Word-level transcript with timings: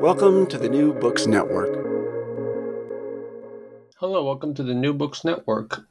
Welcome 0.00 0.46
to 0.48 0.58
the 0.58 0.68
New 0.68 0.92
Books 0.92 1.26
Network. 1.26 1.74
Hello, 3.96 4.24
welcome 4.24 4.52
to 4.54 4.62
the 4.62 4.74
New 4.74 4.92
Books 4.92 5.24
Network. 5.24 5.86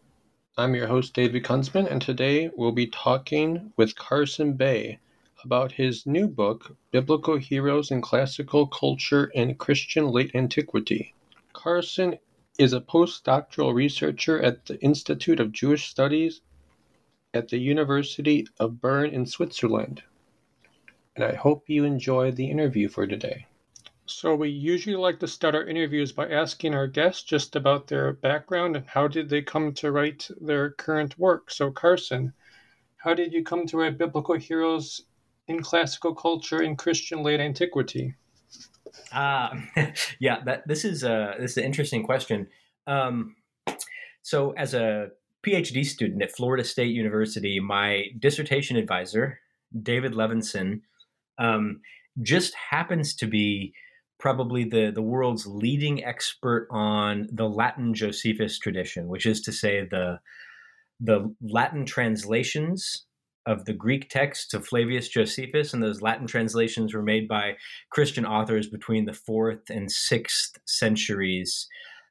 I'm 0.57 0.75
your 0.75 0.87
host, 0.87 1.13
David 1.13 1.43
Kunzman, 1.43 1.91
and 1.91 2.01
today 2.01 2.51
we'll 2.55 2.71
be 2.71 2.87
talking 2.87 3.73
with 3.77 3.95
Carson 3.95 4.53
Bay 4.53 4.99
about 5.43 5.71
his 5.71 6.05
new 6.05 6.27
book, 6.27 6.77
Biblical 6.91 7.37
Heroes 7.37 7.89
in 7.89 8.01
Classical 8.01 8.67
Culture 8.67 9.31
and 9.35 9.57
Christian 9.57 10.07
Late 10.07 10.35
Antiquity. 10.35 11.13
Carson 11.53 12.17
is 12.59 12.73
a 12.73 12.81
postdoctoral 12.81 13.73
researcher 13.73 14.41
at 14.41 14.65
the 14.67 14.79
Institute 14.81 15.39
of 15.39 15.51
Jewish 15.51 15.87
Studies 15.87 16.41
at 17.33 17.49
the 17.49 17.57
University 17.57 18.47
of 18.59 18.79
Bern 18.79 19.09
in 19.09 19.25
Switzerland. 19.25 20.03
And 21.15 21.25
I 21.25 21.33
hope 21.33 21.69
you 21.69 21.83
enjoy 21.83 22.31
the 22.31 22.51
interview 22.51 22.87
for 22.87 23.07
today. 23.07 23.47
So, 24.25 24.33
we 24.33 24.49
usually 24.49 24.95
like 24.95 25.19
to 25.19 25.27
start 25.27 25.53
our 25.53 25.67
interviews 25.67 26.11
by 26.11 26.27
asking 26.27 26.73
our 26.73 26.87
guests 26.87 27.21
just 27.21 27.55
about 27.55 27.85
their 27.85 28.13
background 28.13 28.75
and 28.75 28.83
how 28.87 29.07
did 29.07 29.29
they 29.29 29.43
come 29.43 29.71
to 29.73 29.91
write 29.91 30.27
their 30.41 30.71
current 30.71 31.19
work. 31.19 31.51
So, 31.51 31.69
Carson, 31.69 32.33
how 32.97 33.13
did 33.13 33.31
you 33.31 33.43
come 33.43 33.67
to 33.67 33.77
write 33.77 33.99
Biblical 33.99 34.33
Heroes 34.33 35.03
in 35.47 35.61
Classical 35.61 36.15
Culture 36.15 36.63
in 36.63 36.75
Christian 36.75 37.21
Late 37.21 37.39
Antiquity? 37.39 38.15
Uh, 39.11 39.49
yeah, 40.19 40.43
that 40.43 40.67
this 40.67 40.85
is 40.85 41.03
a 41.03 41.35
this 41.39 41.51
is 41.51 41.57
an 41.57 41.65
interesting 41.65 42.03
question. 42.03 42.47
Um, 42.87 43.35
so, 44.23 44.53
as 44.53 44.73
a 44.73 45.09
PhD 45.45 45.85
student 45.85 46.23
at 46.23 46.31
Florida 46.31 46.63
State 46.63 46.95
University, 46.95 47.59
my 47.59 48.05
dissertation 48.17 48.75
advisor, 48.75 49.39
David 49.83 50.13
Levenson, 50.13 50.81
um, 51.37 51.81
just 52.23 52.55
happens 52.55 53.13
to 53.17 53.27
be 53.27 53.75
probably 54.19 54.63
the, 54.63 54.91
the 54.93 55.01
world's 55.01 55.45
leading 55.45 56.03
expert 56.03 56.67
on 56.71 57.27
the 57.31 57.49
Latin 57.49 57.93
Josephus 57.93 58.57
tradition, 58.59 59.07
which 59.07 59.25
is 59.25 59.41
to 59.41 59.51
say 59.51 59.85
the 59.89 60.19
the 61.01 61.35
Latin 61.41 61.85
translations 61.85 63.05
of 63.45 63.65
the 63.65 63.73
Greek 63.73 64.09
texts 64.09 64.53
of 64.53 64.65
Flavius 64.65 65.09
Josephus, 65.09 65.73
and 65.73 65.83
those 65.83 66.01
Latin 66.01 66.25
translations 66.25 66.93
were 66.93 67.03
made 67.03 67.27
by 67.27 67.55
Christian 67.91 68.25
authors 68.25 68.67
between 68.67 69.05
the 69.05 69.13
fourth 69.13 69.69
and 69.69 69.91
sixth 69.91 70.57
centuries. 70.65 71.67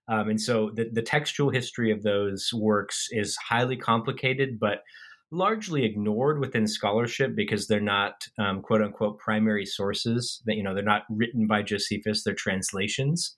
Um, 0.06 0.28
and 0.28 0.41
so 0.41 0.70
the, 0.75 0.91
the 0.93 1.03
textual 1.03 1.50
history 1.50 1.91
of 1.91 2.03
those 2.03 2.50
works 2.53 3.09
is 3.10 3.37
highly 3.37 3.76
complicated, 3.76 4.60
but 4.60 4.82
largely 5.34 5.84
ignored 5.84 6.39
within 6.39 6.67
scholarship 6.67 7.34
because 7.34 7.67
they're 7.67 7.81
not 7.81 8.27
um, 8.39 8.62
quote 8.62 8.83
unquote 8.83 9.19
primary 9.19 9.67
sources 9.67 10.43
that 10.47 10.55
you 10.56 10.62
know 10.62 10.75
they're 10.75 10.83
not 10.83 11.03
written 11.11 11.47
by 11.47 11.62
josephus 11.62 12.22
they're 12.25 12.34
translations. 12.34 13.37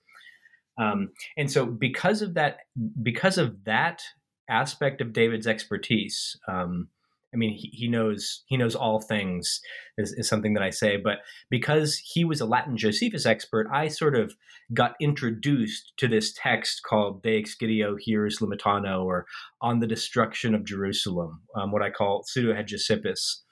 Um, 0.79 1.09
and 1.39 1.51
so 1.51 1.65
because 1.65 2.21
of 2.21 2.35
that 2.35 2.59
because 3.03 3.39
of 3.39 3.65
that 3.65 4.03
aspect 4.49 5.01
of 5.01 5.13
david's 5.13 5.47
expertise 5.47 6.39
um, 6.49 6.89
I 7.37 7.39
mean, 7.39 7.55
he, 7.55 7.69
he 7.73 7.87
knows 7.87 8.43
he 8.47 8.57
knows 8.57 8.75
all 8.75 8.99
things 8.99 9.61
is, 9.99 10.13
is 10.17 10.27
something 10.27 10.55
that 10.55 10.63
I 10.63 10.71
say. 10.71 10.97
But 10.97 11.19
because 11.51 11.99
he 11.99 12.25
was 12.25 12.41
a 12.41 12.47
Latin 12.47 12.79
Josephus 12.79 13.27
expert, 13.27 13.69
I 13.71 13.89
sort 13.89 14.17
of 14.17 14.35
got 14.73 14.95
introduced 15.03 15.93
to 15.99 16.09
this 16.09 16.33
text 16.33 16.81
called 16.89 17.23
De 17.23 17.43
Excidio 17.43 17.97
Hierosolymitano, 18.09 19.05
or 19.05 19.27
On 19.61 19.81
the 19.81 19.87
Destruction 19.87 20.55
of 20.55 20.65
Jerusalem, 20.65 21.43
um, 21.55 21.73
what 21.73 21.83
I 21.83 21.91
call 21.91 22.23
Pseudo 22.25 22.55
Hegesippus. 22.55 23.43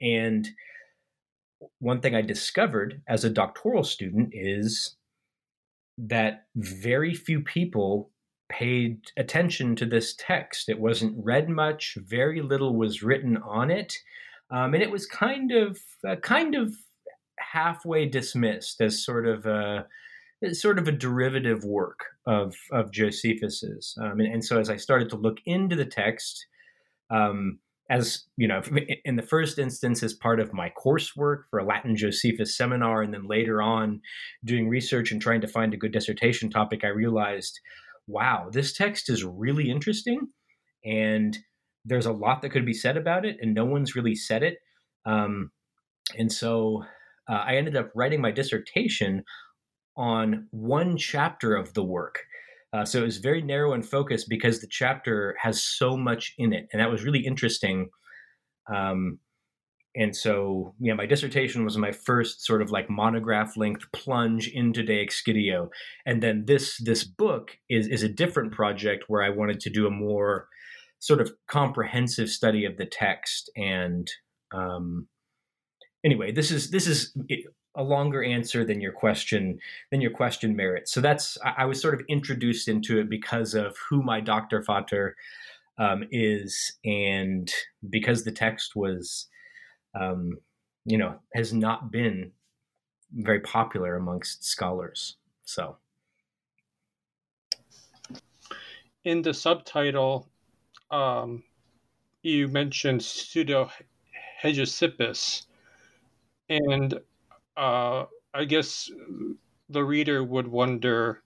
And 0.00 0.48
one 1.78 2.00
thing 2.00 2.14
I 2.14 2.22
discovered 2.22 3.02
as 3.06 3.22
a 3.22 3.30
doctoral 3.30 3.84
student 3.84 4.30
is 4.32 4.96
that 5.98 6.44
very 6.54 7.14
few 7.14 7.42
people 7.42 8.10
paid 8.48 9.00
attention 9.16 9.76
to 9.76 9.86
this 9.86 10.14
text. 10.18 10.68
It 10.68 10.80
wasn't 10.80 11.24
read 11.24 11.48
much, 11.48 11.96
very 12.00 12.42
little 12.42 12.76
was 12.76 13.02
written 13.02 13.36
on 13.38 13.70
it, 13.70 13.96
um, 14.50 14.74
and 14.74 14.82
it 14.82 14.90
was 14.90 15.06
kind 15.06 15.52
of 15.52 15.78
uh, 16.06 16.16
kind 16.16 16.54
of 16.54 16.74
halfway 17.38 18.06
dismissed 18.06 18.80
as 18.80 19.04
sort 19.04 19.26
of 19.26 19.46
a 19.46 19.86
sort 20.52 20.78
of 20.78 20.86
a 20.86 20.92
derivative 20.92 21.64
work 21.64 22.00
of 22.26 22.54
of 22.72 22.92
Josephus's. 22.92 23.96
Um, 24.00 24.20
and, 24.20 24.34
and, 24.34 24.44
so 24.44 24.58
as 24.58 24.70
I 24.70 24.76
started 24.76 25.10
to 25.10 25.16
look 25.16 25.38
into 25.46 25.76
the 25.76 25.84
text, 25.84 26.46
um, 27.10 27.58
as 27.88 28.24
you 28.36 28.48
know, 28.48 28.62
in 29.04 29.16
the 29.16 29.22
first 29.22 29.58
instance, 29.58 30.02
as 30.02 30.12
part 30.12 30.40
of 30.40 30.52
my 30.52 30.72
coursework 30.76 31.44
for 31.50 31.58
a 31.58 31.64
Latin 31.64 31.96
Josephus 31.96 32.56
seminar, 32.56 33.02
and 33.02 33.14
then 33.14 33.26
later 33.26 33.62
on 33.62 34.00
doing 34.44 34.68
research 34.68 35.12
and 35.12 35.22
trying 35.22 35.40
to 35.40 35.48
find 35.48 35.72
a 35.72 35.78
good 35.78 35.92
dissertation 35.92 36.50
topic, 36.50 36.84
I 36.84 36.88
realized 36.88 37.60
wow, 38.06 38.48
this 38.50 38.72
text 38.72 39.10
is 39.10 39.24
really 39.24 39.70
interesting, 39.70 40.28
and 40.84 41.36
there's 41.84 42.06
a 42.06 42.12
lot 42.12 42.42
that 42.42 42.50
could 42.50 42.66
be 42.66 42.74
said 42.74 42.96
about 42.96 43.24
it, 43.24 43.36
and 43.40 43.54
no 43.54 43.64
one's 43.64 43.96
really 43.96 44.14
said 44.14 44.42
it. 44.42 44.58
Um, 45.04 45.50
and 46.18 46.30
so 46.32 46.84
uh, 47.28 47.42
I 47.46 47.56
ended 47.56 47.76
up 47.76 47.90
writing 47.94 48.20
my 48.20 48.30
dissertation 48.30 49.24
on 49.96 50.46
one 50.50 50.96
chapter 50.96 51.54
of 51.54 51.74
the 51.74 51.84
work. 51.84 52.18
Uh, 52.72 52.84
so 52.84 53.00
it 53.00 53.04
was 53.04 53.18
very 53.18 53.40
narrow 53.40 53.72
and 53.72 53.88
focused 53.88 54.28
because 54.28 54.60
the 54.60 54.68
chapter 54.70 55.34
has 55.40 55.62
so 55.62 55.96
much 55.96 56.34
in 56.38 56.52
it, 56.52 56.66
and 56.72 56.80
that 56.80 56.90
was 56.90 57.04
really 57.04 57.24
interesting. 57.24 57.88
Um, 58.72 59.18
and 59.96 60.14
so 60.14 60.74
yeah 60.78 60.94
my 60.94 61.06
dissertation 61.06 61.64
was 61.64 61.76
my 61.76 61.92
first 61.92 62.44
sort 62.44 62.62
of 62.62 62.70
like 62.70 62.88
monograph 62.90 63.56
length 63.56 63.84
plunge 63.92 64.48
into 64.48 64.82
de 64.82 65.04
excidio 65.04 65.68
and 66.04 66.22
then 66.22 66.44
this 66.46 66.78
this 66.84 67.04
book 67.04 67.58
is 67.68 67.88
is 67.88 68.02
a 68.02 68.08
different 68.08 68.52
project 68.52 69.04
where 69.08 69.22
i 69.22 69.30
wanted 69.30 69.60
to 69.60 69.70
do 69.70 69.86
a 69.86 69.90
more 69.90 70.48
sort 70.98 71.20
of 71.20 71.32
comprehensive 71.46 72.28
study 72.28 72.64
of 72.64 72.76
the 72.76 72.86
text 72.86 73.50
and 73.56 74.10
um 74.52 75.06
anyway 76.04 76.30
this 76.30 76.50
is 76.50 76.70
this 76.70 76.86
is 76.86 77.14
a 77.76 77.82
longer 77.82 78.24
answer 78.24 78.64
than 78.64 78.80
your 78.80 78.92
question 78.92 79.58
than 79.90 80.00
your 80.00 80.10
question 80.10 80.56
merits. 80.56 80.92
So 80.92 81.00
that's 81.00 81.38
i, 81.44 81.54
I 81.58 81.64
was 81.66 81.80
sort 81.80 81.94
of 81.94 82.00
introduced 82.08 82.68
into 82.68 82.98
it 82.98 83.08
because 83.08 83.54
of 83.54 83.76
who 83.88 84.02
my 84.02 84.20
Doktorvater 84.20 85.12
um, 85.78 86.04
is 86.10 86.72
and 86.84 87.52
because 87.88 88.24
the 88.24 88.32
text 88.32 88.74
was 88.74 89.28
um, 89.98 90.38
you 90.84 90.98
know, 90.98 91.18
has 91.34 91.52
not 91.52 91.90
been 91.90 92.32
very 93.12 93.40
popular 93.40 93.96
amongst 93.96 94.44
scholars. 94.44 95.16
So, 95.44 95.76
in 99.04 99.22
the 99.22 99.34
subtitle, 99.34 100.28
um, 100.90 101.42
you 102.22 102.48
mentioned 102.48 103.02
pseudo 103.02 103.70
Hegesippus, 104.42 105.46
and 106.48 106.94
uh, 107.56 108.04
I 108.34 108.44
guess 108.44 108.90
the 109.68 109.84
reader 109.84 110.22
would 110.22 110.46
wonder 110.46 111.22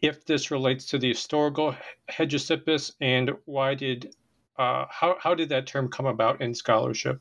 if 0.00 0.24
this 0.24 0.50
relates 0.50 0.86
to 0.86 0.98
the 0.98 1.08
historical 1.08 1.76
Hegesippus 2.10 2.92
and 3.00 3.30
why 3.44 3.74
did 3.74 4.14
uh, 4.56 4.86
how 4.88 5.16
how 5.20 5.34
did 5.34 5.48
that 5.48 5.66
term 5.66 5.88
come 5.88 6.06
about 6.06 6.40
in 6.40 6.54
scholarship? 6.54 7.20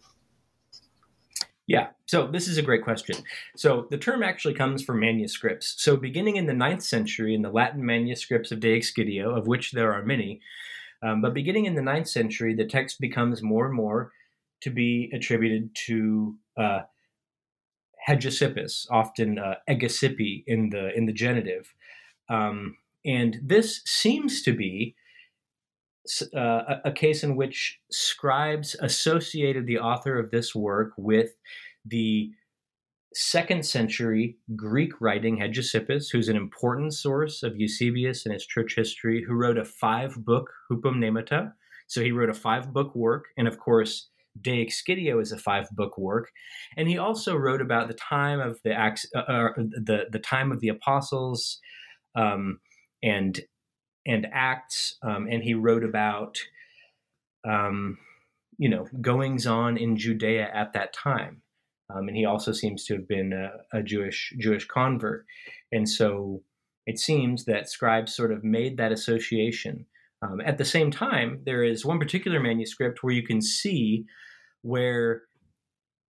Yeah, 1.65 1.87
so 2.07 2.27
this 2.27 2.47
is 2.47 2.57
a 2.57 2.61
great 2.61 2.83
question. 2.83 3.15
So 3.55 3.87
the 3.89 3.97
term 3.97 4.21
actually 4.21 4.53
comes 4.53 4.83
from 4.83 4.99
manuscripts. 4.99 5.75
So 5.77 5.95
beginning 5.95 6.35
in 6.35 6.45
the 6.45 6.53
ninth 6.53 6.83
century, 6.83 7.33
in 7.33 7.41
the 7.41 7.49
Latin 7.49 7.85
manuscripts 7.85 8.51
of 8.51 8.59
De 8.59 8.77
Excidio, 8.77 9.37
of 9.37 9.47
which 9.47 9.71
there 9.71 9.93
are 9.93 10.03
many, 10.03 10.41
um, 11.01 11.21
but 11.21 11.33
beginning 11.33 11.65
in 11.65 11.75
the 11.75 11.81
ninth 11.81 12.07
century, 12.07 12.53
the 12.53 12.65
text 12.65 12.99
becomes 12.99 13.41
more 13.41 13.65
and 13.65 13.75
more 13.75 14.11
to 14.61 14.69
be 14.69 15.09
attributed 15.13 15.73
to 15.87 16.35
uh, 16.57 16.81
Hegesippus, 18.07 18.87
often 18.91 19.39
uh, 19.39 19.55
in 19.67 20.69
the 20.69 20.91
in 20.95 21.05
the 21.05 21.13
genitive, 21.13 21.73
um, 22.29 22.77
and 23.05 23.39
this 23.41 23.81
seems 23.85 24.41
to 24.43 24.53
be 24.53 24.95
uh, 26.35 26.79
a, 26.83 26.91
case 26.91 27.23
in 27.23 27.35
which 27.35 27.79
scribes 27.91 28.75
associated 28.81 29.65
the 29.65 29.79
author 29.79 30.19
of 30.19 30.31
this 30.31 30.53
work 30.53 30.91
with 30.97 31.31
the 31.85 32.29
second 33.13 33.65
century 33.65 34.37
Greek 34.55 34.99
writing 34.99 35.37
Hegesippus, 35.37 36.11
who's 36.11 36.27
an 36.27 36.35
important 36.35 36.93
source 36.93 37.43
of 37.43 37.55
Eusebius 37.55 38.25
and 38.25 38.33
his 38.33 38.45
church 38.45 38.75
history, 38.75 39.23
who 39.25 39.33
wrote 39.33 39.57
a 39.57 39.65
five 39.65 40.15
book 40.25 40.49
Hypomnemata. 40.69 41.53
So 41.87 42.01
he 42.01 42.11
wrote 42.11 42.29
a 42.29 42.33
five 42.33 42.73
book 42.73 42.95
work, 42.95 43.25
and 43.37 43.47
of 43.47 43.59
course, 43.59 44.09
De 44.41 44.65
Excidio 44.65 45.21
is 45.21 45.31
a 45.31 45.37
five 45.37 45.67
book 45.71 45.97
work, 45.97 46.31
and 46.75 46.87
he 46.87 46.97
also 46.97 47.35
wrote 47.35 47.61
about 47.61 47.87
the 47.87 47.93
time 47.93 48.39
of 48.39 48.59
the 48.63 48.73
uh, 48.73 49.19
uh, 49.19 49.49
the 49.57 50.05
the 50.11 50.19
time 50.19 50.51
of 50.51 50.59
the 50.59 50.69
apostles, 50.69 51.59
um, 52.15 52.59
and 53.03 53.41
and 54.05 54.27
Acts, 54.31 54.97
um, 55.01 55.27
and 55.29 55.43
he 55.43 55.53
wrote 55.53 55.83
about, 55.83 56.37
um, 57.47 57.97
you 58.57 58.69
know, 58.69 58.87
goings 59.01 59.47
on 59.47 59.77
in 59.77 59.95
Judea 59.95 60.49
at 60.53 60.73
that 60.73 60.93
time. 60.93 61.41
Um, 61.93 62.07
and 62.07 62.17
he 62.17 62.25
also 62.25 62.51
seems 62.51 62.85
to 62.85 62.95
have 62.95 63.07
been 63.07 63.33
a, 63.33 63.77
a, 63.77 63.83
Jewish 63.83 64.33
Jewish 64.39 64.65
convert, 64.65 65.25
and 65.71 65.87
so 65.87 66.41
it 66.85 66.97
seems 66.97 67.45
that 67.45 67.69
scribes 67.69 68.15
sort 68.15 68.31
of 68.31 68.43
made 68.43 68.77
that 68.77 68.91
association. 68.91 69.85
Um, 70.21 70.39
at 70.41 70.57
the 70.57 70.65
same 70.65 70.91
time, 70.91 71.41
there 71.45 71.63
is 71.63 71.85
one 71.85 71.99
particular 71.99 72.39
manuscript 72.39 73.03
where 73.03 73.13
you 73.13 73.23
can 73.23 73.41
see 73.41 74.05
where 74.61 75.23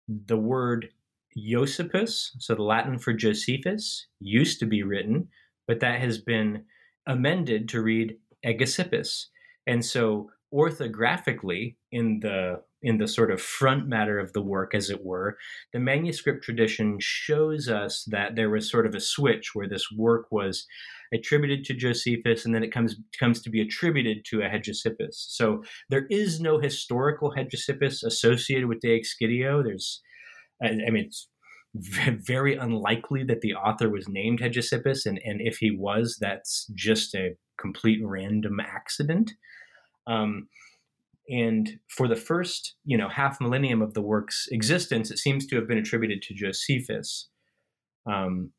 the 0.07 0.37
word 0.37 0.89
Josephus, 1.37 2.35
so 2.39 2.55
the 2.55 2.63
Latin 2.63 2.99
for 2.99 3.13
Josephus, 3.13 4.07
used 4.19 4.59
to 4.59 4.65
be 4.65 4.83
written, 4.83 5.29
but 5.67 5.79
that 5.79 6.01
has 6.01 6.17
been 6.17 6.65
amended 7.07 7.69
to 7.69 7.81
read 7.81 8.17
Egesippus. 8.45 9.25
And 9.67 9.85
so 9.85 10.29
orthographically 10.53 11.75
in 11.91 12.19
the 12.19 12.61
in 12.83 12.97
the 12.97 13.07
sort 13.07 13.31
of 13.31 13.39
front 13.39 13.87
matter 13.87 14.17
of 14.19 14.33
the 14.33 14.41
work 14.41 14.73
as 14.73 14.89
it 14.89 15.05
were 15.05 15.37
the 15.71 15.79
manuscript 15.79 16.43
tradition 16.43 16.97
shows 16.99 17.69
us 17.69 18.03
that 18.09 18.35
there 18.35 18.49
was 18.49 18.69
sort 18.69 18.85
of 18.85 18.93
a 18.93 18.99
switch 18.99 19.51
where 19.53 19.69
this 19.69 19.85
work 19.95 20.25
was 20.29 20.65
attributed 21.13 21.63
to 21.63 21.73
josephus 21.73 22.43
and 22.43 22.53
then 22.53 22.63
it 22.63 22.71
comes 22.71 22.95
comes 23.17 23.41
to 23.41 23.49
be 23.49 23.61
attributed 23.61 24.25
to 24.25 24.41
a 24.41 24.49
hegesippus 24.49 25.13
so 25.13 25.63
there 25.89 26.05
is 26.09 26.41
no 26.41 26.59
historical 26.59 27.33
hegesippus 27.37 28.03
associated 28.03 28.67
with 28.67 28.81
de 28.81 28.99
excidio 28.99 29.63
there's 29.63 30.01
i 30.61 30.69
mean 30.69 31.05
it's 31.05 31.29
very 31.73 32.55
unlikely 32.55 33.23
that 33.23 33.41
the 33.41 33.53
author 33.53 33.89
was 33.89 34.07
named 34.07 34.39
Hegesippus, 34.39 35.05
and, 35.05 35.19
and 35.23 35.39
if 35.41 35.57
he 35.57 35.71
was, 35.71 36.17
that's 36.19 36.67
just 36.75 37.15
a 37.15 37.35
complete 37.59 38.01
random 38.03 38.59
accident. 38.59 39.31
Um, 40.07 40.47
and 41.29 41.79
for 41.87 42.07
the 42.07 42.15
first, 42.15 42.75
you 42.83 42.97
know, 42.97 43.07
half 43.07 43.39
millennium 43.39 43.81
of 43.81 43.93
the 43.93 44.01
work's 44.01 44.47
existence, 44.51 45.11
it 45.11 45.19
seems 45.19 45.45
to 45.47 45.55
have 45.55 45.67
been 45.67 45.77
attributed 45.77 46.21
to 46.23 46.33
Josephus. 46.33 47.29
Um, 48.05 48.51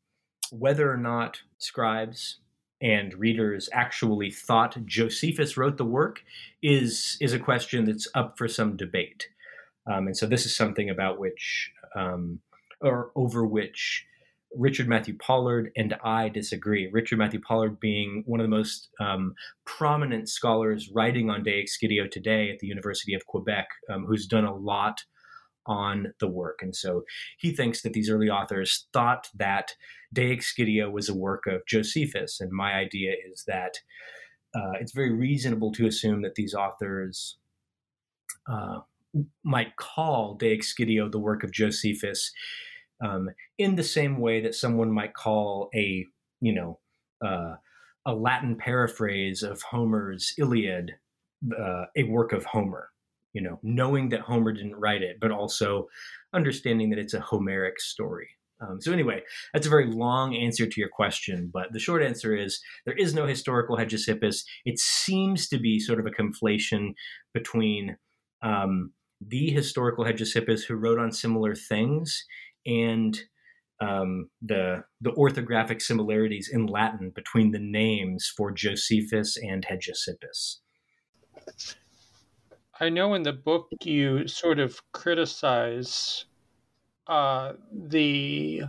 whether 0.51 0.91
or 0.91 0.97
not 0.97 1.41
scribes 1.57 2.39
and 2.81 3.13
readers 3.13 3.69
actually 3.73 4.31
thought 4.31 4.77
Josephus 4.85 5.55
wrote 5.55 5.77
the 5.77 5.85
work 5.85 6.23
is 6.61 7.17
is 7.21 7.33
a 7.33 7.39
question 7.39 7.85
that's 7.85 8.07
up 8.15 8.37
for 8.37 8.47
some 8.47 8.75
debate. 8.75 9.27
Um, 9.91 10.07
and 10.07 10.17
so 10.17 10.25
this 10.25 10.45
is 10.45 10.55
something 10.55 10.89
about 10.89 11.19
which 11.19 11.71
um, 11.95 12.39
or 12.83 13.11
over 13.15 13.45
which 13.45 14.05
Richard 14.55 14.87
Matthew 14.87 15.17
Pollard 15.17 15.71
and 15.75 15.95
I 16.03 16.29
disagree. 16.29 16.89
Richard 16.91 17.17
Matthew 17.17 17.41
Pollard 17.41 17.79
being 17.79 18.23
one 18.25 18.39
of 18.39 18.43
the 18.43 18.55
most 18.55 18.89
um, 18.99 19.33
prominent 19.65 20.29
scholars 20.29 20.89
writing 20.93 21.29
on 21.29 21.43
De 21.43 21.63
Excidio 21.63 22.09
today 22.09 22.51
at 22.51 22.59
the 22.59 22.67
University 22.67 23.13
of 23.13 23.25
Quebec, 23.25 23.67
um, 23.89 24.05
who's 24.05 24.27
done 24.27 24.45
a 24.45 24.55
lot 24.55 25.01
on 25.65 26.13
the 26.19 26.27
work. 26.27 26.59
And 26.61 26.75
so 26.75 27.03
he 27.39 27.51
thinks 27.51 27.81
that 27.81 27.93
these 27.93 28.09
early 28.09 28.29
authors 28.29 28.87
thought 28.93 29.29
that 29.33 29.71
De 30.11 30.35
Excidio 30.35 30.91
was 30.91 31.09
a 31.09 31.15
work 31.15 31.47
of 31.47 31.65
Josephus. 31.65 32.39
And 32.39 32.51
my 32.51 32.73
idea 32.73 33.13
is 33.31 33.45
that 33.47 33.79
uh, 34.55 34.73
it's 34.79 34.91
very 34.91 35.11
reasonable 35.11 35.71
to 35.71 35.87
assume 35.87 36.21
that 36.21 36.35
these 36.35 36.53
authors 36.53 37.37
uh, 38.47 38.79
might 39.43 39.77
call 39.77 40.35
De 40.35 40.55
Excidio 40.55 41.11
the 41.11 41.19
work 41.19 41.43
of 41.43 41.51
Josephus 41.51 42.31
um, 43.01 43.29
in 43.57 43.75
the 43.75 43.83
same 43.83 44.19
way 44.19 44.41
that 44.41 44.55
someone 44.55 44.91
might 44.91 45.13
call 45.13 45.69
a 45.73 46.05
you 46.41 46.53
know 46.53 46.79
uh, 47.25 47.55
a 48.05 48.13
Latin 48.13 48.55
paraphrase 48.55 49.43
of 49.43 49.61
Homer's 49.61 50.33
Iliad 50.37 50.95
uh, 51.57 51.85
a 51.95 52.03
work 52.03 52.33
of 52.33 52.45
Homer. 52.45 52.89
You 53.33 53.41
know, 53.41 53.59
knowing 53.63 54.09
that 54.09 54.21
Homer 54.21 54.51
didn't 54.51 54.75
write 54.75 55.01
it, 55.01 55.17
but 55.19 55.31
also 55.31 55.87
understanding 56.33 56.91
that 56.91 56.99
it's 56.99 57.15
a 57.15 57.19
Homeric 57.19 57.79
story. 57.79 58.29
Um, 58.61 58.79
so 58.79 58.93
anyway, 58.93 59.23
that's 59.53 59.65
a 59.65 59.71
very 59.71 59.87
long 59.87 60.35
answer 60.35 60.67
to 60.67 60.79
your 60.79 60.89
question, 60.89 61.49
but 61.51 61.73
the 61.73 61.79
short 61.79 62.03
answer 62.03 62.35
is 62.35 62.61
there 62.85 62.95
is 62.95 63.15
no 63.15 63.25
historical 63.25 63.75
Hegesippus. 63.75 64.43
It 64.65 64.79
seems 64.79 65.47
to 65.49 65.57
be 65.57 65.79
sort 65.79 65.99
of 65.99 66.05
a 66.05 66.11
conflation 66.11 66.93
between 67.33 67.97
um, 68.43 68.91
the 69.19 69.49
historical 69.49 70.05
Hegesippus 70.05 70.63
who 70.63 70.75
wrote 70.75 70.99
on 70.99 71.11
similar 71.11 71.55
things 71.55 72.25
and 72.65 73.19
um, 73.79 74.29
the 74.41 74.83
the 75.01 75.11
orthographic 75.11 75.81
similarities 75.81 76.49
in 76.51 76.67
Latin 76.67 77.09
between 77.09 77.51
the 77.51 77.59
names 77.59 78.31
for 78.35 78.51
Josephus 78.51 79.37
and 79.37 79.65
Hegesippus. 79.65 80.59
I 82.79 82.89
know 82.89 83.13
in 83.13 83.23
the 83.23 83.33
book 83.33 83.67
you 83.83 84.27
sort 84.27 84.59
of 84.59 84.81
criticize 84.91 86.25
uh, 87.07 87.53
the 87.71 88.63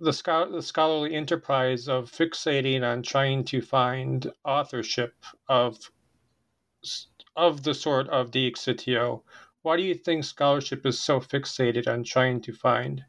the, 0.00 0.12
scho- 0.12 0.50
the 0.50 0.62
scholarly 0.62 1.14
enterprise 1.14 1.88
of 1.88 2.10
fixating 2.10 2.82
on 2.82 3.02
trying 3.02 3.44
to 3.44 3.60
find 3.60 4.30
authorship 4.44 5.14
of 5.48 5.78
of 7.36 7.62
the 7.62 7.74
sort 7.74 8.08
of 8.08 8.30
Excidio 8.32 9.22
why 9.62 9.76
do 9.76 9.82
you 9.82 9.94
think 9.94 10.24
scholarship 10.24 10.86
is 10.86 10.98
so 10.98 11.20
fixated 11.20 11.88
on 11.88 12.04
trying 12.04 12.40
to 12.42 12.52
find 12.52 13.04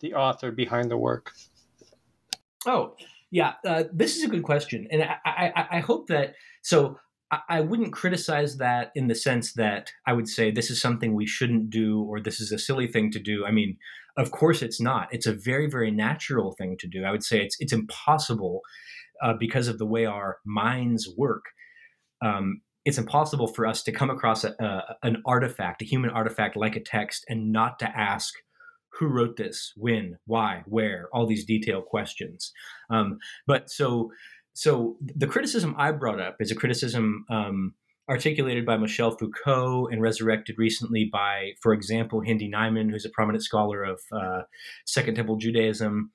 the 0.00 0.14
author 0.14 0.50
behind 0.50 0.90
the 0.90 0.96
work? 0.96 1.32
Oh, 2.66 2.96
yeah, 3.30 3.54
uh, 3.66 3.84
this 3.92 4.16
is 4.16 4.24
a 4.24 4.28
good 4.28 4.42
question, 4.42 4.88
and 4.90 5.02
I, 5.02 5.16
I, 5.24 5.66
I 5.72 5.78
hope 5.80 6.08
that 6.08 6.34
so. 6.62 6.98
I 7.48 7.60
wouldn't 7.60 7.92
criticize 7.92 8.56
that 8.56 8.90
in 8.96 9.06
the 9.06 9.14
sense 9.14 9.52
that 9.52 9.92
I 10.04 10.14
would 10.14 10.26
say 10.26 10.50
this 10.50 10.68
is 10.68 10.80
something 10.80 11.14
we 11.14 11.28
shouldn't 11.28 11.70
do 11.70 12.02
or 12.02 12.20
this 12.20 12.40
is 12.40 12.50
a 12.50 12.58
silly 12.58 12.88
thing 12.88 13.12
to 13.12 13.20
do. 13.20 13.46
I 13.46 13.52
mean, 13.52 13.76
of 14.16 14.32
course 14.32 14.62
it's 14.62 14.80
not. 14.80 15.06
It's 15.12 15.26
a 15.26 15.32
very, 15.32 15.70
very 15.70 15.92
natural 15.92 16.50
thing 16.50 16.76
to 16.80 16.88
do. 16.88 17.04
I 17.04 17.12
would 17.12 17.22
say 17.22 17.40
it's 17.40 17.56
it's 17.60 17.72
impossible 17.72 18.62
uh, 19.22 19.34
because 19.38 19.68
of 19.68 19.78
the 19.78 19.86
way 19.86 20.06
our 20.06 20.38
minds 20.44 21.08
work. 21.16 21.44
Um, 22.20 22.62
it's 22.84 22.98
impossible 22.98 23.46
for 23.46 23.66
us 23.66 23.82
to 23.82 23.92
come 23.92 24.10
across 24.10 24.44
a, 24.44 24.54
a, 24.60 24.96
an 25.02 25.22
artifact, 25.26 25.82
a 25.82 25.84
human 25.84 26.10
artifact 26.10 26.56
like 26.56 26.76
a 26.76 26.80
text, 26.80 27.24
and 27.28 27.52
not 27.52 27.78
to 27.78 27.88
ask 27.88 28.34
who 28.98 29.06
wrote 29.06 29.36
this, 29.36 29.72
when, 29.76 30.18
why, 30.26 30.62
where, 30.66 31.08
all 31.12 31.26
these 31.26 31.44
detailed 31.44 31.86
questions. 31.86 32.52
Um, 32.90 33.18
but 33.46 33.70
so, 33.70 34.10
so 34.52 34.96
the 35.00 35.26
criticism 35.26 35.74
I 35.78 35.92
brought 35.92 36.20
up 36.20 36.36
is 36.40 36.50
a 36.50 36.56
criticism 36.56 37.24
um, 37.30 37.74
articulated 38.08 38.66
by 38.66 38.76
Michel 38.76 39.16
Foucault 39.16 39.88
and 39.92 40.02
resurrected 40.02 40.56
recently 40.58 41.08
by, 41.10 41.52
for 41.62 41.72
example, 41.72 42.20
Hindy 42.20 42.50
Najman, 42.50 42.90
who's 42.90 43.04
a 43.04 43.10
prominent 43.10 43.44
scholar 43.44 43.84
of 43.84 44.00
uh, 44.12 44.42
Second 44.84 45.14
Temple 45.14 45.36
Judaism. 45.36 46.10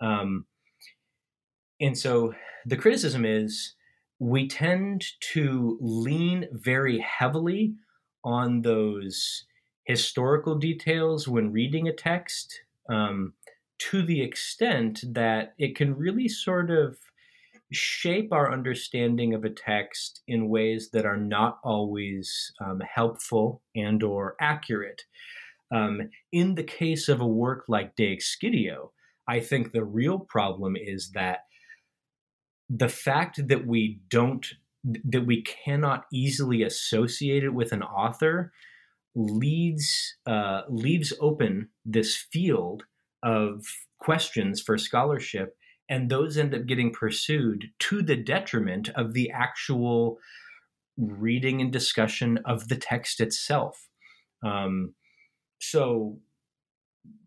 Um, 0.00 0.44
and 1.80 1.96
so 1.96 2.34
the 2.66 2.76
criticism 2.76 3.24
is 3.24 3.74
we 4.22 4.46
tend 4.46 5.04
to 5.18 5.76
lean 5.80 6.46
very 6.52 7.00
heavily 7.00 7.74
on 8.22 8.62
those 8.62 9.46
historical 9.82 10.54
details 10.54 11.26
when 11.26 11.50
reading 11.50 11.88
a 11.88 11.92
text 11.92 12.60
um, 12.88 13.32
to 13.80 14.00
the 14.00 14.22
extent 14.22 15.02
that 15.12 15.54
it 15.58 15.74
can 15.74 15.96
really 15.96 16.28
sort 16.28 16.70
of 16.70 16.96
shape 17.72 18.32
our 18.32 18.52
understanding 18.52 19.34
of 19.34 19.42
a 19.42 19.50
text 19.50 20.20
in 20.28 20.48
ways 20.48 20.90
that 20.90 21.04
are 21.04 21.16
not 21.16 21.58
always 21.64 22.52
um, 22.64 22.80
helpful 22.94 23.60
and 23.74 24.04
or 24.04 24.36
accurate. 24.40 25.02
Um, 25.74 26.10
in 26.30 26.54
the 26.54 26.62
case 26.62 27.08
of 27.08 27.20
a 27.20 27.26
work 27.26 27.64
like 27.66 27.96
de 27.96 28.16
excidio 28.16 28.90
i 29.26 29.40
think 29.40 29.72
the 29.72 29.84
real 29.84 30.18
problem 30.18 30.76
is 30.76 31.12
that 31.12 31.44
the 32.74 32.88
fact 32.88 33.48
that 33.48 33.66
we 33.66 34.00
don't 34.08 34.46
that 34.84 35.26
we 35.26 35.42
cannot 35.42 36.06
easily 36.12 36.62
associate 36.62 37.44
it 37.44 37.54
with 37.54 37.70
an 37.72 37.82
author 37.82 38.52
leads 39.14 40.16
uh, 40.26 40.62
leaves 40.68 41.12
open 41.20 41.68
this 41.84 42.16
field 42.16 42.84
of 43.22 43.64
questions 43.98 44.60
for 44.60 44.78
scholarship 44.78 45.56
and 45.88 46.08
those 46.08 46.38
end 46.38 46.54
up 46.54 46.66
getting 46.66 46.92
pursued 46.92 47.66
to 47.78 48.02
the 48.02 48.16
detriment 48.16 48.88
of 48.96 49.12
the 49.12 49.30
actual 49.30 50.18
reading 50.96 51.60
and 51.60 51.72
discussion 51.72 52.38
of 52.44 52.68
the 52.68 52.76
text 52.76 53.20
itself. 53.20 53.88
Um, 54.42 54.94
so, 55.60 56.18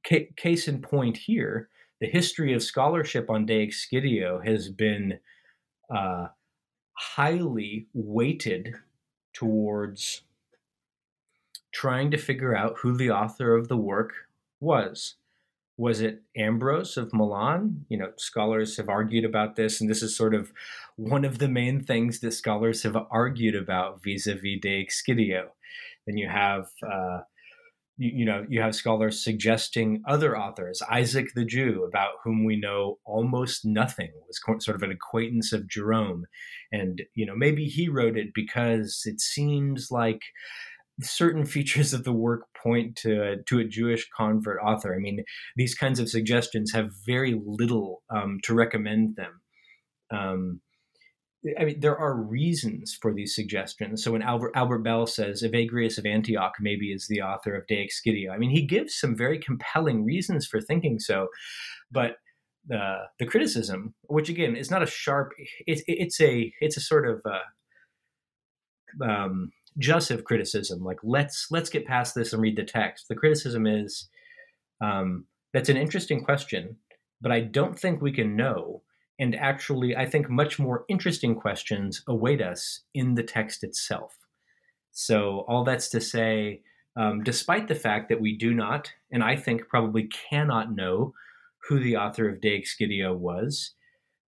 ca- 0.07 0.31
case 0.35 0.67
in 0.67 0.81
point 0.81 1.17
here, 1.17 1.69
the 2.01 2.07
history 2.07 2.53
of 2.53 2.63
scholarship 2.63 3.29
on 3.29 3.45
De 3.45 3.65
Excidio 3.65 4.45
has 4.45 4.69
been 4.69 5.19
uh, 5.89 6.27
highly 6.93 7.87
weighted 7.93 8.75
towards 9.33 10.21
trying 11.73 12.09
to 12.11 12.17
figure 12.17 12.55
out 12.55 12.77
who 12.79 12.95
the 12.95 13.11
author 13.11 13.55
of 13.55 13.67
the 13.67 13.77
work 13.77 14.13
was 14.59 15.15
was 15.77 15.99
it 16.01 16.21
Ambrose 16.37 16.97
of 16.97 17.13
Milan? 17.13 17.85
You 17.89 17.97
know, 17.97 18.11
scholars 18.17 18.77
have 18.77 18.89
argued 18.89 19.25
about 19.25 19.55
this, 19.55 19.81
and 19.81 19.89
this 19.89 20.01
is 20.01 20.15
sort 20.15 20.33
of 20.33 20.53
one 20.95 21.25
of 21.25 21.39
the 21.39 21.49
main 21.49 21.81
things 21.81 22.19
that 22.21 22.31
scholars 22.31 22.83
have 22.83 22.95
argued 23.11 23.55
about 23.55 24.01
vis-a-vis 24.01 24.59
De 24.61 24.85
Excidio. 24.85 25.47
Then 26.07 26.17
you 26.17 26.29
have, 26.29 26.67
uh, 26.89 27.21
you, 27.97 28.11
you, 28.13 28.25
know, 28.25 28.45
you 28.49 28.61
have 28.61 28.75
scholars 28.75 29.23
suggesting 29.23 30.03
other 30.07 30.37
authors, 30.37 30.81
Isaac 30.89 31.27
the 31.33 31.45
Jew, 31.45 31.85
about 31.87 32.13
whom 32.23 32.43
we 32.43 32.55
know 32.55 32.99
almost 33.05 33.65
nothing, 33.65 34.11
was 34.27 34.39
sort 34.63 34.75
of 34.75 34.83
an 34.83 34.91
acquaintance 34.91 35.53
of 35.53 35.67
Jerome, 35.69 36.25
and 36.71 37.01
you 37.13 37.25
know, 37.25 37.35
maybe 37.35 37.65
he 37.65 37.87
wrote 37.87 38.17
it 38.17 38.33
because 38.33 39.03
it 39.05 39.21
seems 39.21 39.91
like 39.91 40.21
certain 41.01 41.45
features 41.45 41.93
of 41.93 42.03
the 42.03 42.13
work 42.13 42.47
point 42.61 42.95
to 42.97 43.37
to 43.47 43.59
a 43.59 43.65
Jewish 43.65 44.07
convert 44.15 44.61
author. 44.61 44.93
I 44.93 44.99
mean, 44.99 45.23
these 45.55 45.75
kinds 45.75 45.99
of 45.99 46.09
suggestions 46.09 46.71
have 46.73 46.91
very 47.05 47.39
little 47.45 48.03
um, 48.09 48.39
to 48.43 48.53
recommend 48.53 49.15
them. 49.15 49.41
Um, 50.11 50.61
I 51.59 51.65
mean, 51.65 51.79
there 51.79 51.97
are 51.97 52.15
reasons 52.15 52.97
for 52.99 53.13
these 53.13 53.35
suggestions. 53.35 54.03
So 54.03 54.11
when 54.11 54.21
Albert, 54.21 54.51
Albert 54.55 54.79
Bell 54.79 55.05
says 55.05 55.43
Evagrius 55.43 55.97
of 55.97 56.05
Antioch 56.05 56.53
maybe 56.59 56.91
is 56.91 57.07
the 57.07 57.21
author 57.21 57.55
of 57.55 57.67
De 57.67 57.87
Excidio, 57.87 58.31
I 58.31 58.37
mean, 58.37 58.49
he 58.49 58.65
gives 58.65 58.95
some 58.95 59.15
very 59.15 59.37
compelling 59.37 60.03
reasons 60.03 60.47
for 60.47 60.59
thinking 60.59 60.99
so. 60.99 61.27
But 61.91 62.17
the 62.67 63.03
the 63.19 63.25
criticism, 63.25 63.93
which 64.03 64.29
again 64.29 64.55
is 64.55 64.71
not 64.71 64.81
a 64.81 64.87
sharp, 64.87 65.33
it's 65.67 65.83
it's 65.87 66.19
a 66.19 66.51
it's 66.61 66.77
a 66.77 66.81
sort 66.81 67.07
of 67.07 67.21
uh, 67.25 69.03
um, 69.03 69.51
just 69.77 70.11
of 70.11 70.23
criticism 70.23 70.83
like 70.83 70.99
let's 71.03 71.47
let's 71.51 71.69
get 71.69 71.85
past 71.85 72.15
this 72.15 72.33
and 72.33 72.41
read 72.41 72.55
the 72.55 72.63
text 72.63 73.07
the 73.07 73.15
criticism 73.15 73.67
is 73.67 74.07
um, 74.81 75.25
that's 75.53 75.69
an 75.69 75.77
interesting 75.77 76.23
question 76.23 76.77
but 77.21 77.31
i 77.31 77.39
don't 77.39 77.77
think 77.77 78.01
we 78.01 78.11
can 78.11 78.35
know 78.35 78.81
and 79.19 79.35
actually 79.35 79.95
i 79.95 80.05
think 80.05 80.29
much 80.29 80.59
more 80.59 80.85
interesting 80.89 81.35
questions 81.35 82.03
await 82.07 82.41
us 82.41 82.81
in 82.93 83.15
the 83.15 83.23
text 83.23 83.63
itself 83.63 84.17
so 84.91 85.45
all 85.47 85.63
that's 85.63 85.89
to 85.89 85.99
say 86.01 86.61
um, 86.97 87.23
despite 87.23 87.67
the 87.67 87.75
fact 87.75 88.07
that 88.09 88.21
we 88.21 88.37
do 88.37 88.53
not 88.53 88.91
and 89.11 89.23
i 89.23 89.35
think 89.35 89.67
probably 89.67 90.09
cannot 90.29 90.73
know 90.73 91.13
who 91.67 91.79
the 91.79 91.97
author 91.97 92.29
of 92.29 92.41
de 92.41 92.61
excidio 92.61 93.15
was 93.15 93.75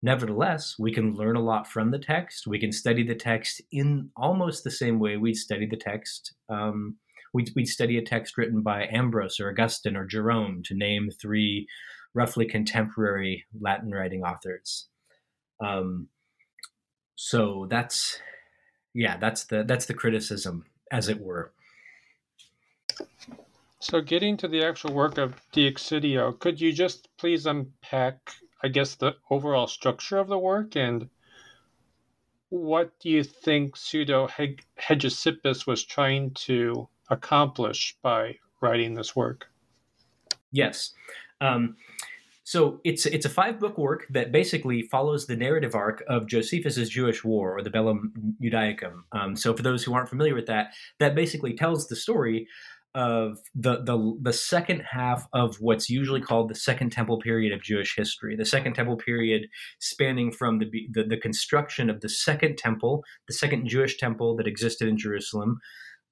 Nevertheless, 0.03 0.77
we 0.79 0.93
can 0.93 1.15
learn 1.15 1.37
a 1.37 1.43
lot 1.43 1.67
from 1.67 1.91
the 1.91 1.99
text. 1.99 2.47
We 2.47 2.61
can 2.61 2.71
study 2.71 3.03
the 3.03 3.15
text 3.15 3.63
in 3.73 4.11
almost 4.17 4.63
the 4.63 4.71
same 4.71 5.01
way 5.01 5.17
we'd 5.17 5.35
study 5.35 5.67
the 5.67 5.77
text. 5.77 6.35
Um, 6.49 6.99
we'd, 7.33 7.51
we'd 7.57 7.67
study 7.67 7.97
a 7.99 8.05
text 8.05 8.37
written 8.37 8.63
by 8.63 8.87
Ambrose 8.93 9.41
or 9.41 9.49
Augustine 9.49 9.97
or 9.97 10.05
Jerome, 10.05 10.63
to 10.67 10.75
name 10.75 11.09
three 11.11 11.67
roughly 12.17 12.47
contemporary 12.47 13.45
Latin 13.61 13.93
writing 13.93 14.25
authors. 14.25 14.89
Um, 15.61 16.09
so 17.15 17.67
that's, 17.71 18.21
yeah, 18.95 19.17
that's 19.17 19.45
the 19.45 19.63
that's 19.63 19.87
the 19.87 19.95
criticism, 19.95 20.65
as 20.91 21.09
it 21.09 21.21
were. 21.21 21.53
So, 23.79 24.01
getting 24.01 24.37
to 24.39 24.49
the 24.49 24.65
actual 24.65 24.93
work 24.93 25.19
of 25.19 25.35
De 25.53 25.71
Excidio, 25.71 26.39
could 26.39 26.61
you 26.61 26.73
just 26.73 27.09
please 27.19 27.47
unpack 27.47 28.19
I 28.63 28.69
guess, 28.69 28.95
the 28.95 29.17
overall 29.31 29.67
structure 29.67 30.19
of 30.19 30.29
the 30.29 30.39
work 30.39 30.77
and 30.77 31.09
what 32.49 32.99
do 33.01 33.11
you 33.11 33.23
think 33.23 33.77
pseudo 33.77 34.29
Hegesippus 34.79 35.67
was 35.67 35.85
trying 35.85 36.31
to 36.47 36.89
accomplish 37.11 37.97
by 38.03 38.39
writing 38.61 38.95
this 38.95 39.15
work? 39.15 39.47
Yes. 40.53 40.93
Um, 41.41 41.77
so 42.47 42.81
it's 42.85 43.07
it's 43.07 43.27
a 43.27 43.31
five 43.31 43.59
book 43.59 43.77
work 43.77 44.07
that 44.11 44.31
basically 44.31 44.83
follows 44.83 45.27
the 45.27 45.35
narrative 45.35 45.75
arc 45.75 46.05
of 46.09 46.29
Josephus's 46.29 46.89
Jewish 46.89 47.25
War 47.25 47.59
or 47.59 47.63
the 47.63 47.71
Bellum 47.71 48.13
Judaicum. 48.41 49.03
Um, 49.11 49.35
so 49.35 49.53
for 49.53 49.65
those 49.65 49.83
who 49.83 49.95
aren't 49.95 50.09
familiar 50.09 50.35
with 50.35 50.47
that, 50.47 50.73
that 51.01 51.17
basically 51.17 51.57
tells 51.57 51.89
the 51.89 51.97
story 51.97 52.47
of 52.95 53.41
the, 53.55 53.83
the 53.83 54.17
the 54.23 54.33
second 54.33 54.85
half 54.89 55.27
of 55.33 55.57
what's 55.57 55.91
usually 55.91 56.21
called 56.21 56.49
the 56.49 56.55
Second 56.55 56.93
Temple 56.93 57.19
period 57.19 57.53
of 57.53 57.63
Jewish 57.63 57.95
history. 57.97 58.37
The 58.37 58.45
Second 58.45 58.75
Temple 58.75 58.97
period 58.97 59.49
spanning 59.81 60.31
from 60.31 60.61
the, 60.61 60.71
the, 60.93 61.03
the 61.03 61.19
construction 61.19 61.91
of 61.91 62.01
the 62.01 62.09
Second 62.09 62.59
Temple, 62.59 63.03
the 63.27 63.35
second 63.35 63.67
Jewish 63.67 63.99
temple 63.99 64.37
that 64.37 64.47
existed 64.47 64.87
in 64.87 64.97
Jerusalem, 64.97 65.59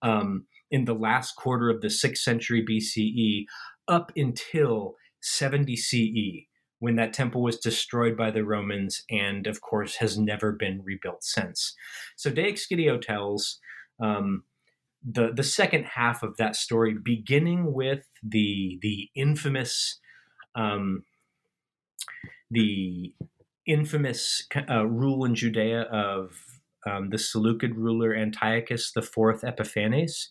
um, 0.02 0.46
in 0.70 0.84
the 0.84 0.94
last 0.94 1.36
quarter 1.36 1.70
of 1.70 1.80
the 1.80 1.90
sixth 1.90 2.24
century 2.24 2.64
BCE, 2.68 3.44
up 3.86 4.10
until 4.16 4.96
70 5.24 5.76
CE, 5.76 6.46
when 6.78 6.96
that 6.96 7.12
temple 7.12 7.42
was 7.42 7.58
destroyed 7.58 8.16
by 8.16 8.30
the 8.30 8.44
Romans 8.44 9.02
and, 9.10 9.46
of 9.46 9.60
course, 9.60 9.96
has 9.96 10.18
never 10.18 10.52
been 10.52 10.82
rebuilt 10.84 11.24
since. 11.24 11.74
So 12.16 12.30
De 12.30 12.42
Excidio 12.42 13.00
tells. 13.00 13.60
Um, 14.00 14.44
the 15.06 15.32
the 15.34 15.42
second 15.42 15.84
half 15.84 16.22
of 16.22 16.38
that 16.38 16.56
story, 16.56 16.94
beginning 16.94 17.74
with 17.74 18.06
the 18.22 18.78
the 18.80 19.10
infamous 19.14 20.00
um, 20.54 21.04
the 22.50 23.12
infamous 23.66 24.46
uh, 24.70 24.86
rule 24.86 25.24
in 25.24 25.34
Judea 25.34 25.82
of 25.82 26.32
um, 26.86 27.10
the 27.10 27.18
Seleucid 27.18 27.76
ruler 27.76 28.14
Antiochus 28.14 28.92
IV 28.96 29.42
Epiphanes, 29.42 30.28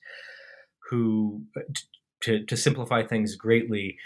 who, 0.89 1.43
to, 2.21 2.45
to 2.45 2.55
simplify 2.55 3.03
things 3.03 3.35
greatly, 3.35 3.97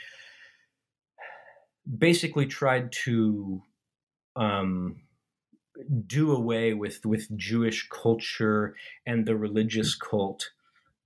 basically 1.98 2.46
tried 2.46 2.92
to 3.04 3.62
um, 4.36 4.98
do 6.06 6.32
away 6.32 6.74
with 6.74 7.06
with 7.06 7.36
Jewish 7.38 7.88
culture 7.90 8.76
and 9.06 9.26
the 9.26 9.36
religious 9.36 9.96
cult 9.96 10.50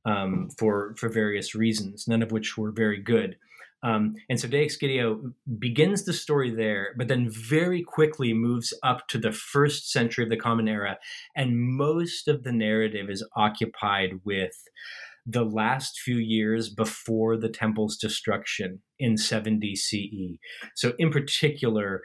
um, 0.06 0.50
for 0.58 0.96
for 0.98 1.10
various 1.10 1.56
reasons, 1.56 2.08
none 2.08 2.22
of 2.22 2.32
which 2.32 2.58
were 2.58 2.72
very 2.72 3.02
good. 3.02 3.38
Um, 3.84 4.16
and 4.30 4.40
so 4.40 4.48
De 4.48 4.64
Excidio 4.64 5.34
begins 5.58 6.06
the 6.06 6.14
story 6.14 6.52
there, 6.52 6.94
but 6.98 7.08
then 7.08 7.28
very 7.32 7.82
quickly 7.82 8.32
moves 8.32 8.74
up 8.84 9.08
to 9.08 9.18
the 9.18 9.32
first 9.32 9.92
century 9.92 10.24
of 10.24 10.30
the 10.30 10.38
Common 10.38 10.68
Era, 10.68 11.00
and 11.36 11.58
most 11.58 12.28
of 12.28 12.44
the 12.44 12.52
narrative 12.52 13.10
is 13.10 13.28
occupied 13.36 14.20
with 14.24 14.54
the 15.26 15.44
last 15.46 16.00
few 16.00 16.18
years 16.18 16.70
before 16.70 17.38
the 17.38 17.50
temple's 17.50 17.98
destruction 17.98 18.82
in 19.00 19.18
70 19.18 19.76
CE. 19.76 20.38
So, 20.76 20.94
in 20.98 21.12
particular, 21.12 22.02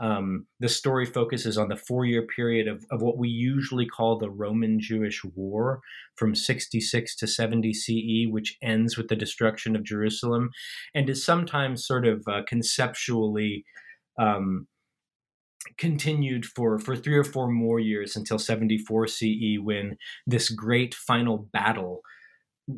Um, 0.00 0.46
the 0.58 0.68
story 0.68 1.04
focuses 1.04 1.58
on 1.58 1.68
the 1.68 1.76
four 1.76 2.06
year 2.06 2.26
period 2.26 2.66
of, 2.66 2.86
of 2.90 3.02
what 3.02 3.18
we 3.18 3.28
usually 3.28 3.86
call 3.86 4.18
the 4.18 4.30
Roman 4.30 4.80
Jewish 4.80 5.22
War 5.36 5.80
from 6.16 6.34
66 6.34 7.16
to 7.16 7.26
70 7.26 7.74
CE, 7.74 8.26
which 8.32 8.56
ends 8.62 8.96
with 8.96 9.08
the 9.08 9.16
destruction 9.16 9.76
of 9.76 9.84
Jerusalem 9.84 10.48
and 10.94 11.10
is 11.10 11.22
sometimes 11.22 11.86
sort 11.86 12.06
of 12.06 12.22
uh, 12.26 12.40
conceptually 12.48 13.66
um, 14.18 14.68
continued 15.76 16.46
for, 16.46 16.78
for 16.78 16.96
three 16.96 17.18
or 17.18 17.24
four 17.24 17.50
more 17.50 17.78
years 17.78 18.16
until 18.16 18.38
74 18.38 19.06
CE 19.06 19.58
when 19.62 19.96
this 20.26 20.48
great 20.48 20.94
final 20.94 21.48
battle 21.52 22.00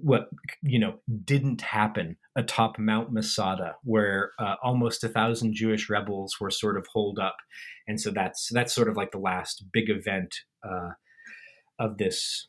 what 0.00 0.28
you 0.62 0.78
know 0.78 0.94
didn't 1.24 1.60
happen 1.60 2.16
atop 2.36 2.78
Mount 2.78 3.12
Masada, 3.12 3.76
where 3.84 4.32
uh, 4.38 4.54
almost 4.62 5.04
a 5.04 5.08
thousand 5.08 5.54
Jewish 5.54 5.90
rebels 5.90 6.36
were 6.40 6.50
sort 6.50 6.76
of 6.76 6.86
holed 6.92 7.18
up, 7.18 7.36
and 7.86 8.00
so 8.00 8.10
that's 8.10 8.48
that's 8.52 8.74
sort 8.74 8.88
of 8.88 8.96
like 8.96 9.10
the 9.10 9.18
last 9.18 9.64
big 9.72 9.90
event 9.90 10.34
uh, 10.64 10.90
of 11.78 11.98
this 11.98 12.48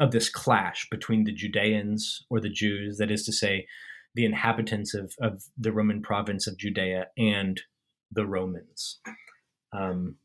of 0.00 0.12
this 0.12 0.30
clash 0.30 0.88
between 0.90 1.24
the 1.24 1.32
Judeans 1.32 2.24
or 2.30 2.40
the 2.40 2.48
Jews, 2.48 2.96
that 2.96 3.10
is 3.10 3.22
to 3.24 3.32
say, 3.32 3.66
the 4.14 4.24
inhabitants 4.24 4.94
of, 4.94 5.14
of 5.20 5.44
the 5.56 5.72
Roman 5.72 6.02
province 6.02 6.46
of 6.46 6.56
Judea 6.56 7.08
and 7.16 7.60
the 8.10 8.26
Romans. 8.26 8.98
Um, 9.72 10.16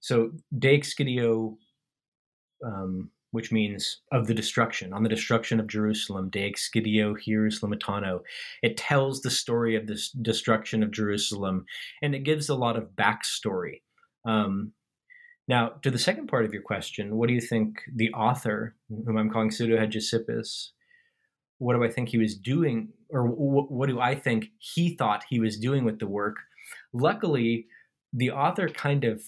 so 0.00 0.32
De 0.58 0.78
Excidio 0.78 1.56
um, 2.66 3.10
which 3.34 3.50
means 3.50 4.00
of 4.12 4.28
the 4.28 4.32
destruction, 4.32 4.92
on 4.92 5.02
the 5.02 5.08
destruction 5.08 5.58
of 5.58 5.66
Jerusalem, 5.66 6.30
De 6.30 6.48
excidio 6.48 7.16
Hierosolymitano. 7.18 8.20
It 8.62 8.76
tells 8.76 9.22
the 9.22 9.30
story 9.30 9.74
of 9.74 9.88
this 9.88 10.10
destruction 10.10 10.84
of 10.84 10.92
Jerusalem, 10.92 11.66
and 12.00 12.14
it 12.14 12.20
gives 12.20 12.48
a 12.48 12.54
lot 12.54 12.76
of 12.76 12.90
backstory. 12.94 13.82
Um, 14.24 14.70
now, 15.48 15.70
to 15.82 15.90
the 15.90 15.98
second 15.98 16.28
part 16.28 16.44
of 16.44 16.52
your 16.52 16.62
question, 16.62 17.16
what 17.16 17.26
do 17.26 17.34
you 17.34 17.40
think 17.40 17.80
the 17.92 18.12
author, 18.12 18.76
whom 18.88 19.18
I'm 19.18 19.30
calling 19.30 19.50
Pseudo 19.50 19.76
Hegesippus, 19.78 20.68
what 21.58 21.74
do 21.74 21.82
I 21.82 21.90
think 21.90 22.10
he 22.10 22.18
was 22.18 22.36
doing, 22.36 22.90
or 23.08 23.24
what 23.24 23.88
do 23.88 23.98
I 23.98 24.14
think 24.14 24.46
he 24.60 24.94
thought 24.94 25.24
he 25.28 25.40
was 25.40 25.58
doing 25.58 25.84
with 25.84 25.98
the 25.98 26.06
work? 26.06 26.36
Luckily, 26.92 27.66
the 28.12 28.30
author 28.30 28.68
kind 28.68 29.02
of 29.02 29.24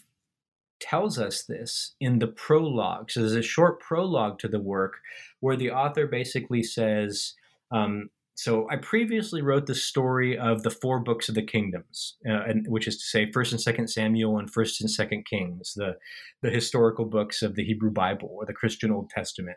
tells 0.80 1.18
us 1.18 1.44
this 1.44 1.94
in 2.00 2.18
the 2.18 2.26
prologue. 2.26 3.10
So 3.10 3.20
there's 3.20 3.32
a 3.32 3.42
short 3.42 3.80
prologue 3.80 4.38
to 4.40 4.48
the 4.48 4.60
work 4.60 4.98
where 5.40 5.56
the 5.56 5.70
author 5.70 6.06
basically 6.06 6.62
says, 6.62 7.34
um, 7.70 8.10
so 8.34 8.68
I 8.70 8.76
previously 8.76 9.40
wrote 9.40 9.66
the 9.66 9.74
story 9.74 10.36
of 10.36 10.62
the 10.62 10.70
four 10.70 11.00
books 11.00 11.30
of 11.30 11.34
the 11.34 11.42
kingdoms, 11.42 12.16
uh, 12.28 12.42
and, 12.46 12.66
which 12.68 12.86
is 12.86 12.98
to 12.98 13.04
say, 13.04 13.32
First 13.32 13.52
and 13.52 13.60
Second 13.60 13.88
Samuel 13.88 14.38
and 14.38 14.52
First 14.52 14.80
and 14.82 14.90
Second 14.90 15.24
Kings, 15.24 15.72
the 15.74 15.94
the 16.42 16.50
historical 16.50 17.06
books 17.06 17.40
of 17.40 17.54
the 17.54 17.64
Hebrew 17.64 17.90
Bible 17.90 18.28
or 18.30 18.44
the 18.44 18.52
Christian 18.52 18.92
Old 18.92 19.08
Testament. 19.08 19.56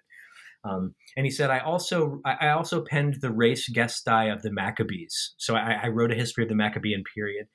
Um, 0.63 0.95
and 1.17 1.25
he 1.25 1.31
said, 1.31 1.49
I 1.49 1.59
also 1.59 2.21
I 2.23 2.49
also 2.49 2.81
penned 2.83 3.17
the 3.21 3.31
res 3.31 3.69
gestae 3.69 4.33
of 4.33 4.43
the 4.43 4.51
Maccabees. 4.51 5.33
So 5.37 5.55
I, 5.55 5.79
I 5.83 5.87
wrote 5.89 6.11
a 6.11 6.15
history 6.15 6.43
of 6.45 6.49
the 6.49 6.55
Maccabean 6.55 7.03
period. 7.13 7.47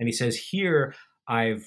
And 0.00 0.08
he 0.08 0.12
says, 0.12 0.36
here 0.36 0.94
I've 1.28 1.64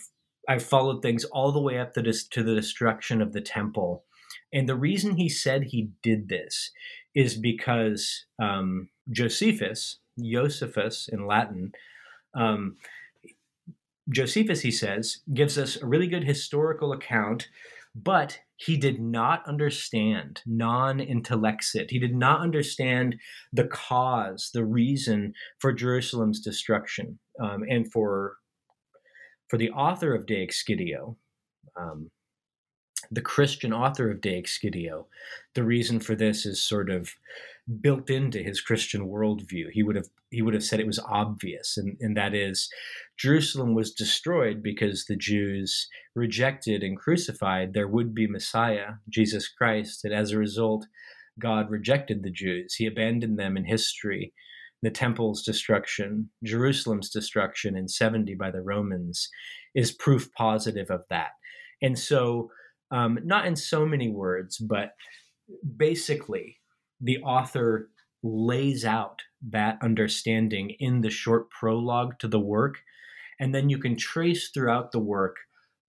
I've 0.48 0.64
followed 0.64 1.02
things 1.02 1.26
all 1.26 1.52
the 1.52 1.62
way 1.62 1.78
up 1.80 1.94
to, 1.94 2.02
this, 2.02 2.28
to 2.30 2.44
the 2.44 2.56
destruction 2.56 3.22
of 3.22 3.34
the 3.34 3.42
temple. 3.42 4.06
And 4.54 4.68
the 4.68 4.76
reason 4.76 5.18
he 5.18 5.30
said 5.30 5.64
he 5.64 5.90
did 6.02 6.30
this 6.30 6.72
is 7.14 7.36
because 7.36 8.26
um, 8.42 8.90
Josephus, 9.10 10.00
Josephus 10.20 11.10
in 11.12 11.26
Latin, 11.26 11.74
um, 12.34 12.78
Josephus, 14.10 14.62
he 14.62 14.72
says, 14.72 15.20
gives 15.34 15.58
us 15.58 15.76
a 15.82 15.86
really 15.86 16.08
good 16.08 16.24
historical 16.24 16.94
account, 16.94 17.50
but 17.94 18.40
he 18.56 18.78
did 18.78 19.02
not 19.02 19.46
understand 19.48 20.42
non 20.46 21.00
intellexit. 21.00 21.90
He 21.90 22.00
did 22.00 22.16
not 22.16 22.42
understand 22.42 23.18
the 23.52 23.66
cause, 23.66 24.50
the 24.54 24.66
reason 24.66 25.34
for 25.60 25.74
Jerusalem's 25.74 26.40
destruction 26.40 27.20
um, 27.40 27.64
and 27.70 27.92
for 27.92 28.38
for 29.48 29.58
the 29.58 29.72
author 29.72 30.14
of 30.14 30.26
De 30.26 30.46
Excidio, 30.46 31.16
um, 31.76 32.10
the 33.12 33.22
Christian 33.22 33.74
author 33.74 34.12
of 34.12 34.22
De 34.22 34.42
Excidio, 34.42 35.06
the 35.54 35.64
reason 35.64 36.00
for 36.00 36.16
this 36.16 36.46
is 36.46 36.62
sort 36.62 36.90
of 36.90 37.12
built 37.82 38.10
into 38.10 38.40
his 38.40 38.62
Christian 38.62 39.08
worldview. 39.08 39.72
He 39.72 39.84
would 39.84 39.96
have 39.96 40.08
he 40.30 40.42
would 40.42 40.54
have 40.54 40.64
said 40.64 40.80
it 40.80 40.88
was 40.88 41.00
obvious, 41.00 41.78
and, 41.78 41.98
and 42.02 42.18
that 42.18 42.34
is 42.34 42.70
Jerusalem 43.18 43.74
was 43.74 43.94
destroyed 43.94 44.62
because 44.62 45.06
the 45.06 45.16
Jews 45.16 45.88
rejected 46.16 46.84
and 46.84 46.98
crucified 46.98 47.74
their 47.74 47.88
would-be 47.88 48.28
Messiah, 48.28 48.96
Jesus 49.10 49.48
Christ, 49.48 50.04
and 50.04 50.14
as 50.14 50.32
a 50.32 50.38
result, 50.38 50.88
God 51.40 51.70
rejected 51.70 52.24
the 52.24 52.32
Jews. 52.32 52.76
He 52.76 52.86
abandoned 52.88 53.40
them 53.40 53.56
in 53.56 53.66
history 53.66 54.34
the 54.82 54.92
temple's 54.92 55.44
destruction, 55.44 56.30
Jerusalem's 56.44 57.10
destruction 57.10 57.76
in 57.76 57.88
70 57.88 58.36
by 58.36 58.52
the 58.52 58.62
Romans, 58.62 59.30
is 59.76 59.92
proof 59.92 60.30
positive 60.34 60.90
of 60.90 61.02
that. 61.10 61.32
And 61.82 61.98
so, 61.98 62.52
um, 62.92 63.20
not 63.24 63.46
in 63.46 63.56
so 63.56 63.86
many 63.86 64.10
words, 64.10 64.58
but 64.58 64.92
basically, 65.76 66.58
the 67.02 67.18
author 67.20 67.90
lays 68.24 68.86
out 68.86 69.22
that 69.50 69.78
understanding 69.82 70.76
in 70.80 71.02
the 71.02 71.10
short 71.10 71.50
prologue 71.50 72.18
to 72.20 72.28
the 72.28 72.40
work. 72.40 72.80
And 73.40 73.54
then 73.54 73.70
you 73.70 73.78
can 73.78 73.96
trace 73.96 74.50
throughout 74.50 74.92
the 74.92 75.00
work 75.00 75.38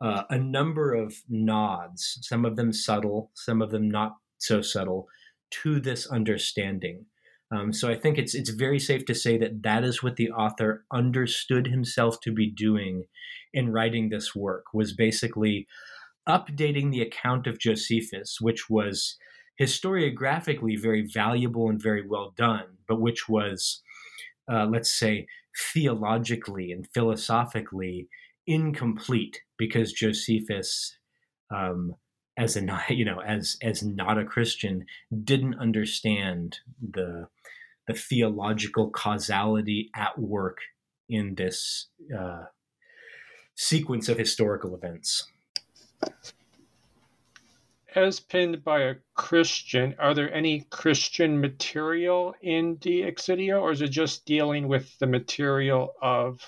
uh, 0.00 0.24
a 0.30 0.38
number 0.38 0.94
of 0.94 1.16
nods, 1.28 2.18
some 2.22 2.44
of 2.44 2.56
them 2.56 2.72
subtle, 2.72 3.30
some 3.34 3.62
of 3.62 3.70
them 3.70 3.90
not 3.90 4.16
so 4.38 4.62
subtle, 4.62 5.08
to 5.50 5.80
this 5.80 6.06
understanding. 6.06 7.06
Um, 7.50 7.72
so 7.72 7.88
I 7.88 7.94
think 7.94 8.18
it's 8.18 8.34
it's 8.34 8.50
very 8.50 8.78
safe 8.78 9.06
to 9.06 9.14
say 9.14 9.38
that 9.38 9.62
that 9.62 9.82
is 9.82 10.02
what 10.02 10.16
the 10.16 10.30
author 10.30 10.84
understood 10.92 11.66
himself 11.66 12.20
to 12.22 12.32
be 12.32 12.50
doing 12.50 13.04
in 13.54 13.72
writing 13.72 14.08
this 14.08 14.34
work 14.34 14.66
was 14.74 14.92
basically 14.92 15.66
updating 16.28 16.90
the 16.90 17.00
account 17.00 17.46
of 17.46 17.58
Josephus, 17.58 18.38
which 18.40 18.68
was 18.68 19.16
historiographically 19.60 20.80
very 20.80 21.06
valuable 21.06 21.68
and 21.70 21.82
very 21.82 22.06
well 22.06 22.34
done, 22.36 22.66
but 22.86 23.00
which 23.00 23.28
was, 23.28 23.82
uh, 24.50 24.66
let's 24.66 24.92
say, 24.92 25.26
theologically 25.72 26.70
and 26.70 26.86
philosophically 26.92 28.08
incomplete 28.46 29.40
because 29.56 29.92
Josephus 29.92 30.98
um, 31.50 31.94
as 32.38 32.56
a 32.56 32.62
you 32.88 33.04
know 33.04 33.20
as 33.20 33.56
as 33.62 33.82
not 33.82 34.18
a 34.18 34.24
Christian 34.24 34.86
didn't 35.24 35.58
understand 35.58 36.58
the 36.80 37.28
the 37.88 37.94
theological 37.94 38.90
causality 38.90 39.90
at 39.96 40.16
work 40.18 40.58
in 41.08 41.34
this 41.34 41.88
uh, 42.16 42.44
sequence 43.56 44.08
of 44.08 44.18
historical 44.18 44.74
events. 44.76 45.26
As 47.94 48.20
penned 48.20 48.62
by 48.62 48.80
a 48.82 48.94
Christian, 49.14 49.96
are 49.98 50.14
there 50.14 50.32
any 50.32 50.66
Christian 50.70 51.40
material 51.40 52.34
in 52.42 52.76
De 52.76 53.02
Excidio, 53.02 53.62
or 53.62 53.72
is 53.72 53.80
it 53.80 53.88
just 53.88 54.26
dealing 54.26 54.68
with 54.68 54.96
the 54.98 55.06
material 55.06 55.94
of 56.02 56.40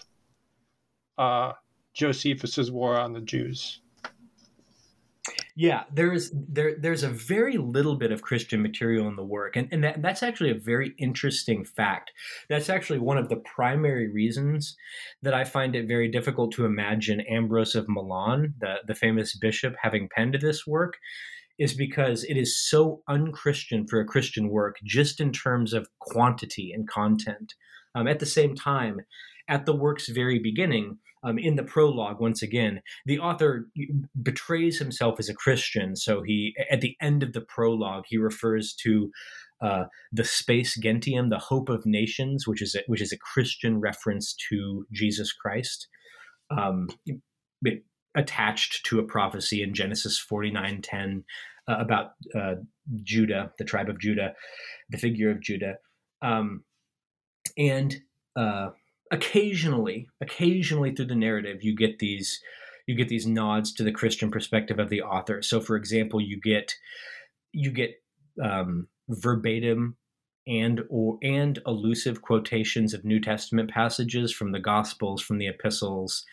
uh, 1.16 1.52
Josephus's 1.94 2.70
war 2.70 2.98
on 2.98 3.14
the 3.14 3.22
Jews? 3.22 3.79
Yeah, 5.56 5.84
there's 5.92 6.30
there 6.32 6.76
there's 6.78 7.02
a 7.02 7.10
very 7.10 7.56
little 7.56 7.96
bit 7.96 8.12
of 8.12 8.22
Christian 8.22 8.62
material 8.62 9.08
in 9.08 9.16
the 9.16 9.24
work, 9.24 9.56
and 9.56 9.68
and 9.72 9.84
that, 9.84 10.02
that's 10.02 10.22
actually 10.22 10.50
a 10.50 10.54
very 10.58 10.94
interesting 10.98 11.64
fact. 11.64 12.12
That's 12.48 12.68
actually 12.68 13.00
one 13.00 13.18
of 13.18 13.28
the 13.28 13.36
primary 13.36 14.08
reasons 14.08 14.76
that 15.22 15.34
I 15.34 15.44
find 15.44 15.74
it 15.74 15.88
very 15.88 16.08
difficult 16.08 16.52
to 16.52 16.64
imagine 16.64 17.20
Ambrose 17.22 17.74
of 17.74 17.88
Milan, 17.88 18.54
the 18.60 18.76
the 18.86 18.94
famous 18.94 19.36
bishop, 19.36 19.74
having 19.80 20.08
penned 20.14 20.38
this 20.40 20.66
work, 20.66 20.94
is 21.58 21.74
because 21.74 22.24
it 22.24 22.36
is 22.36 22.56
so 22.56 23.02
unchristian 23.08 23.86
for 23.86 24.00
a 24.00 24.06
Christian 24.06 24.48
work, 24.48 24.76
just 24.84 25.20
in 25.20 25.32
terms 25.32 25.72
of 25.72 25.88
quantity 25.98 26.72
and 26.72 26.88
content. 26.88 27.54
Um, 27.94 28.06
at 28.06 28.20
the 28.20 28.26
same 28.26 28.54
time, 28.54 29.00
at 29.48 29.66
the 29.66 29.74
work's 29.74 30.08
very 30.08 30.38
beginning 30.38 30.98
um, 31.22 31.38
in 31.38 31.56
the 31.56 31.62
prologue, 31.62 32.20
once 32.20 32.42
again, 32.42 32.80
the 33.06 33.18
author 33.18 33.68
betrays 34.22 34.78
himself 34.78 35.18
as 35.18 35.28
a 35.28 35.34
Christian. 35.34 35.96
So 35.96 36.22
he, 36.22 36.54
at 36.70 36.80
the 36.80 36.96
end 37.00 37.22
of 37.22 37.32
the 37.32 37.42
prologue, 37.42 38.04
he 38.08 38.16
refers 38.16 38.74
to 38.82 39.10
uh, 39.60 39.84
the 40.10 40.24
Spes 40.24 40.76
Gentium, 40.76 41.28
the 41.28 41.38
hope 41.38 41.68
of 41.68 41.84
nations, 41.84 42.46
which 42.46 42.62
is 42.62 42.74
a, 42.74 42.80
which 42.86 43.02
is 43.02 43.12
a 43.12 43.18
Christian 43.18 43.80
reference 43.80 44.34
to 44.48 44.86
Jesus 44.92 45.32
Christ, 45.32 45.86
um, 46.50 46.88
attached 48.16 48.84
to 48.86 48.98
a 48.98 49.04
prophecy 49.04 49.62
in 49.62 49.74
Genesis 49.74 50.18
forty 50.18 50.50
nine 50.50 50.80
ten 50.80 51.24
uh, 51.68 51.76
about 51.78 52.12
uh, 52.34 52.54
Judah, 53.02 53.52
the 53.58 53.64
tribe 53.64 53.90
of 53.90 54.00
Judah, 54.00 54.32
the 54.88 54.98
figure 54.98 55.30
of 55.30 55.42
Judah, 55.42 55.74
um, 56.22 56.64
and 57.58 57.96
uh, 58.36 58.70
occasionally, 59.10 60.08
occasionally 60.20 60.94
through 60.94 61.06
the 61.06 61.14
narrative, 61.14 61.62
you 61.62 61.74
get 61.74 61.98
these 61.98 62.40
you 62.86 62.96
get 62.96 63.08
these 63.08 63.26
nods 63.26 63.72
to 63.74 63.84
the 63.84 63.92
Christian 63.92 64.30
perspective 64.30 64.78
of 64.78 64.88
the 64.88 65.02
author. 65.02 65.42
So, 65.42 65.60
for 65.60 65.76
example, 65.76 66.20
you 66.20 66.40
get 66.40 66.74
you 67.52 67.70
get 67.70 67.90
um, 68.42 68.88
verbatim 69.08 69.96
and 70.46 70.80
or 70.88 71.18
and 71.22 71.60
elusive 71.66 72.22
quotations 72.22 72.94
of 72.94 73.04
New 73.04 73.20
Testament 73.20 73.70
passages 73.70 74.32
from 74.32 74.52
the 74.52 74.60
Gospels, 74.60 75.22
from 75.22 75.38
the 75.38 75.48
epistles. 75.48 76.24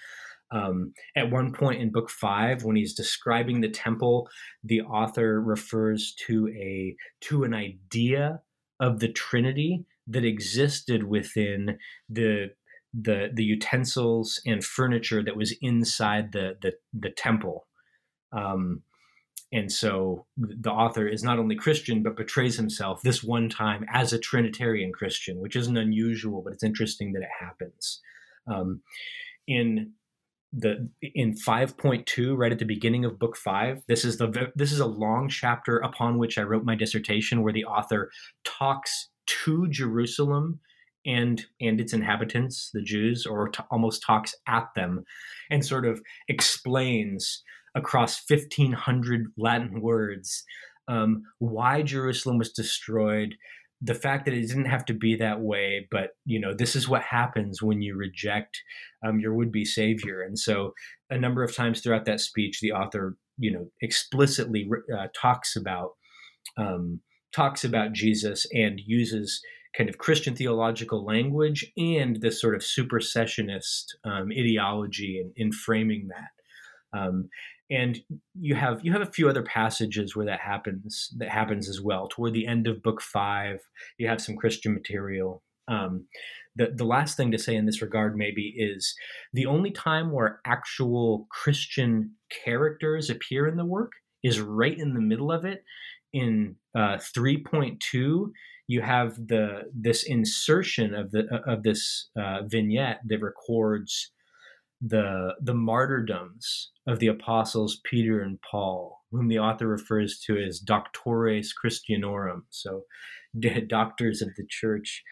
Um, 0.49 0.93
at 1.15 1.29
one 1.29 1.51
point 1.51 1.81
in 1.81 1.91
book 1.91 2.09
five, 2.09 2.63
when 2.63 2.77
he's 2.77 2.93
describing 2.93 3.59
the 3.59 3.69
temple, 3.69 4.29
the 4.63 4.81
author 4.81 5.41
refers 5.41 6.13
to 6.25 6.47
a 6.49 6.95
to 7.21 7.43
an 7.43 7.53
idea 7.53 8.39
of 8.79 8.99
the 8.99 9.11
Trinity 9.11 9.83
that 10.07 10.23
existed 10.23 11.03
within 11.03 11.77
the 12.09 12.51
the 12.99 13.29
the 13.33 13.43
utensils 13.43 14.41
and 14.45 14.63
furniture 14.63 15.23
that 15.23 15.37
was 15.37 15.55
inside 15.61 16.31
the 16.31 16.57
the, 16.61 16.73
the 16.93 17.11
temple. 17.11 17.67
Um, 18.31 18.81
and 19.53 19.71
so 19.71 20.25
the 20.35 20.71
author 20.71 21.07
is 21.07 21.23
not 21.23 21.39
only 21.39 21.55
Christian, 21.55 22.03
but 22.03 22.17
portrays 22.17 22.57
himself 22.57 23.01
this 23.01 23.23
one 23.23 23.47
time 23.47 23.85
as 23.93 24.11
a 24.11 24.19
Trinitarian 24.19 24.91
Christian, 24.91 25.39
which 25.39 25.55
isn't 25.55 25.77
unusual, 25.77 26.41
but 26.41 26.51
it's 26.51 26.63
interesting 26.63 27.13
that 27.13 27.21
it 27.21 27.29
happens. 27.39 28.01
Um, 28.45 28.81
in 29.47 29.93
the 30.53 30.89
in 31.01 31.33
5.2 31.33 32.37
right 32.37 32.51
at 32.51 32.59
the 32.59 32.65
beginning 32.65 33.03
of 33.03 33.19
book 33.19 33.35
5 33.35 33.83
this 33.87 34.05
is 34.05 34.17
the 34.17 34.51
this 34.55 34.71
is 34.71 34.79
a 34.79 34.85
long 34.85 35.27
chapter 35.27 35.77
upon 35.77 36.17
which 36.17 36.37
i 36.37 36.41
wrote 36.41 36.63
my 36.63 36.73
dissertation 36.73 37.43
where 37.43 37.51
the 37.51 37.65
author 37.65 38.09
talks 38.45 39.09
to 39.25 39.67
jerusalem 39.67 40.61
and 41.07 41.45
and 41.59 41.81
its 41.81 41.93
inhabitants 41.93 42.69
the 42.73 42.81
jews 42.81 43.25
or 43.25 43.49
almost 43.71 44.03
talks 44.05 44.35
at 44.47 44.67
them 44.75 45.03
and 45.49 45.65
sort 45.65 45.85
of 45.85 46.01
explains 46.27 47.43
across 47.75 48.21
1500 48.27 49.31
Latin 49.37 49.81
words 49.81 50.43
um, 50.87 51.23
why 51.39 51.81
Jerusalem 51.81 52.37
was 52.37 52.51
destroyed, 52.51 53.35
the 53.81 53.93
fact 53.93 54.25
that 54.25 54.33
it 54.33 54.47
didn't 54.47 54.65
have 54.65 54.85
to 54.85 54.93
be 54.93 55.15
that 55.15 55.41
way, 55.41 55.87
but 55.91 56.11
you 56.25 56.39
know 56.39 56.53
this 56.53 56.75
is 56.75 56.89
what 56.89 57.03
happens 57.03 57.61
when 57.61 57.81
you 57.81 57.95
reject 57.95 58.61
um, 59.05 59.19
your 59.19 59.33
would-be 59.35 59.65
savior. 59.65 60.21
And 60.21 60.37
so, 60.37 60.73
a 61.09 61.17
number 61.17 61.43
of 61.43 61.55
times 61.55 61.81
throughout 61.81 62.05
that 62.05 62.19
speech, 62.19 62.59
the 62.59 62.71
author, 62.71 63.17
you 63.37 63.51
know, 63.51 63.69
explicitly 63.81 64.67
uh, 64.97 65.07
talks 65.15 65.55
about 65.55 65.91
um, 66.57 67.01
talks 67.31 67.63
about 67.63 67.93
Jesus 67.93 68.47
and 68.51 68.81
uses 68.83 69.41
kind 69.77 69.89
of 69.89 69.99
Christian 69.99 70.35
theological 70.35 71.05
language 71.05 71.71
and 71.77 72.19
this 72.19 72.41
sort 72.41 72.55
of 72.55 72.61
supersessionist 72.61 73.95
um, 74.03 74.29
ideology 74.31 75.21
in, 75.21 75.31
in 75.35 75.51
framing 75.51 76.07
that. 76.07 76.97
Um, 76.97 77.29
and 77.69 77.99
you 78.39 78.55
have 78.55 78.79
you 78.83 78.93
have 78.93 79.01
a 79.01 79.11
few 79.11 79.29
other 79.29 79.43
passages 79.43 80.15
where 80.15 80.25
that 80.25 80.39
happens 80.39 81.13
that 81.17 81.29
happens 81.29 81.67
as 81.67 81.81
well 81.81 82.07
toward 82.07 82.33
the 82.33 82.47
end 82.47 82.65
of 82.65 82.81
book 82.81 83.01
five 83.01 83.59
you 83.97 84.07
have 84.07 84.21
some 84.21 84.37
christian 84.37 84.73
material 84.73 85.43
um, 85.67 86.05
the, 86.55 86.71
the 86.73 86.85
last 86.85 87.17
thing 87.17 87.29
to 87.31 87.37
say 87.37 87.55
in 87.55 87.65
this 87.65 87.81
regard 87.81 88.15
maybe 88.15 88.53
is 88.57 88.95
the 89.33 89.45
only 89.45 89.71
time 89.71 90.11
where 90.11 90.39
actual 90.45 91.27
christian 91.29 92.11
characters 92.45 93.09
appear 93.09 93.47
in 93.47 93.57
the 93.57 93.65
work 93.65 93.91
is 94.23 94.39
right 94.39 94.77
in 94.77 94.93
the 94.93 95.01
middle 95.01 95.31
of 95.31 95.45
it 95.45 95.63
in 96.13 96.55
uh, 96.75 96.97
3.2 96.97 98.31
you 98.67 98.81
have 98.81 99.15
the 99.15 99.63
this 99.73 100.03
insertion 100.03 100.93
of 100.93 101.11
the 101.11 101.25
of 101.47 101.63
this 101.63 102.09
uh, 102.19 102.41
vignette 102.43 102.99
that 103.05 103.21
records 103.21 104.11
the 104.81 105.35
the 105.41 105.53
martyrdoms 105.53 106.71
of 106.85 106.99
the 106.99 107.07
apostles 107.07 107.79
Peter 107.83 108.21
and 108.21 108.39
Paul, 108.41 109.01
whom 109.11 109.29
the 109.29 109.39
author 109.39 109.67
refers 109.67 110.19
to 110.27 110.37
as 110.37 110.59
doctores 110.59 111.49
Christianorum, 111.53 112.43
so 112.49 112.83
doctors 113.67 114.21
of 114.21 114.29
the 114.35 114.45
church. 114.49 115.03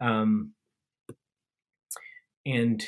Um, 0.00 0.52
and 2.46 2.84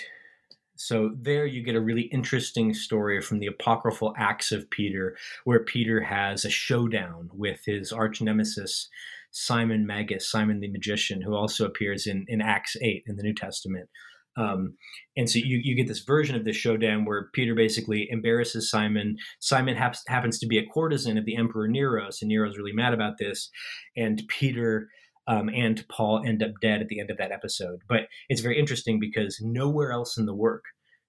so 0.84 1.12
there 1.18 1.46
you 1.46 1.62
get 1.62 1.76
a 1.76 1.80
really 1.80 2.10
interesting 2.12 2.74
story 2.74 3.22
from 3.22 3.38
the 3.38 3.46
apocryphal 3.46 4.12
Acts 4.18 4.52
of 4.52 4.68
Peter, 4.68 5.16
where 5.44 5.64
Peter 5.64 6.02
has 6.02 6.44
a 6.44 6.50
showdown 6.50 7.30
with 7.32 7.60
his 7.64 7.90
arch 7.90 8.20
nemesis, 8.20 8.90
Simon 9.30 9.86
Magus, 9.86 10.30
Simon 10.30 10.60
the 10.60 10.70
magician, 10.70 11.22
who 11.22 11.34
also 11.34 11.64
appears 11.64 12.06
in, 12.06 12.26
in 12.28 12.42
Acts 12.42 12.76
8 12.82 13.02
in 13.06 13.16
the 13.16 13.22
New 13.22 13.32
Testament. 13.34 13.88
Um, 14.36 14.74
and 15.16 15.30
so 15.30 15.38
you, 15.38 15.58
you 15.62 15.74
get 15.74 15.88
this 15.88 16.04
version 16.04 16.36
of 16.36 16.44
this 16.44 16.56
showdown 16.56 17.06
where 17.06 17.30
Peter 17.32 17.54
basically 17.54 18.06
embarrasses 18.10 18.70
Simon. 18.70 19.16
Simon 19.40 19.76
haps, 19.76 20.02
happens 20.06 20.38
to 20.40 20.46
be 20.46 20.58
a 20.58 20.66
courtesan 20.66 21.16
of 21.16 21.24
the 21.24 21.36
Emperor 21.36 21.66
Nero, 21.66 22.10
so 22.10 22.26
Nero's 22.26 22.58
really 22.58 22.74
mad 22.74 22.92
about 22.92 23.16
this. 23.18 23.48
And 23.96 24.22
Peter 24.28 24.88
um, 25.26 25.48
and 25.48 25.84
Paul 25.88 26.22
end 26.26 26.42
up 26.42 26.50
dead 26.60 26.80
at 26.80 26.88
the 26.88 27.00
end 27.00 27.10
of 27.10 27.16
that 27.18 27.32
episode. 27.32 27.80
But 27.88 28.08
it's 28.28 28.40
very 28.40 28.58
interesting 28.58 29.00
because 29.00 29.38
nowhere 29.40 29.92
else 29.92 30.18
in 30.18 30.26
the 30.26 30.34
work 30.34 30.64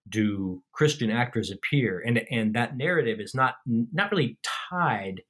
do 0.08 0.62
Christian 0.72 1.10
actors 1.10 1.52
appear, 1.52 2.04
and 2.06 2.22
and 2.30 2.54
that 2.56 2.78
narrative 2.78 3.20
is 3.20 3.34
not 3.34 3.56
not 3.66 4.12
really 4.12 4.38
tied 4.70 5.22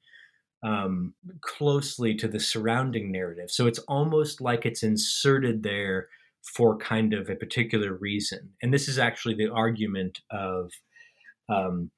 um, 0.63 1.13
closely 1.41 2.15
to 2.15 2.27
the 2.27 2.39
surrounding 2.39 3.11
narrative. 3.11 3.51
So 3.51 3.67
it's 3.67 3.79
almost 3.79 4.41
like 4.41 4.65
it's 4.65 4.83
inserted 4.83 5.63
there 5.63 6.07
for 6.55 6.77
kind 6.77 7.13
of 7.13 7.29
a 7.29 7.35
particular 7.35 7.93
reason. 7.93 8.51
And 8.61 8.73
this 8.73 8.87
is 8.87 8.99
actually 8.99 9.35
the 9.35 9.51
argument 9.51 10.21
of 10.31 10.71
um, 11.49 11.91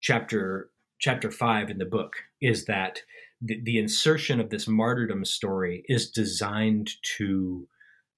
chapter 0.00 0.70
chapter 1.00 1.30
five 1.30 1.70
in 1.70 1.78
the 1.78 1.84
book 1.84 2.14
is 2.40 2.64
that 2.64 3.02
the, 3.40 3.60
the, 3.62 3.78
insertion 3.78 4.40
of 4.40 4.50
this 4.50 4.66
martyrdom 4.66 5.24
story 5.24 5.84
is 5.86 6.10
designed 6.10 6.90
to 7.16 7.68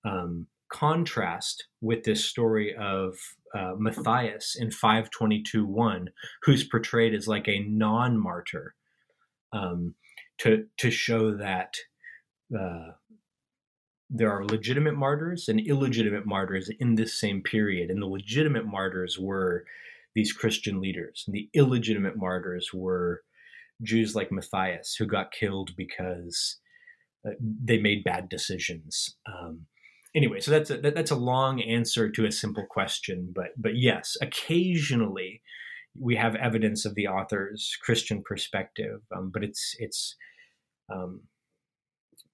um, 0.04 0.46
contrast 0.72 1.66
with 1.80 2.04
this 2.04 2.24
story 2.24 2.74
of 2.74 3.16
uh, 3.54 3.72
Matthias 3.78 4.56
in 4.58 4.68
522.1, 4.68 6.06
who's 6.42 6.64
portrayed 6.64 7.14
as 7.14 7.28
like 7.28 7.48
a 7.48 7.64
non-martyr, 7.68 8.74
um, 9.52 9.94
to 10.38 10.66
to 10.78 10.90
show 10.90 11.36
that 11.36 11.74
uh, 12.58 12.92
there 14.08 14.30
are 14.30 14.44
legitimate 14.44 14.96
martyrs 14.96 15.48
and 15.48 15.60
illegitimate 15.60 16.26
martyrs 16.26 16.70
in 16.80 16.94
this 16.94 17.18
same 17.18 17.42
period. 17.42 17.90
And 17.90 18.02
the 18.02 18.06
legitimate 18.06 18.66
martyrs 18.66 19.18
were 19.18 19.64
these 20.14 20.32
Christian 20.32 20.80
leaders, 20.80 21.24
and 21.26 21.34
the 21.34 21.48
illegitimate 21.54 22.16
martyrs 22.16 22.70
were 22.72 23.22
Jews 23.82 24.14
like 24.14 24.32
Matthias, 24.32 24.94
who 24.98 25.06
got 25.06 25.32
killed 25.32 25.70
because 25.76 26.58
uh, 27.26 27.32
they 27.40 27.78
made 27.78 28.04
bad 28.04 28.28
decisions. 28.28 29.16
Um, 29.26 29.66
anyway, 30.14 30.40
so 30.40 30.50
that's 30.50 30.70
a, 30.70 30.78
that, 30.78 30.94
that's 30.94 31.10
a 31.10 31.16
long 31.16 31.60
answer 31.62 32.10
to 32.10 32.26
a 32.26 32.32
simple 32.32 32.66
question, 32.66 33.32
but 33.34 33.50
but 33.56 33.76
yes, 33.76 34.16
occasionally 34.20 35.42
we 35.98 36.16
have 36.16 36.36
evidence 36.36 36.84
of 36.84 36.94
the 36.94 37.08
author's 37.08 37.76
Christian 37.82 38.22
perspective, 38.22 39.00
um, 39.14 39.30
but 39.32 39.42
it's 39.44 39.76
it's 39.78 40.16
um, 40.92 41.22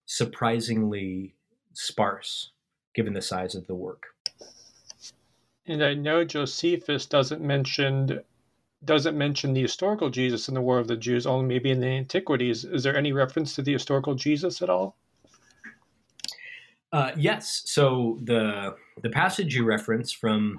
surprisingly 0.06 1.34
sparse 1.72 2.52
given 2.94 3.12
the 3.12 3.22
size 3.22 3.54
of 3.54 3.66
the 3.66 3.74
work. 3.74 4.04
And 5.66 5.84
I 5.84 5.94
know 5.94 6.24
Josephus 6.24 7.06
doesn't 7.06 7.42
mention 7.42 8.20
doesn't 8.84 9.18
mention 9.18 9.52
the 9.52 9.62
historical 9.62 10.10
Jesus 10.10 10.48
in 10.48 10.54
the 10.54 10.60
War 10.60 10.78
of 10.78 10.86
the 10.86 10.96
Jews, 10.96 11.26
only 11.26 11.46
maybe 11.46 11.70
in 11.70 11.80
the 11.80 11.86
Antiquities. 11.86 12.64
Is 12.64 12.82
there 12.82 12.96
any 12.96 13.12
reference 13.12 13.54
to 13.54 13.62
the 13.62 13.72
historical 13.72 14.14
Jesus 14.14 14.62
at 14.62 14.70
all? 14.70 14.96
Uh, 16.96 17.12
yes. 17.18 17.60
So 17.66 18.18
the 18.24 18.74
the 19.02 19.10
passage 19.10 19.54
you 19.54 19.66
reference 19.66 20.12
from 20.12 20.58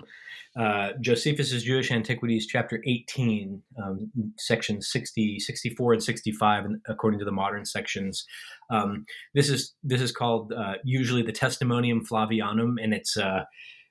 uh, 0.55 0.91
Josephus's 1.01 1.63
Jewish 1.63 1.91
Antiquities, 1.91 2.45
chapter 2.45 2.79
18, 2.85 3.63
um, 3.83 4.11
sections 4.37 4.87
60, 4.91 5.39
64, 5.39 5.93
and 5.93 6.03
65, 6.03 6.65
according 6.87 7.19
to 7.19 7.25
the 7.25 7.31
modern 7.31 7.65
sections. 7.65 8.23
Um, 8.69 9.07
this 9.33 9.49
is 9.49 9.73
this 9.83 9.99
is 9.99 10.11
called 10.11 10.53
uh, 10.53 10.75
usually 10.83 11.23
the 11.23 11.31
Testimonium 11.31 12.05
Flavianum, 12.05 12.75
and 12.79 12.93
it's 12.93 13.17
uh, 13.17 13.45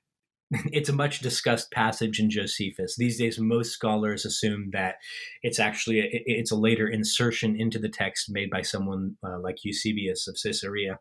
it's 0.51 0.87
a 0.87 0.93
much 0.93 1.19
discussed 1.19 1.69
passage 1.71 2.17
in 2.17 2.29
Josephus. 2.29 2.95
These 2.95 3.17
days, 3.17 3.37
most 3.37 3.73
scholars 3.73 4.23
assume 4.23 4.69
that 4.71 4.95
it's 5.43 5.59
actually 5.59 5.99
a, 5.99 6.07
it's 6.11 6.51
a 6.51 6.55
later 6.55 6.87
insertion 6.87 7.59
into 7.59 7.77
the 7.77 7.89
text 7.89 8.29
made 8.29 8.49
by 8.49 8.61
someone 8.61 9.17
uh, 9.21 9.37
like 9.37 9.65
Eusebius 9.65 10.29
of 10.29 10.37
Caesarea. 10.41 10.99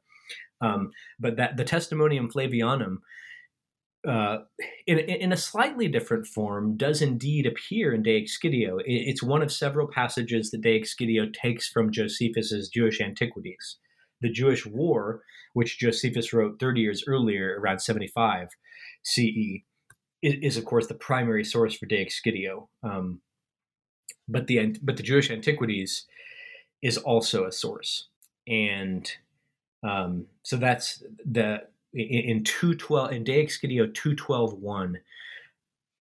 Um, 0.61 0.91
but 1.19 1.37
that 1.37 1.57
the 1.57 1.65
Testimonium 1.65 2.31
Flavianum 2.31 2.99
uh, 4.07 4.39
in, 4.87 4.99
in, 4.99 5.33
a 5.33 5.37
slightly 5.37 5.89
different 5.89 6.27
form, 6.27 6.77
does 6.77 7.03
indeed 7.03 7.45
appear 7.45 7.93
in 7.93 8.05
De 8.05 8.23
Excidio. 8.23 8.81
It's 8.87 9.23
one 9.23 9.43
of 9.43 9.51
several 9.51 9.89
passages 9.89 10.51
that 10.51 10.61
De 10.61 10.81
Excidio 10.81 11.33
takes 11.33 11.69
from 11.69 11.91
Josephus's 11.91 12.69
Jewish 12.69 13.01
Antiquities. 13.01 13.79
the 14.21 14.31
Jewish 14.31 14.65
War, 14.65 15.23
which 15.55 15.79
Josephus 15.79 16.33
wrote 16.33 16.61
30 16.61 16.81
years 16.81 17.05
earlier, 17.09 17.59
around 17.61 17.81
75 17.81 18.49
CE, 19.03 19.65
is, 20.23 20.57
of 20.57 20.65
course 20.65 20.87
the 20.87 20.95
primary 20.95 21.45
source 21.45 21.77
for 21.77 21.87
De 21.87 22.05
Excidio. 22.05 22.69
Um, 22.83 23.21
but 24.29 24.47
the 24.47 24.77
but 24.83 24.97
the 24.97 25.03
Jewish 25.03 25.31
Antiquities 25.31 26.07
is 26.83 26.97
also 26.97 27.45
a 27.45 27.53
source, 27.53 28.09
and 28.47 29.11
um, 29.87 30.27
so 30.43 30.57
that's 30.57 31.03
the 31.25 31.63
in, 31.93 32.45
two 32.45 32.75
twelve 32.75 33.13
in 33.13 33.25
De 33.25 33.45
Excidio 33.45 33.93
two 33.93 34.15
twelve 34.15 34.55
one. 34.55 34.99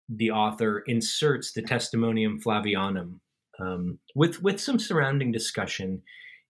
The 0.10 0.32
author 0.32 0.80
inserts 0.86 1.54
the 1.54 1.62
Testimonium 1.62 2.42
Flavianum 2.42 3.20
um, 3.60 4.00
with 4.14 4.42
with 4.42 4.60
some 4.60 4.80
surrounding 4.80 5.32
discussion 5.32 6.02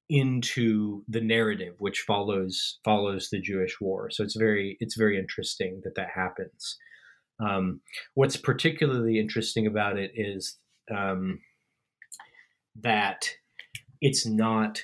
into 0.07 1.03
the 1.07 1.21
narrative 1.21 1.73
which 1.79 2.01
follows 2.01 2.79
follows 2.83 3.29
the 3.29 3.39
Jewish 3.39 3.81
war. 3.81 4.09
So 4.11 4.23
it's 4.23 4.35
very 4.35 4.77
it's 4.79 4.95
very 4.95 5.17
interesting 5.17 5.81
that 5.83 5.95
that 5.95 6.09
happens. 6.13 6.77
Um, 7.39 7.81
what's 8.13 8.37
particularly 8.37 9.19
interesting 9.19 9.67
about 9.67 9.97
it 9.97 10.11
is 10.15 10.57
um, 10.89 11.39
that 12.81 13.31
it's 13.99 14.25
not 14.25 14.83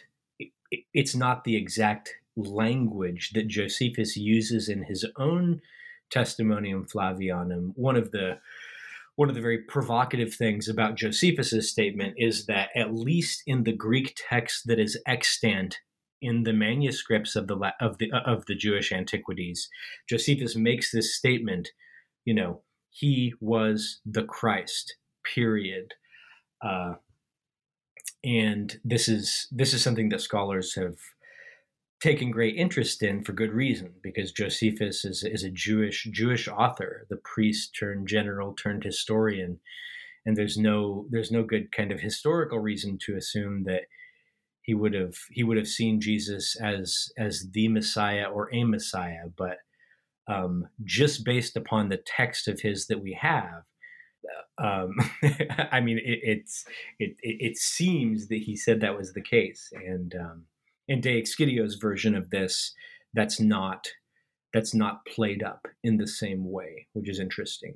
it's 0.93 1.15
not 1.15 1.43
the 1.43 1.55
exact 1.55 2.15
language 2.35 3.31
that 3.33 3.47
Josephus 3.47 4.15
uses 4.15 4.69
in 4.69 4.83
his 4.83 5.05
own 5.17 5.61
Testimonium 6.09 6.85
Flavianum. 6.85 7.71
One 7.75 7.95
of 7.95 8.11
the 8.11 8.39
one 9.15 9.29
of 9.29 9.35
the 9.35 9.41
very 9.41 9.59
provocative 9.59 10.33
things 10.33 10.67
about 10.67 10.95
Josephus's 10.95 11.69
statement 11.69 12.15
is 12.17 12.45
that 12.45 12.69
at 12.75 12.93
least 12.93 13.43
in 13.45 13.63
the 13.63 13.73
Greek 13.73 14.15
text 14.15 14.67
that 14.67 14.79
is 14.79 14.99
extant 15.05 15.79
in 16.21 16.43
the 16.43 16.53
manuscripts 16.53 17.35
of 17.35 17.47
the 17.47 17.73
of 17.79 17.97
the 17.97 18.11
of 18.25 18.45
the 18.45 18.55
Jewish 18.55 18.91
antiquities, 18.91 19.69
Josephus 20.07 20.55
makes 20.55 20.91
this 20.91 21.15
statement. 21.15 21.69
You 22.25 22.33
know, 22.35 22.61
he 22.89 23.33
was 23.39 23.99
the 24.05 24.23
Christ. 24.23 24.95
Period. 25.23 25.93
Uh, 26.63 26.93
and 28.23 28.79
this 28.83 29.07
is 29.07 29.47
this 29.51 29.73
is 29.73 29.83
something 29.83 30.09
that 30.09 30.21
scholars 30.21 30.75
have 30.75 30.95
taken 32.01 32.31
great 32.31 32.55
interest 32.55 33.03
in 33.03 33.23
for 33.23 33.31
good 33.31 33.51
reason 33.51 33.93
because 34.01 34.31
Josephus 34.31 35.05
is, 35.05 35.23
is 35.23 35.43
a 35.43 35.51
Jewish 35.51 36.07
Jewish 36.11 36.47
author, 36.47 37.05
the 37.09 37.17
priest 37.17 37.75
turned 37.77 38.07
general 38.07 38.53
turned 38.53 38.83
historian, 38.83 39.59
and 40.25 40.35
there's 40.35 40.57
no 40.57 41.05
there's 41.09 41.31
no 41.31 41.43
good 41.43 41.71
kind 41.71 41.91
of 41.91 41.99
historical 41.99 42.59
reason 42.59 42.97
to 43.05 43.15
assume 43.15 43.63
that 43.65 43.83
he 44.63 44.73
would 44.73 44.93
have 44.93 45.15
he 45.29 45.43
would 45.43 45.57
have 45.57 45.67
seen 45.67 46.01
Jesus 46.01 46.55
as 46.61 47.09
as 47.17 47.47
the 47.51 47.67
Messiah 47.67 48.25
or 48.25 48.53
a 48.53 48.63
Messiah, 48.63 49.27
but 49.37 49.57
um, 50.27 50.67
just 50.83 51.23
based 51.23 51.55
upon 51.55 51.89
the 51.89 52.01
text 52.05 52.47
of 52.47 52.61
his 52.61 52.87
that 52.87 53.01
we 53.01 53.17
have, 53.19 53.63
um, 54.57 54.95
I 55.71 55.81
mean, 55.81 55.97
it, 55.97 56.19
it's 56.23 56.65
it, 56.99 57.15
it, 57.21 57.51
it 57.51 57.57
seems 57.57 58.27
that 58.27 58.39
he 58.39 58.55
said 58.55 58.81
that 58.81 58.97
was 58.97 59.13
the 59.13 59.21
case, 59.21 59.71
and 59.73 60.13
um, 60.15 60.43
in 60.91 60.99
De 60.99 61.21
Excidio's 61.21 61.75
version 61.75 62.15
of 62.15 62.31
this, 62.31 62.73
that's 63.13 63.39
not 63.39 63.87
that's 64.53 64.73
not 64.73 65.05
played 65.05 65.41
up 65.41 65.65
in 65.85 65.95
the 65.95 66.07
same 66.07 66.51
way, 66.51 66.85
which 66.91 67.07
is 67.07 67.17
interesting. 67.17 67.75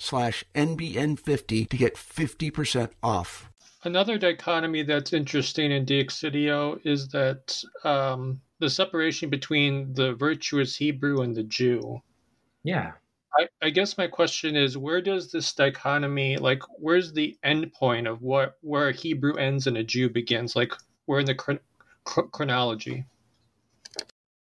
slash 0.01 0.43
NBN50 0.55 1.69
to 1.69 1.77
get 1.77 1.95
50% 1.95 2.89
off. 3.03 3.49
Another 3.83 4.17
dichotomy 4.17 4.83
that's 4.83 5.13
interesting 5.13 5.71
in 5.71 5.85
De 5.85 6.03
Excidio 6.03 6.79
is 6.83 7.07
that 7.09 7.63
um, 7.83 8.41
the 8.59 8.69
separation 8.69 9.29
between 9.29 9.93
the 9.93 10.13
virtuous 10.13 10.75
Hebrew 10.75 11.21
and 11.21 11.35
the 11.35 11.43
Jew. 11.43 12.01
Yeah. 12.63 12.91
I, 13.37 13.47
I, 13.61 13.69
guess 13.69 13.97
my 13.97 14.07
question 14.07 14.55
is 14.55 14.77
where 14.77 15.01
does 15.01 15.31
this 15.31 15.53
dichotomy 15.53 16.37
like 16.37 16.63
where's 16.77 17.13
the 17.13 17.37
end 17.43 17.71
point 17.73 18.05
of 18.05 18.21
what 18.21 18.57
where 18.61 18.89
a 18.89 18.93
Hebrew 18.93 19.35
ends 19.35 19.67
and 19.67 19.77
a 19.77 19.83
Jew 19.83 20.09
begins 20.09 20.55
like 20.55 20.73
where 21.05 21.21
in 21.21 21.25
the 21.25 21.35
chron- 21.35 21.61
chronology 22.03 23.05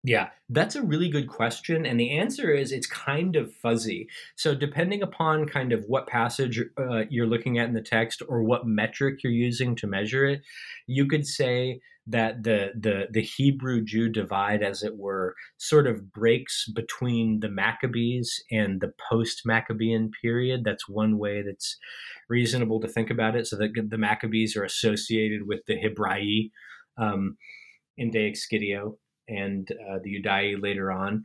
yeah, 0.05 0.29
that's 0.49 0.77
a 0.77 0.83
really 0.83 1.09
good 1.09 1.29
question. 1.29 1.85
And 1.85 1.99
the 1.99 2.17
answer 2.17 2.53
is 2.53 2.71
it's 2.71 2.87
kind 2.87 3.35
of 3.35 3.53
fuzzy. 3.53 4.09
So, 4.37 4.55
depending 4.55 5.03
upon 5.03 5.49
kind 5.49 5.73
of 5.73 5.85
what 5.89 6.07
passage 6.07 6.63
uh, 6.79 7.03
you're 7.11 7.27
looking 7.27 7.59
at 7.59 7.69
in 7.69 7.75
the 7.75 7.83
text 7.83 8.23
or 8.29 8.43
what 8.43 8.67
metric 8.67 9.25
you're 9.25 9.33
using 9.33 9.75
to 9.77 9.89
measure 9.89 10.25
it, 10.25 10.43
you 10.87 11.07
could 11.07 11.27
say 11.27 11.81
that 12.07 12.45
the, 12.45 12.71
the, 12.79 13.09
the 13.11 13.21
Hebrew 13.23 13.85
Jew 13.85 14.09
divide, 14.09 14.63
as 14.63 14.83
it 14.83 14.97
were, 14.97 15.35
sort 15.59 15.87
of 15.87 16.11
breaks 16.13 16.67
between 16.69 17.41
the 17.41 17.51
Maccabees 17.51 18.43
and 18.51 18.81
the 18.81 18.95
post 19.11 19.43
Maccabean 19.45 20.11
period. 20.23 20.63
That's 20.65 20.89
one 20.89 21.19
way 21.19 21.43
that's 21.43 21.77
reasonable 22.29 22.81
to 22.81 22.89
think 22.89 23.11
about 23.11 23.35
it. 23.35 23.49
So, 23.49 23.57
that 23.57 23.89
the 23.91 23.99
Maccabees 23.99 24.57
are 24.57 24.65
associated 24.65 25.49
with 25.49 25.67
the 25.67 25.75
Hebraei 25.77 26.53
um, 26.97 27.37
in 27.97 28.13
De 28.13 28.31
Excidio 28.31 28.95
and 29.29 29.69
uh, 29.71 29.99
the 30.03 30.21
Iudaei 30.21 30.61
later 30.61 30.91
on. 30.91 31.25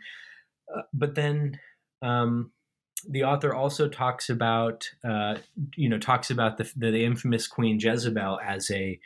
Uh, 0.73 0.81
but 0.93 1.15
then 1.15 1.59
um, 2.01 2.51
the 3.07 3.23
author 3.23 3.53
also 3.53 3.87
talks 3.87 4.29
about, 4.29 4.89
uh, 5.03 5.35
you 5.75 5.89
know, 5.89 5.97
talks 5.97 6.29
about 6.29 6.57
the, 6.57 6.69
the, 6.75 7.03
infamous 7.03 7.47
Queen 7.47 7.79
Jezebel 7.79 8.39
as 8.45 8.69
a 8.71 8.99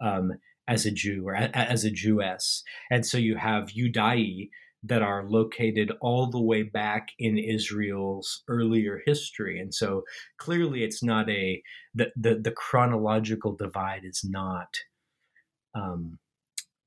um, 0.00 0.32
as 0.68 0.86
a 0.86 0.90
Jew 0.90 1.26
or 1.26 1.34
a, 1.34 1.50
as 1.54 1.84
a 1.84 1.90
Jewess, 1.90 2.62
and 2.90 3.04
so 3.04 3.18
you 3.18 3.36
have 3.36 3.70
Iudaei 3.70 4.50
that 4.82 5.02
are 5.02 5.28
located 5.28 5.92
all 6.00 6.30
the 6.30 6.40
way 6.40 6.62
back 6.62 7.08
in 7.18 7.36
Israel's 7.36 8.42
earlier 8.48 9.02
history, 9.04 9.60
and 9.60 9.74
so 9.74 10.04
clearly 10.38 10.84
it's 10.84 11.02
not 11.02 11.28
a 11.28 11.62
the 11.94 12.12
the, 12.16 12.36
the 12.36 12.52
chronological 12.52 13.54
divide 13.54 14.04
is 14.04 14.24
not. 14.24 14.78
Um, 15.74 16.18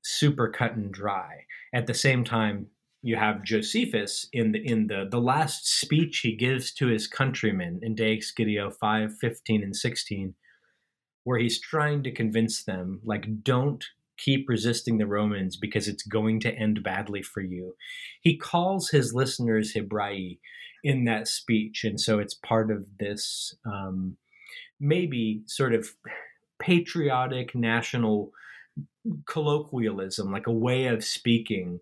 super 0.04 0.48
cut 0.48 0.76
and 0.76 0.92
dry. 0.92 1.46
At 1.74 1.86
the 1.86 1.94
same 1.94 2.24
time, 2.24 2.68
you 3.02 3.16
have 3.16 3.44
Josephus 3.44 4.28
in 4.32 4.52
the 4.52 4.64
in 4.64 4.86
the 4.86 5.06
the 5.10 5.20
last 5.20 5.68
speech 5.68 6.20
he 6.20 6.34
gives 6.34 6.72
to 6.74 6.86
his 6.86 7.06
countrymen 7.06 7.80
in 7.82 7.94
De 7.94 8.16
Excidio 8.16 8.72
5, 8.72 9.18
15, 9.18 9.62
and 9.62 9.76
16, 9.76 10.34
where 11.24 11.38
he's 11.38 11.60
trying 11.60 12.02
to 12.02 12.10
convince 12.10 12.64
them, 12.64 13.00
like, 13.04 13.42
don't 13.42 13.84
keep 14.16 14.48
resisting 14.48 14.98
the 14.98 15.06
Romans 15.06 15.56
because 15.56 15.88
it's 15.88 16.04
going 16.04 16.40
to 16.40 16.54
end 16.54 16.82
badly 16.82 17.20
for 17.20 17.40
you. 17.40 17.74
He 18.20 18.36
calls 18.36 18.88
his 18.88 19.12
listeners 19.12 19.74
Hebraei 19.74 20.38
in 20.82 21.04
that 21.04 21.28
speech, 21.28 21.84
and 21.84 22.00
so 22.00 22.20
it's 22.20 22.34
part 22.34 22.70
of 22.70 22.86
this 22.98 23.54
um, 23.66 24.16
maybe 24.80 25.42
sort 25.46 25.74
of 25.74 25.88
patriotic 26.58 27.54
national 27.54 28.30
colloquialism, 29.26 30.30
like 30.32 30.46
a 30.46 30.52
way 30.52 30.86
of 30.86 31.04
speaking 31.04 31.80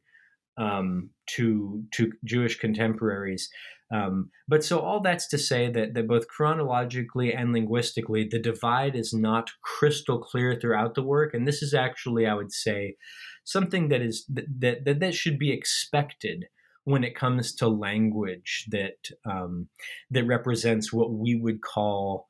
um, 0.56 1.10
to 1.26 1.84
to 1.94 2.12
Jewish 2.24 2.58
contemporaries. 2.58 3.48
Um, 3.92 4.30
but 4.48 4.64
so 4.64 4.80
all 4.80 5.00
that's 5.00 5.28
to 5.28 5.38
say 5.38 5.70
that, 5.70 5.92
that 5.92 6.08
both 6.08 6.26
chronologically 6.26 7.34
and 7.34 7.52
linguistically, 7.52 8.26
the 8.26 8.38
divide 8.38 8.96
is 8.96 9.12
not 9.12 9.50
crystal 9.62 10.18
clear 10.18 10.58
throughout 10.58 10.94
the 10.94 11.02
work. 11.02 11.34
And 11.34 11.46
this 11.46 11.62
is 11.62 11.74
actually, 11.74 12.26
I 12.26 12.32
would 12.32 12.52
say, 12.52 12.96
something 13.44 13.88
that 13.88 14.00
is 14.00 14.24
that 14.28 14.84
that, 14.84 15.00
that 15.00 15.14
should 15.14 15.38
be 15.38 15.52
expected 15.52 16.46
when 16.84 17.04
it 17.04 17.14
comes 17.14 17.54
to 17.56 17.68
language 17.68 18.66
that 18.70 19.10
um, 19.24 19.68
that 20.10 20.24
represents 20.24 20.92
what 20.92 21.12
we 21.12 21.34
would 21.34 21.60
call 21.60 22.28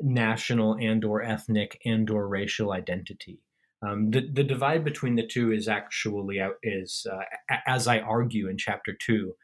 national 0.00 0.74
and 0.74 1.04
or 1.04 1.22
ethnic 1.22 1.80
and 1.84 2.10
or 2.10 2.26
racial 2.26 2.72
identity. 2.72 3.38
Um, 3.82 4.10
the, 4.10 4.20
the 4.20 4.44
divide 4.44 4.84
between 4.84 5.16
the 5.16 5.26
two 5.26 5.52
is 5.52 5.66
actually 5.66 6.38
is 6.62 7.06
uh, 7.10 7.22
as 7.66 7.88
I 7.88 8.00
argue 8.00 8.48
in 8.48 8.58
chapter 8.58 8.92
two 8.92 9.34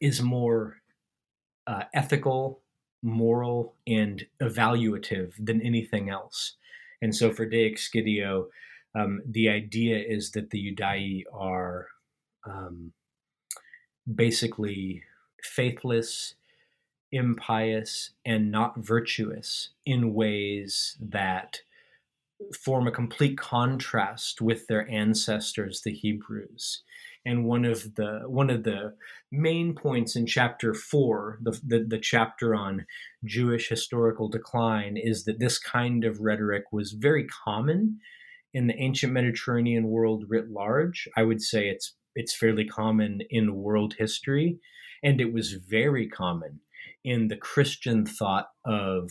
is 0.00 0.22
more 0.22 0.76
uh, 1.66 1.84
ethical, 1.92 2.60
moral, 3.02 3.74
and 3.86 4.26
evaluative 4.40 5.32
than 5.38 5.60
anything 5.62 6.08
else. 6.08 6.56
And 7.02 7.14
so 7.14 7.32
for 7.32 7.46
De 7.46 7.70
Excidio, 7.70 8.46
um, 8.94 9.22
the 9.26 9.48
idea 9.48 9.98
is 9.98 10.30
that 10.32 10.50
the 10.50 10.74
Judai 10.74 11.24
are 11.32 11.88
um, 12.46 12.92
basically 14.12 15.02
faithless, 15.42 16.34
impious, 17.10 18.10
and 18.24 18.50
not 18.50 18.78
virtuous 18.78 19.70
in 19.84 20.14
ways 20.14 20.96
that 21.00 21.60
form 22.52 22.86
a 22.86 22.92
complete 22.92 23.38
contrast 23.38 24.40
with 24.40 24.66
their 24.66 24.88
ancestors, 24.90 25.82
the 25.82 25.92
Hebrews. 25.92 26.82
And 27.26 27.46
one 27.46 27.64
of 27.64 27.94
the 27.94 28.22
one 28.26 28.50
of 28.50 28.64
the 28.64 28.94
main 29.32 29.74
points 29.74 30.14
in 30.14 30.26
chapter 30.26 30.74
four, 30.74 31.38
the, 31.42 31.58
the, 31.66 31.84
the 31.88 31.98
chapter 31.98 32.54
on 32.54 32.86
Jewish 33.24 33.68
historical 33.68 34.28
decline, 34.28 34.96
is 34.96 35.24
that 35.24 35.38
this 35.38 35.58
kind 35.58 36.04
of 36.04 36.20
rhetoric 36.20 36.64
was 36.70 36.92
very 36.92 37.26
common 37.26 37.98
in 38.52 38.66
the 38.66 38.76
ancient 38.76 39.12
Mediterranean 39.12 39.88
world 39.88 40.24
writ 40.28 40.50
large. 40.50 41.08
I 41.16 41.22
would 41.22 41.40
say 41.40 41.68
it's 41.68 41.94
it's 42.14 42.36
fairly 42.36 42.66
common 42.66 43.20
in 43.30 43.56
world 43.56 43.94
history, 43.98 44.58
and 45.02 45.20
it 45.20 45.32
was 45.32 45.54
very 45.54 46.06
common 46.08 46.60
in 47.04 47.28
the 47.28 47.36
Christian 47.36 48.06
thought 48.06 48.46
of 48.64 49.10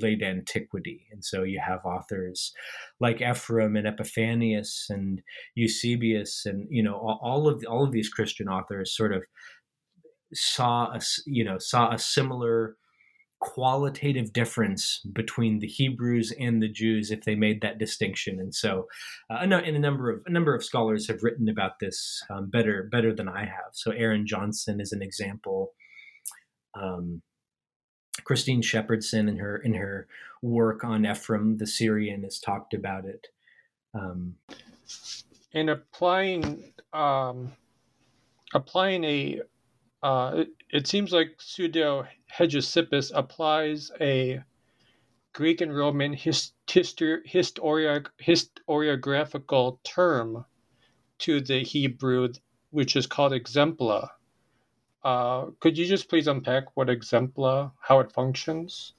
late 0.00 0.22
antiquity. 0.22 1.06
And 1.10 1.24
so 1.24 1.42
you 1.42 1.60
have 1.66 1.84
authors 1.84 2.52
like 3.00 3.22
Ephraim 3.22 3.76
and 3.76 3.86
Epiphanius 3.86 4.86
and 4.90 5.22
Eusebius, 5.54 6.44
and 6.44 6.66
you 6.70 6.82
know 6.82 6.94
all 6.94 7.48
of 7.48 7.64
all 7.68 7.84
of 7.84 7.92
these 7.92 8.10
Christian 8.10 8.48
authors 8.48 8.94
sort 8.94 9.12
of 9.12 9.24
saw 10.32 10.92
a 10.92 11.00
you 11.26 11.44
know 11.44 11.58
saw 11.58 11.92
a 11.92 11.98
similar 11.98 12.76
qualitative 13.40 14.34
difference 14.34 15.00
between 15.14 15.60
the 15.60 15.66
Hebrews 15.66 16.32
and 16.38 16.62
the 16.62 16.68
Jews 16.68 17.10
if 17.10 17.24
they 17.24 17.34
made 17.34 17.62
that 17.62 17.78
distinction. 17.78 18.38
And 18.38 18.54
so, 18.54 18.86
uh, 19.30 19.38
and 19.40 19.52
a 19.54 19.78
number 19.78 20.10
of 20.10 20.20
a 20.26 20.30
number 20.30 20.54
of 20.54 20.62
scholars 20.62 21.08
have 21.08 21.22
written 21.22 21.48
about 21.48 21.78
this 21.80 22.22
um, 22.30 22.50
better 22.50 22.88
better 22.92 23.14
than 23.14 23.28
I 23.28 23.40
have. 23.40 23.72
So, 23.72 23.92
Aaron 23.92 24.26
Johnson 24.26 24.80
is 24.80 24.92
an 24.92 25.02
example. 25.02 25.72
Um, 26.80 27.22
Christine 28.24 28.62
Shepardson 28.62 29.28
in 29.28 29.36
her 29.36 29.56
in 29.56 29.74
her 29.74 30.06
work 30.42 30.84
on 30.84 31.06
Ephraim 31.06 31.58
the 31.58 31.66
Syrian 31.66 32.22
has 32.24 32.38
talked 32.38 32.74
about 32.74 33.04
it. 33.04 33.28
Um, 33.94 34.36
in 35.52 35.68
applying 35.68 36.72
um, 36.92 37.52
applying 38.54 39.04
a 39.04 39.42
uh, 40.02 40.32
it, 40.36 40.48
it, 40.70 40.86
seems 40.86 41.12
like 41.12 41.36
Pseudo 41.38 42.06
Hegesippus 42.34 43.12
applies 43.14 43.90
a 44.00 44.40
Greek 45.34 45.60
and 45.60 45.76
Roman 45.76 46.14
hist- 46.14 46.54
histori- 46.66 47.26
historia- 47.26 48.04
historiographical 48.22 49.78
term 49.84 50.44
to 51.18 51.40
the 51.40 51.62
Hebrew, 51.62 52.28
which 52.70 52.96
is 52.96 53.06
called 53.06 53.32
exempla. 53.32 54.08
Uh, 55.02 55.46
could 55.60 55.78
you 55.78 55.86
just 55.86 56.08
please 56.08 56.26
unpack 56.26 56.76
what 56.76 56.88
exempla, 56.88 57.72
how 57.80 58.00
it 58.00 58.12
functions? 58.12 58.92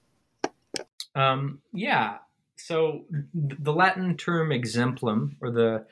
Um, 1.16 1.60
yeah. 1.74 2.18
So 2.56 3.06
the 3.34 3.74
Latin 3.74 4.18
term 4.18 4.52
exemplum, 4.52 5.38
or 5.42 5.52
the 5.52 5.86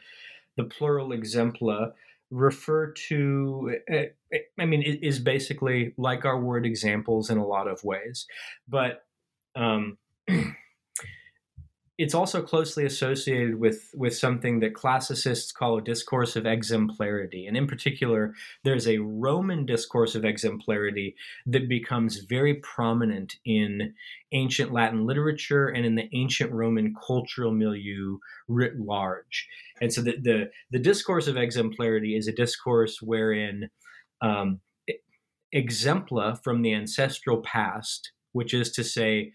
the 0.55 0.63
plural 0.65 1.09
exempla, 1.09 1.93
refer 2.31 2.91
to 2.91 3.75
eh, 3.87 4.07
eh, 4.31 4.37
i 4.59 4.65
mean 4.65 4.83
it 4.83 5.03
is 5.03 5.19
basically 5.19 5.93
like 5.97 6.25
our 6.25 6.39
word 6.39 6.65
examples 6.65 7.29
in 7.29 7.37
a 7.39 7.45
lot 7.45 7.67
of 7.67 7.83
ways 7.83 8.27
but 8.67 9.03
um, 9.55 9.97
it's 11.99 12.15
also 12.15 12.41
closely 12.41 12.85
associated 12.85 13.59
with 13.59 13.91
with 13.93 14.15
something 14.15 14.62
that 14.62 14.73
classicists 14.73 15.51
call 15.51 15.77
a 15.77 15.81
discourse 15.81 16.38
of 16.38 16.45
exemplarity. 16.45 17.45
And 17.45 17.57
in 17.57 17.67
particular 17.67 18.33
there's 18.63 18.88
a 18.88 18.99
roman 18.99 19.65
discourse 19.65 20.15
of 20.15 20.23
exemplarity 20.23 21.15
that 21.45 21.67
becomes 21.67 22.19
very 22.19 22.55
prominent 22.55 23.35
in 23.43 23.93
ancient 24.31 24.71
latin 24.71 25.05
literature 25.05 25.67
and 25.67 25.85
in 25.85 25.95
the 25.95 26.09
ancient 26.13 26.53
roman 26.53 26.95
cultural 27.05 27.51
milieu 27.51 28.19
writ 28.47 28.79
large. 28.79 29.49
And 29.81 29.91
so 29.93 30.01
the 30.01 30.15
the, 30.21 30.51
the 30.71 30.79
discourse 30.79 31.27
of 31.27 31.35
exemplarity 31.35 32.15
is 32.15 32.29
a 32.29 32.33
discourse 32.33 33.01
wherein 33.01 33.69
um, 34.21 34.62
exempla 35.53 36.41
from 36.41 36.62
the 36.62 36.73
ancestral 36.73 37.41
past 37.41 38.13
which 38.31 38.53
is 38.53 38.71
to 38.71 38.83
say 38.83 39.33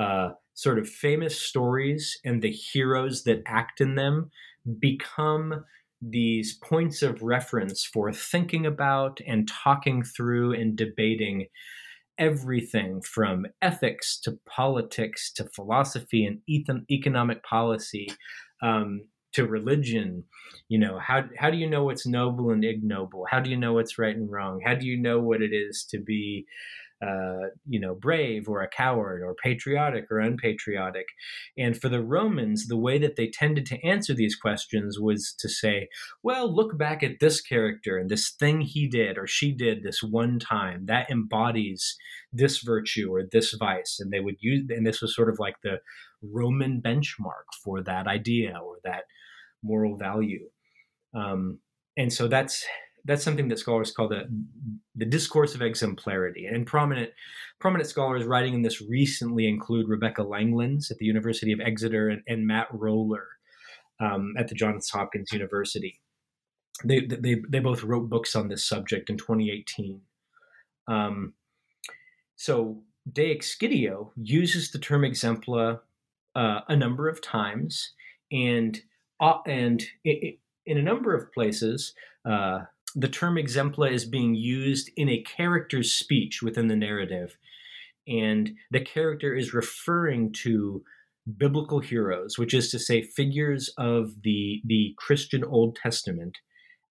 uh, 0.00 0.30
sort 0.54 0.78
of 0.78 0.88
famous 0.88 1.38
stories 1.38 2.18
and 2.24 2.40
the 2.42 2.50
heroes 2.50 3.24
that 3.24 3.42
act 3.46 3.80
in 3.80 3.94
them 3.96 4.30
become 4.78 5.64
these 6.00 6.56
points 6.64 7.02
of 7.02 7.22
reference 7.22 7.84
for 7.84 8.10
thinking 8.12 8.64
about 8.64 9.20
and 9.26 9.46
talking 9.46 10.02
through 10.02 10.54
and 10.54 10.76
debating 10.76 11.46
everything 12.18 13.02
from 13.02 13.46
ethics 13.60 14.18
to 14.20 14.38
politics 14.46 15.30
to 15.32 15.48
philosophy 15.54 16.24
and 16.24 16.40
economic 16.90 17.42
policy 17.44 18.08
um, 18.62 19.02
to 19.32 19.46
religion. 19.46 20.24
You 20.68 20.78
know 20.78 20.98
how, 20.98 21.24
how 21.38 21.50
do 21.50 21.58
you 21.58 21.68
know 21.68 21.84
what's 21.84 22.06
noble 22.06 22.50
and 22.50 22.64
ignoble? 22.64 23.26
How 23.30 23.40
do 23.40 23.50
you 23.50 23.56
know 23.56 23.74
what's 23.74 23.98
right 23.98 24.16
and 24.16 24.30
wrong? 24.30 24.60
How 24.64 24.74
do 24.74 24.86
you 24.86 24.98
know 24.98 25.20
what 25.20 25.42
it 25.42 25.52
is 25.52 25.84
to 25.90 25.98
be 25.98 26.46
uh, 27.02 27.48
you 27.66 27.80
know, 27.80 27.94
brave 27.94 28.46
or 28.48 28.60
a 28.60 28.68
coward 28.68 29.22
or 29.22 29.34
patriotic 29.42 30.04
or 30.10 30.18
unpatriotic. 30.18 31.06
And 31.56 31.80
for 31.80 31.88
the 31.88 32.02
Romans, 32.02 32.66
the 32.66 32.76
way 32.76 32.98
that 32.98 33.16
they 33.16 33.28
tended 33.28 33.64
to 33.66 33.82
answer 33.86 34.12
these 34.12 34.36
questions 34.36 34.98
was 35.00 35.34
to 35.38 35.48
say, 35.48 35.88
well, 36.22 36.54
look 36.54 36.76
back 36.76 37.02
at 37.02 37.20
this 37.20 37.40
character 37.40 37.96
and 37.96 38.10
this 38.10 38.30
thing 38.30 38.60
he 38.60 38.86
did 38.86 39.16
or 39.16 39.26
she 39.26 39.52
did 39.52 39.82
this 39.82 40.02
one 40.02 40.38
time 40.38 40.86
that 40.86 41.10
embodies 41.10 41.96
this 42.32 42.58
virtue 42.58 43.14
or 43.14 43.22
this 43.24 43.54
vice. 43.54 43.98
And 43.98 44.12
they 44.12 44.20
would 44.20 44.36
use, 44.40 44.66
and 44.68 44.86
this 44.86 45.00
was 45.00 45.16
sort 45.16 45.30
of 45.30 45.38
like 45.38 45.56
the 45.62 45.80
Roman 46.22 46.82
benchmark 46.82 47.48
for 47.64 47.82
that 47.82 48.06
idea 48.06 48.58
or 48.62 48.76
that 48.84 49.04
moral 49.62 49.96
value. 49.96 50.50
Um, 51.14 51.60
and 51.96 52.12
so 52.12 52.28
that's 52.28 52.64
that's 53.04 53.24
something 53.24 53.48
that 53.48 53.58
scholars 53.58 53.92
call 53.92 54.08
the 54.08 54.24
the 54.94 55.04
discourse 55.04 55.54
of 55.54 55.62
exemplarity. 55.62 56.46
And 56.46 56.66
prominent 56.66 57.10
prominent 57.58 57.88
scholars 57.88 58.24
writing 58.24 58.54
in 58.54 58.62
this 58.62 58.80
recently 58.80 59.48
include 59.48 59.88
Rebecca 59.88 60.22
Langlands 60.22 60.90
at 60.90 60.98
the 60.98 61.06
University 61.06 61.52
of 61.52 61.60
Exeter 61.60 62.08
and, 62.08 62.22
and 62.26 62.46
Matt 62.46 62.68
Roller 62.72 63.26
um, 64.00 64.34
at 64.38 64.48
the 64.48 64.54
Johns 64.54 64.90
Hopkins 64.90 65.32
University. 65.32 66.00
They, 66.84 67.00
they 67.00 67.42
they 67.48 67.58
both 67.58 67.82
wrote 67.82 68.08
books 68.08 68.34
on 68.34 68.48
this 68.48 68.66
subject 68.66 69.10
in 69.10 69.18
2018. 69.18 70.00
Um, 70.88 71.34
so 72.36 72.82
De 73.10 73.34
Excidio 73.34 74.10
uses 74.16 74.70
the 74.70 74.78
term 74.78 75.02
exempla 75.02 75.80
uh, 76.34 76.60
a 76.68 76.76
number 76.76 77.08
of 77.08 77.20
times, 77.20 77.92
and 78.32 78.80
uh, 79.20 79.38
and 79.46 79.84
it, 80.04 80.38
in 80.66 80.78
a 80.78 80.82
number 80.82 81.14
of 81.14 81.32
places, 81.32 81.94
uh, 82.24 82.60
the 82.94 83.08
term 83.08 83.36
exempla 83.36 83.90
is 83.90 84.04
being 84.04 84.34
used 84.34 84.90
in 84.96 85.08
a 85.08 85.22
character's 85.22 85.92
speech 85.92 86.42
within 86.42 86.68
the 86.68 86.76
narrative. 86.76 87.36
And 88.08 88.52
the 88.70 88.80
character 88.80 89.34
is 89.34 89.54
referring 89.54 90.32
to 90.42 90.82
biblical 91.36 91.80
heroes, 91.80 92.38
which 92.38 92.54
is 92.54 92.70
to 92.70 92.78
say, 92.78 93.02
figures 93.02 93.72
of 93.78 94.22
the, 94.22 94.62
the 94.64 94.94
Christian 94.98 95.44
Old 95.44 95.76
Testament 95.76 96.38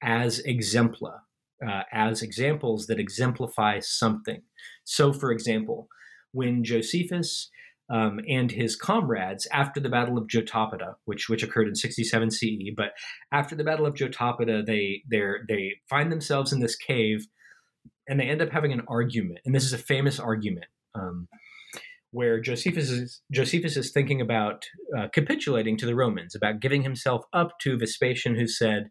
as 0.01 0.41
exempla, 0.47 1.19
uh, 1.67 1.83
as 1.91 2.21
examples 2.21 2.87
that 2.87 2.99
exemplify 2.99 3.79
something. 3.79 4.41
So, 4.85 5.11
for 5.11 5.31
example, 5.31 5.87
when 6.31 6.63
Josephus 6.63 7.49
um, 7.89 8.19
and 8.29 8.51
his 8.51 8.75
comrades 8.75 9.47
after 9.51 9.79
the 9.79 9.89
Battle 9.89 10.17
of 10.17 10.27
Jotapata, 10.27 10.95
which 11.05 11.27
which 11.27 11.43
occurred 11.43 11.67
in 11.67 11.75
67 11.75 12.31
CE. 12.31 12.45
But 12.75 12.91
after 13.31 13.55
the 13.55 13.63
Battle 13.63 13.85
of 13.85 13.95
Jotapata, 13.95 14.65
they 14.65 15.03
they 15.09 15.31
they 15.47 15.73
find 15.89 16.11
themselves 16.11 16.53
in 16.53 16.59
this 16.59 16.75
cave, 16.75 17.27
and 18.07 18.19
they 18.19 18.25
end 18.25 18.41
up 18.41 18.51
having 18.51 18.73
an 18.73 18.83
argument. 18.87 19.39
And 19.45 19.55
this 19.55 19.65
is 19.65 19.73
a 19.73 19.77
famous 19.77 20.19
argument 20.19 20.67
um, 20.93 21.27
where 22.11 22.39
Josephus 22.39 22.89
is, 22.89 23.21
Josephus 23.31 23.77
is 23.77 23.91
thinking 23.91 24.21
about 24.21 24.65
uh, 24.97 25.07
capitulating 25.13 25.77
to 25.77 25.85
the 25.85 25.95
Romans, 25.95 26.35
about 26.35 26.59
giving 26.59 26.83
himself 26.83 27.25
up 27.33 27.59
to 27.61 27.77
Vespasian, 27.77 28.35
who 28.35 28.47
said, 28.47 28.89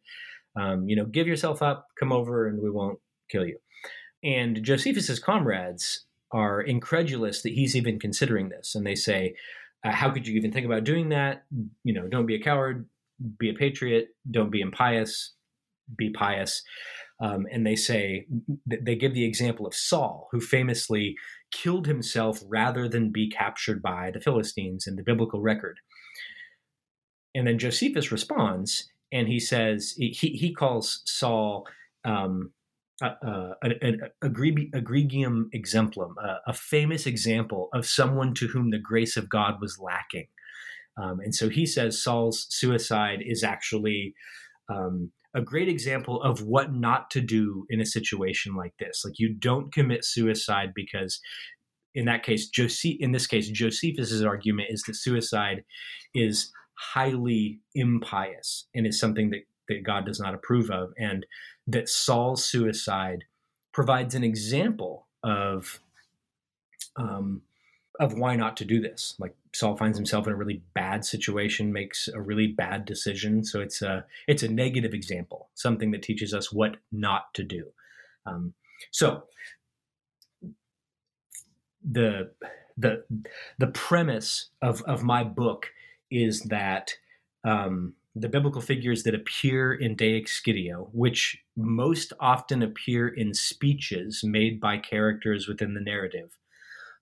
um, 0.58 0.88
you 0.88 0.96
know, 0.96 1.04
give 1.04 1.26
yourself 1.26 1.62
up, 1.62 1.86
come 1.98 2.12
over, 2.12 2.46
and 2.46 2.60
we 2.60 2.70
won't 2.70 2.98
kill 3.30 3.46
you. 3.46 3.58
And 4.24 4.62
Josephus's 4.64 5.20
comrades 5.20 6.04
are 6.32 6.60
incredulous 6.60 7.42
that 7.42 7.52
he's 7.52 7.74
even 7.74 7.98
considering 7.98 8.48
this, 8.48 8.74
and 8.74 8.86
they 8.86 8.94
say, 8.94 9.34
uh, 9.84 9.92
"How 9.92 10.10
could 10.10 10.26
you 10.26 10.36
even 10.36 10.52
think 10.52 10.66
about 10.66 10.84
doing 10.84 11.08
that? 11.10 11.44
You 11.84 11.94
know, 11.94 12.08
don't 12.08 12.26
be 12.26 12.34
a 12.34 12.42
coward, 12.42 12.88
be 13.38 13.50
a 13.50 13.54
patriot, 13.54 14.08
don't 14.30 14.50
be 14.50 14.60
impious, 14.60 15.34
be 15.96 16.10
pious." 16.10 16.62
Um, 17.20 17.46
and 17.50 17.66
they 17.66 17.74
say 17.74 18.26
they 18.66 18.94
give 18.94 19.12
the 19.12 19.24
example 19.24 19.66
of 19.66 19.74
Saul, 19.74 20.28
who 20.30 20.40
famously 20.40 21.16
killed 21.50 21.86
himself 21.86 22.40
rather 22.46 22.88
than 22.88 23.10
be 23.10 23.28
captured 23.28 23.82
by 23.82 24.10
the 24.12 24.20
Philistines 24.20 24.86
in 24.86 24.94
the 24.96 25.02
biblical 25.02 25.40
record. 25.40 25.80
And 27.34 27.46
then 27.46 27.58
Josephus 27.58 28.12
responds, 28.12 28.88
and 29.10 29.26
he 29.28 29.40
says 29.40 29.94
he 29.96 30.10
he 30.10 30.52
calls 30.52 31.02
Saul 31.06 31.66
um, 32.04 32.52
uh, 33.00 33.54
an, 33.62 34.00
egregium 34.22 35.48
exemplum, 35.52 36.14
uh, 36.22 36.38
a 36.46 36.52
famous 36.52 37.06
example 37.06 37.68
of 37.72 37.86
someone 37.86 38.34
to 38.34 38.48
whom 38.48 38.70
the 38.70 38.78
grace 38.78 39.16
of 39.16 39.28
God 39.28 39.60
was 39.60 39.78
lacking. 39.78 40.26
Um, 41.00 41.20
and 41.20 41.34
so 41.34 41.48
he 41.48 41.64
says 41.64 42.02
Saul's 42.02 42.46
suicide 42.50 43.20
is 43.24 43.44
actually 43.44 44.14
um, 44.68 45.12
a 45.34 45.40
great 45.40 45.68
example 45.68 46.20
of 46.22 46.42
what 46.42 46.74
not 46.74 47.10
to 47.10 47.20
do 47.20 47.66
in 47.70 47.80
a 47.80 47.86
situation 47.86 48.56
like 48.56 48.74
this. 48.78 49.02
Like 49.04 49.18
you 49.18 49.32
don't 49.32 49.72
commit 49.72 50.04
suicide 50.04 50.72
because, 50.74 51.20
in 51.94 52.06
that 52.06 52.24
case, 52.24 52.48
Joseph, 52.48 52.96
in 52.98 53.12
this 53.12 53.26
case, 53.26 53.48
Josephus's 53.48 54.24
argument 54.24 54.68
is 54.70 54.82
that 54.82 54.94
suicide 54.94 55.64
is 56.14 56.50
highly 56.74 57.60
impious 57.74 58.66
and 58.74 58.86
is 58.86 58.98
something 58.98 59.30
that, 59.30 59.42
that 59.68 59.84
God 59.84 60.06
does 60.06 60.18
not 60.18 60.34
approve 60.34 60.70
of, 60.70 60.90
and 60.98 61.24
that 61.68 61.88
Saul's 61.88 62.44
suicide 62.44 63.24
provides 63.72 64.14
an 64.14 64.24
example 64.24 65.06
of 65.22 65.80
um, 66.96 67.42
of 68.00 68.14
why 68.14 68.36
not 68.36 68.56
to 68.56 68.64
do 68.64 68.80
this. 68.80 69.14
Like 69.18 69.34
Saul 69.54 69.76
finds 69.76 69.98
himself 69.98 70.26
in 70.26 70.32
a 70.32 70.36
really 70.36 70.62
bad 70.74 71.04
situation, 71.04 71.72
makes 71.72 72.08
a 72.08 72.20
really 72.20 72.46
bad 72.46 72.84
decision. 72.84 73.44
So 73.44 73.60
it's 73.60 73.82
a 73.82 74.04
it's 74.26 74.42
a 74.42 74.48
negative 74.48 74.94
example, 74.94 75.50
something 75.54 75.90
that 75.92 76.02
teaches 76.02 76.32
us 76.32 76.52
what 76.52 76.76
not 76.90 77.34
to 77.34 77.44
do. 77.44 77.66
Um, 78.26 78.54
so 78.90 79.24
the 81.88 82.30
the 82.76 83.04
the 83.58 83.68
premise 83.68 84.50
of 84.62 84.82
of 84.82 85.02
my 85.02 85.22
book 85.22 85.70
is 86.10 86.40
that 86.44 86.94
um, 87.44 87.94
the 88.20 88.28
biblical 88.28 88.60
figures 88.60 89.02
that 89.02 89.14
appear 89.14 89.72
in 89.72 89.94
De 89.94 90.20
Excidio, 90.20 90.88
which 90.92 91.38
most 91.56 92.12
often 92.20 92.62
appear 92.62 93.08
in 93.08 93.34
speeches 93.34 94.22
made 94.24 94.60
by 94.60 94.78
characters 94.78 95.46
within 95.46 95.74
the 95.74 95.80
narrative, 95.80 96.38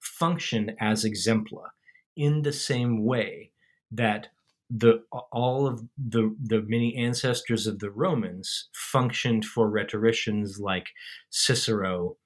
function 0.01 0.77
as 0.81 1.05
exempla 1.05 1.69
in 2.17 2.43
the 2.43 2.53
same 2.53 3.05
way 3.05 3.51
that 3.91 4.29
the 4.69 5.03
all 5.31 5.67
of 5.67 5.85
the 5.97 6.35
the 6.43 6.61
many 6.62 6.97
ancestors 6.97 7.67
of 7.67 7.79
the 7.79 7.91
Romans 7.91 8.69
functioned 8.73 9.45
for 9.45 9.71
rhetoricians 9.71 10.59
like 10.59 10.89
Cicero 11.31 12.17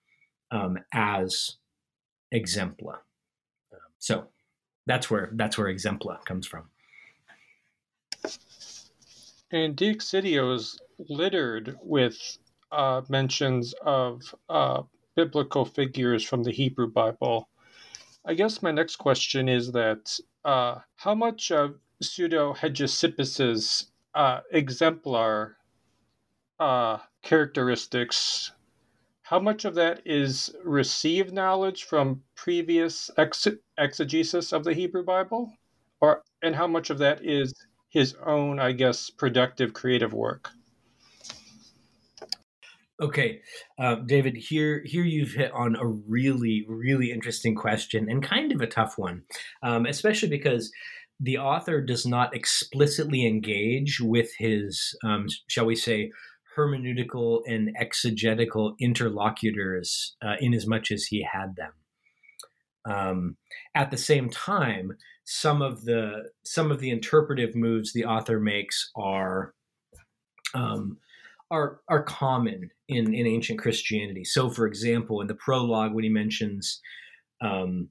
um, 0.50 0.78
as 0.92 1.56
exempla. 2.34 2.98
So 3.98 4.28
that's 4.86 5.10
where 5.10 5.30
that's 5.34 5.58
where 5.58 5.72
exempla 5.72 6.24
comes 6.24 6.46
from. 6.46 6.70
And 9.52 9.74
De 9.74 9.92
Excidio 9.92 10.54
is 10.54 10.78
littered 11.08 11.76
with 11.82 12.38
uh, 12.70 13.02
mentions 13.08 13.74
of 13.82 14.34
uh, 14.48 14.82
biblical 15.16 15.64
figures 15.64 16.22
from 16.24 16.44
the 16.44 16.52
Hebrew 16.52 16.88
Bible. 16.88 17.48
I 18.24 18.34
guess 18.34 18.62
my 18.62 18.70
next 18.70 18.96
question 18.96 19.48
is 19.48 19.72
that 19.72 20.16
uh, 20.44 20.76
how 20.94 21.16
much 21.16 21.50
of 21.50 21.76
Pseudo 22.00 22.54
Hegesippus's 22.54 23.90
uh, 24.14 24.40
exemplar 24.52 25.56
uh, 26.60 26.98
characteristics, 27.22 28.52
how 29.22 29.40
much 29.40 29.64
of 29.64 29.74
that 29.74 30.00
is 30.04 30.54
received 30.64 31.32
knowledge 31.32 31.84
from 31.84 32.22
previous 32.36 33.10
ex- 33.16 33.48
exegesis 33.78 34.52
of 34.52 34.62
the 34.62 34.74
Hebrew 34.74 35.04
Bible, 35.04 35.52
or 36.00 36.22
and 36.42 36.54
how 36.54 36.68
much 36.68 36.90
of 36.90 36.98
that 36.98 37.24
is 37.24 37.52
his 37.90 38.14
own, 38.24 38.58
I 38.58 38.72
guess, 38.72 39.10
productive 39.10 39.72
creative 39.72 40.12
work? 40.12 40.50
Okay, 43.00 43.40
uh, 43.78 43.96
David. 43.96 44.36
Here, 44.36 44.82
here 44.84 45.04
you've 45.04 45.32
hit 45.32 45.52
on 45.52 45.74
a 45.74 45.86
really, 45.86 46.66
really 46.68 47.10
interesting 47.10 47.54
question 47.54 48.10
and 48.10 48.22
kind 48.22 48.52
of 48.52 48.60
a 48.60 48.66
tough 48.66 48.98
one, 48.98 49.22
um, 49.62 49.86
especially 49.86 50.28
because 50.28 50.70
the 51.18 51.38
author 51.38 51.80
does 51.80 52.06
not 52.06 52.34
explicitly 52.34 53.26
engage 53.26 54.00
with 54.00 54.30
his, 54.38 54.96
um, 55.02 55.26
shall 55.48 55.66
we 55.66 55.76
say, 55.76 56.12
hermeneutical 56.56 57.40
and 57.46 57.74
exegetical 57.78 58.74
interlocutors 58.80 60.16
uh, 60.22 60.34
in 60.40 60.52
as 60.52 60.66
much 60.66 60.90
as 60.90 61.04
he 61.04 61.26
had 61.30 61.56
them. 61.56 61.72
Um, 62.84 63.36
at 63.74 63.90
the 63.90 63.96
same 63.96 64.30
time, 64.30 64.92
some 65.32 65.62
of 65.62 65.84
the 65.84 66.28
some 66.44 66.72
of 66.72 66.80
the 66.80 66.90
interpretive 66.90 67.54
moves 67.54 67.92
the 67.92 68.04
author 68.04 68.40
makes 68.40 68.90
are 68.96 69.54
um, 70.54 70.98
are 71.52 71.80
are 71.88 72.02
common 72.02 72.70
in 72.88 73.14
in 73.14 73.28
ancient 73.28 73.60
Christianity. 73.60 74.24
So, 74.24 74.50
for 74.50 74.66
example, 74.66 75.20
in 75.20 75.28
the 75.28 75.36
prologue, 75.36 75.94
when 75.94 76.02
he 76.02 76.10
mentions 76.10 76.80
um, 77.40 77.90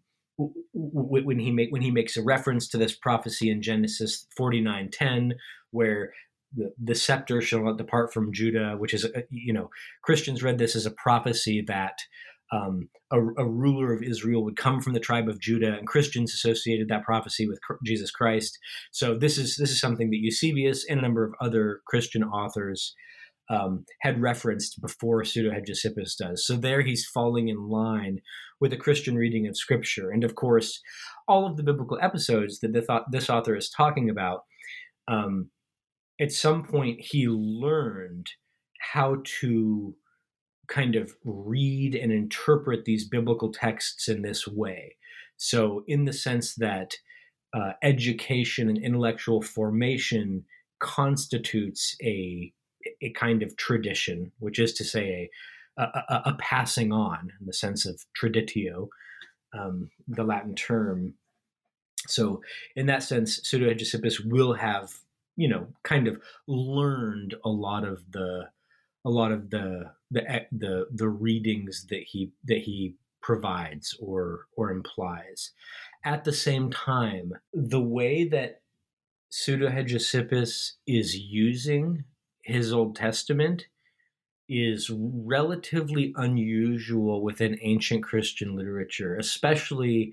when 0.73 1.39
he 1.39 1.51
make 1.51 1.71
when 1.71 1.81
he 1.81 1.91
makes 1.91 2.17
a 2.17 2.23
reference 2.23 2.67
to 2.69 2.77
this 2.77 2.93
prophecy 2.93 3.49
in 3.49 3.61
Genesis 3.61 4.27
forty 4.35 4.59
nine 4.59 4.89
ten, 4.91 5.35
where 5.71 6.11
the, 6.53 6.73
the 6.77 6.95
scepter 6.95 7.39
shall 7.39 7.63
not 7.63 7.77
depart 7.77 8.11
from 8.13 8.33
Judah, 8.33 8.75
which 8.77 8.93
is 8.93 9.07
you 9.29 9.53
know 9.53 9.69
Christians 10.03 10.43
read 10.43 10.57
this 10.57 10.75
as 10.75 10.85
a 10.85 10.91
prophecy 10.91 11.63
that 11.67 11.99
um, 12.51 12.89
a, 13.11 13.19
a, 13.19 13.47
ruler 13.47 13.93
of 13.93 14.01
Israel 14.01 14.43
would 14.43 14.57
come 14.57 14.81
from 14.81 14.93
the 14.93 14.99
tribe 14.99 15.29
of 15.29 15.39
Judah, 15.39 15.77
and 15.77 15.87
Christians 15.87 16.33
associated 16.33 16.87
that 16.87 17.03
prophecy 17.03 17.47
with 17.47 17.59
Jesus 17.85 18.09
Christ. 18.09 18.57
So 18.91 19.17
this 19.17 19.37
is 19.37 19.55
this 19.57 19.69
is 19.69 19.79
something 19.79 20.09
that 20.09 20.19
Eusebius 20.19 20.85
and 20.89 20.99
a 20.99 21.03
number 21.03 21.23
of 21.23 21.33
other 21.39 21.81
Christian 21.85 22.23
authors 22.23 22.95
um, 23.49 23.85
had 24.01 24.21
referenced 24.21 24.81
before 24.81 25.23
Pseudo 25.23 25.51
Hegesippus 25.51 26.15
does. 26.17 26.45
So 26.45 26.55
there 26.55 26.81
he's 26.81 27.05
falling 27.05 27.49
in 27.49 27.67
line 27.67 28.21
with 28.59 28.73
a 28.73 28.77
Christian 28.77 29.15
reading 29.15 29.47
of 29.47 29.57
Scripture. 29.57 30.11
And 30.11 30.23
of 30.23 30.35
course, 30.35 30.81
all 31.27 31.45
of 31.45 31.57
the 31.57 31.63
biblical 31.63 31.97
episodes 32.01 32.59
that 32.59 32.73
this 33.11 33.29
author 33.29 33.55
is 33.55 33.69
talking 33.69 34.09
about, 34.09 34.43
um, 35.07 35.49
at 36.19 36.31
some 36.31 36.63
point 36.63 36.99
he 36.99 37.27
learned 37.27 38.27
how 38.93 39.17
to 39.41 39.95
kind 40.69 40.95
of 40.95 41.15
read 41.23 41.95
and 41.95 42.11
interpret 42.11 42.85
these 42.85 43.07
biblical 43.07 43.51
texts 43.51 44.07
in 44.07 44.21
this 44.21 44.47
way. 44.47 44.95
So, 45.37 45.83
in 45.87 46.05
the 46.05 46.13
sense 46.13 46.55
that 46.55 46.95
uh, 47.53 47.71
education 47.81 48.69
and 48.69 48.77
intellectual 48.77 49.41
formation 49.41 50.45
constitutes 50.79 51.95
a 52.01 52.53
a 53.01 53.09
kind 53.11 53.43
of 53.43 53.57
tradition, 53.57 54.31
which 54.39 54.59
is 54.59 54.73
to 54.73 54.83
say 54.83 55.29
a, 55.77 55.83
a, 55.83 56.21
a 56.27 56.37
passing 56.39 56.91
on 56.91 57.31
in 57.39 57.45
the 57.45 57.53
sense 57.53 57.85
of 57.85 58.05
traditio, 58.19 58.87
um, 59.53 59.89
the 60.07 60.23
Latin 60.23 60.55
term. 60.55 61.13
So, 62.07 62.41
in 62.75 62.85
that 62.87 63.03
sense, 63.03 63.41
Pseudo 63.43 63.69
Hegesippus 63.69 64.25
will 64.25 64.53
have, 64.53 64.93
you 65.35 65.47
know, 65.47 65.67
kind 65.83 66.07
of 66.07 66.21
learned 66.47 67.35
a 67.43 67.49
lot 67.49 67.85
of 67.85 68.03
the, 68.11 68.49
a 69.05 69.09
lot 69.09 69.31
of 69.31 69.49
the 69.49 69.91
the 70.11 70.45
the 70.51 70.87
the 70.91 71.09
readings 71.09 71.85
that 71.89 72.03
he 72.03 72.31
that 72.45 72.59
he 72.59 72.95
provides 73.21 73.95
or 74.01 74.47
or 74.55 74.71
implies. 74.71 75.51
At 76.03 76.23
the 76.23 76.33
same 76.33 76.71
time, 76.71 77.33
the 77.53 77.81
way 77.81 78.27
that 78.29 78.61
Pseudo 79.29 79.69
Hegesippus 79.69 80.73
is 80.87 81.17
using 81.17 82.05
his 82.43 82.73
Old 82.73 82.95
Testament 82.95 83.67
is 84.47 84.89
relatively 84.89 86.13
unusual 86.15 87.21
within 87.21 87.59
ancient 87.61 88.03
Christian 88.03 88.55
literature, 88.55 89.15
especially 89.17 90.11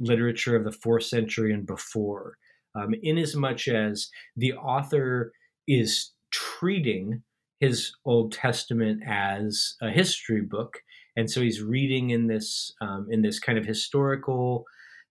literature 0.00 0.56
of 0.56 0.64
the 0.64 0.72
fourth 0.72 1.04
century 1.04 1.52
and 1.52 1.64
before, 1.64 2.36
um, 2.74 2.94
inasmuch 3.02 3.68
as 3.68 4.10
the 4.36 4.52
author 4.54 5.32
is 5.68 6.10
treating 6.30 7.22
his 7.60 7.92
Old 8.04 8.32
Testament 8.32 9.02
as 9.06 9.74
a 9.80 9.90
history 9.90 10.42
book 10.42 10.78
and 11.16 11.30
so 11.30 11.40
he's 11.40 11.62
reading 11.62 12.10
in 12.10 12.26
this 12.26 12.72
um, 12.80 13.06
in 13.10 13.22
this 13.22 13.40
kind 13.40 13.58
of 13.58 13.64
historical 13.64 14.64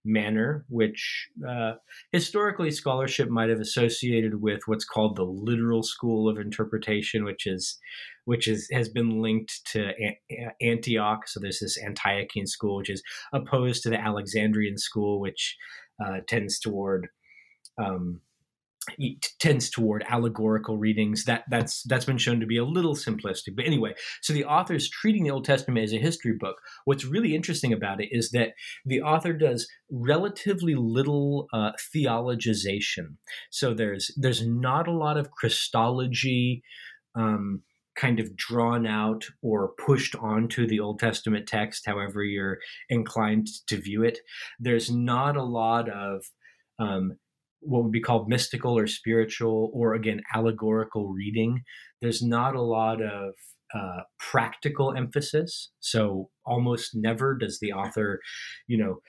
manner, 0.07 0.63
which 0.69 1.29
uh, 1.49 1.73
historically 2.11 2.69
scholarship 2.69 3.27
might 3.27 3.49
have 3.49 3.59
associated 3.59 4.39
with 4.39 4.61
what's 4.67 4.85
called 4.85 5.15
the 5.15 5.23
literal 5.23 5.81
school 5.81 6.29
of 6.29 6.37
interpretation, 6.37 7.25
which 7.25 7.47
is 7.47 7.79
which 8.25 8.47
is 8.47 8.69
has 8.71 8.87
been 8.87 9.21
linked 9.21 9.61
to 9.71 9.91
Antioch. 10.61 11.27
So 11.27 11.39
there's 11.39 11.59
this 11.59 11.77
Antiochian 11.83 12.47
school, 12.47 12.77
which 12.77 12.91
is 12.91 13.01
opposed 13.33 13.81
to 13.83 13.89
the 13.89 13.99
Alexandrian 13.99 14.77
school, 14.77 15.19
which 15.19 15.57
uh, 16.03 16.19
tends 16.27 16.59
toward 16.59 17.07
um, 17.83 18.21
tends 19.39 19.69
toward 19.69 20.03
allegorical 20.07 20.77
readings. 20.77 21.25
That 21.25 21.43
that's 21.49 21.83
that's 21.83 22.05
been 22.05 22.17
shown 22.17 22.39
to 22.39 22.45
be 22.45 22.57
a 22.57 22.65
little 22.65 22.95
simplistic. 22.95 23.55
But 23.55 23.65
anyway 23.65 23.93
so 24.21 24.33
the 24.33 24.45
author's 24.45 24.89
treating 24.89 25.23
the 25.23 25.31
old 25.31 25.45
testament 25.45 25.83
as 25.83 25.93
a 25.93 25.97
history 25.97 26.33
book. 26.33 26.57
What's 26.85 27.05
really 27.05 27.35
interesting 27.35 27.73
about 27.73 28.01
it 28.01 28.09
is 28.11 28.31
that 28.31 28.53
the 28.85 29.01
author 29.01 29.33
does 29.33 29.67
relatively 29.89 30.75
little 30.75 31.47
uh, 31.53 31.71
theologization. 31.95 33.15
So 33.49 33.73
there's 33.73 34.11
there's 34.17 34.45
not 34.45 34.87
a 34.87 34.97
lot 34.97 35.17
of 35.17 35.31
christology 35.31 36.63
um, 37.15 37.61
kind 37.95 38.19
of 38.19 38.35
drawn 38.35 38.85
out 38.85 39.25
or 39.41 39.73
pushed 39.85 40.15
onto 40.15 40.67
the 40.67 40.81
Old 40.81 40.99
Testament 40.99 41.47
text, 41.47 41.85
however 41.85 42.23
you're 42.23 42.57
inclined 42.89 43.47
to 43.67 43.77
view 43.77 44.03
it. 44.03 44.19
There's 44.59 44.91
not 44.91 45.37
a 45.37 45.43
lot 45.43 45.87
of 45.89 46.25
um, 46.77 47.17
what 47.65 47.83
would 47.83 47.91
be 47.91 48.01
called 48.01 48.29
mystical 48.29 48.77
or 48.77 48.87
spiritual 48.87 49.71
or 49.73 49.93
again 49.93 50.21
allegorical 50.33 51.09
reading 51.09 51.61
there's 52.01 52.21
not 52.21 52.55
a 52.55 52.61
lot 52.61 53.01
of 53.01 53.33
uh, 53.73 54.01
practical 54.19 54.93
emphasis. 54.95 55.71
So 55.79 56.29
almost 56.45 56.91
never 56.93 57.35
does 57.35 57.59
the 57.59 57.73
author 57.73 58.19
you 58.67 58.77
know 58.77 58.99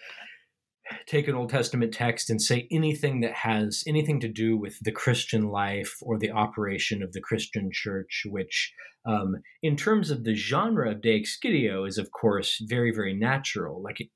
take 1.06 1.26
an 1.26 1.34
old 1.34 1.50
testament 1.50 1.92
text 1.92 2.30
and 2.30 2.40
say 2.40 2.68
anything 2.70 3.20
that 3.20 3.32
has 3.32 3.82
anything 3.86 4.20
to 4.20 4.28
do 4.28 4.56
with 4.56 4.78
the 4.82 4.92
christian 4.92 5.48
life 5.48 5.96
or 6.00 6.16
the 6.16 6.30
operation 6.30 7.02
of 7.02 7.12
the 7.12 7.20
christian 7.20 7.70
church 7.72 8.22
which 8.26 8.72
um, 9.06 9.36
in 9.62 9.76
terms 9.76 10.10
of 10.10 10.24
the 10.24 10.34
genre 10.34 10.90
of 10.92 11.00
de 11.00 11.20
excidio 11.20 11.86
is 11.86 11.98
of 11.98 12.10
course 12.12 12.62
very 12.66 12.92
very 12.92 13.14
natural. 13.14 13.82
Like 13.82 14.00
it, 14.00 14.08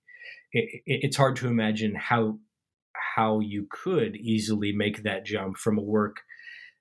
it, 0.53 0.83
it's 0.87 1.17
hard 1.17 1.37
to 1.37 1.49
imagine 1.49 1.95
how 1.95 2.39
how 3.17 3.41
you 3.41 3.67
could 3.71 4.17
easily 4.17 4.73
make 4.73 5.03
that 5.03 5.25
jump 5.25 5.57
from 5.57 5.79
a 5.79 5.83
work 5.83 6.21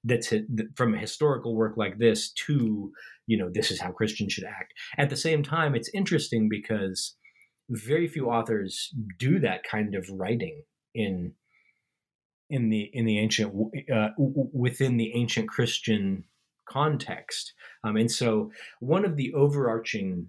that's 0.04 0.34
from 0.76 0.94
a 0.94 0.98
historical 0.98 1.56
work 1.56 1.76
like 1.76 1.98
this 1.98 2.32
to 2.32 2.92
you 3.28 3.38
know 3.38 3.50
this 3.54 3.70
is 3.70 3.82
how 3.82 3.92
christians 3.92 4.34
should 4.34 4.46
act. 4.46 4.74
At 4.98 5.10
the 5.10 5.18
same 5.18 5.44
time 5.44 5.76
it's 5.76 5.90
interesting 5.94 6.48
because 6.50 7.16
very 7.70 8.08
few 8.08 8.30
authors 8.30 8.94
do 9.18 9.40
that 9.40 9.64
kind 9.64 9.96
of 9.96 10.10
writing 10.10 10.64
in 10.96 11.34
in 12.50 12.70
the 12.70 12.90
in 12.94 13.06
the 13.06 13.20
ancient 13.20 13.54
uh, 13.94 14.10
within 14.18 14.98
the 14.98 15.14
ancient 15.16 15.50
christian 15.50 16.24
context. 16.70 17.54
Um, 17.84 17.98
and 17.98 18.12
so 18.12 18.52
one 18.80 19.04
of 19.04 19.18
the 19.18 19.34
overarching 19.34 20.28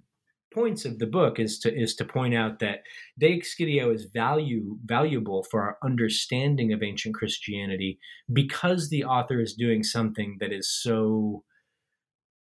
points 0.53 0.85
of 0.85 0.99
the 0.99 1.07
book 1.07 1.39
is 1.39 1.59
to 1.61 1.75
is 1.75 1.95
to 1.97 2.05
point 2.05 2.35
out 2.35 2.59
that 2.59 2.81
De 3.19 3.39
Excidio 3.39 3.95
is 3.95 4.07
value 4.13 4.79
valuable 4.85 5.45
for 5.51 5.63
our 5.63 5.79
understanding 5.83 6.73
of 6.73 6.83
ancient 6.83 7.15
Christianity 7.15 7.99
because 8.33 8.89
the 8.89 9.05
author 9.05 9.41
is 9.41 9.55
doing 9.55 9.83
something 9.83 10.37
that 10.41 10.53
is 10.53 10.71
so 10.71 11.45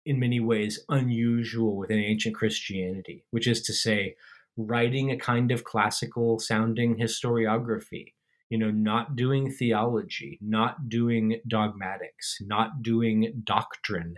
in 0.05 0.21
many 0.21 0.39
ways 0.39 0.85
unusual 0.89 1.77
within 1.77 1.99
ancient 1.99 2.37
Christianity, 2.37 3.25
which 3.31 3.49
is 3.49 3.61
to 3.63 3.73
say, 3.73 4.15
writing 4.57 5.11
a 5.11 5.19
kind 5.19 5.51
of 5.51 5.65
classical 5.65 6.39
sounding 6.39 6.97
historiography, 6.97 8.15
you 8.49 8.57
know, 8.57 8.71
not 8.71 9.17
doing 9.17 9.51
theology, 9.51 10.39
not 10.41 10.89
doing 10.89 11.41
dogmatics, 11.49 12.39
not 12.41 12.83
doing 12.83 13.43
doctrine, 13.45 14.15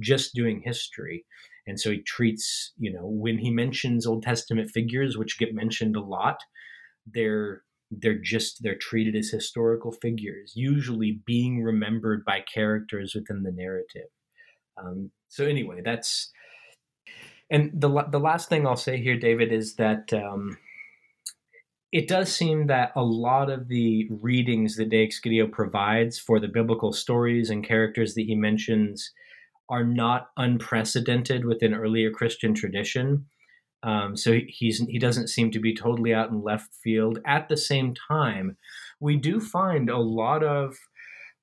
just 0.00 0.34
doing 0.34 0.62
history 0.64 1.26
and 1.66 1.80
so 1.80 1.90
he 1.90 2.02
treats 2.02 2.72
you 2.78 2.92
know 2.92 3.06
when 3.06 3.38
he 3.38 3.50
mentions 3.50 4.06
old 4.06 4.22
testament 4.22 4.70
figures 4.70 5.16
which 5.16 5.38
get 5.38 5.54
mentioned 5.54 5.96
a 5.96 6.00
lot 6.00 6.38
they're 7.12 7.62
they're 7.90 8.18
just 8.18 8.62
they're 8.62 8.76
treated 8.76 9.14
as 9.14 9.30
historical 9.30 9.92
figures 9.92 10.52
usually 10.56 11.20
being 11.24 11.62
remembered 11.62 12.24
by 12.24 12.40
characters 12.40 13.14
within 13.14 13.42
the 13.42 13.52
narrative. 13.52 14.08
Um, 14.76 15.10
so 15.28 15.44
anyway 15.44 15.80
that's 15.84 16.32
and 17.50 17.70
the 17.72 17.88
the 18.10 18.18
last 18.18 18.48
thing 18.48 18.66
I'll 18.66 18.76
say 18.76 19.00
here, 19.00 19.16
David, 19.16 19.52
is 19.52 19.76
that 19.76 20.12
um, 20.12 20.58
it 21.92 22.08
does 22.08 22.32
seem 22.32 22.66
that 22.66 22.90
a 22.96 23.04
lot 23.04 23.50
of 23.50 23.68
the 23.68 24.08
readings 24.10 24.76
that 24.76 24.88
De 24.88 25.06
Excidio 25.06 25.50
provides 25.50 26.18
for 26.18 26.40
the 26.40 26.48
biblical 26.48 26.92
stories 26.92 27.50
and 27.50 27.64
characters 27.64 28.14
that 28.14 28.22
he 28.26 28.34
mentions 28.34 29.12
are 29.68 29.84
not 29.84 30.28
unprecedented 30.36 31.44
within 31.44 31.74
earlier 31.74 32.10
Christian 32.10 32.54
tradition. 32.54 33.26
Um, 33.82 34.16
so 34.16 34.38
he's 34.48 34.78
he 34.88 34.98
doesn't 34.98 35.28
seem 35.28 35.50
to 35.52 35.60
be 35.60 35.74
totally 35.74 36.12
out 36.14 36.30
in 36.30 36.42
left 36.42 36.74
field. 36.82 37.18
At 37.26 37.48
the 37.48 37.56
same 37.56 37.94
time, 38.08 38.56
we 39.00 39.16
do 39.16 39.40
find 39.40 39.90
a 39.90 39.98
lot 39.98 40.42
of 40.42 40.76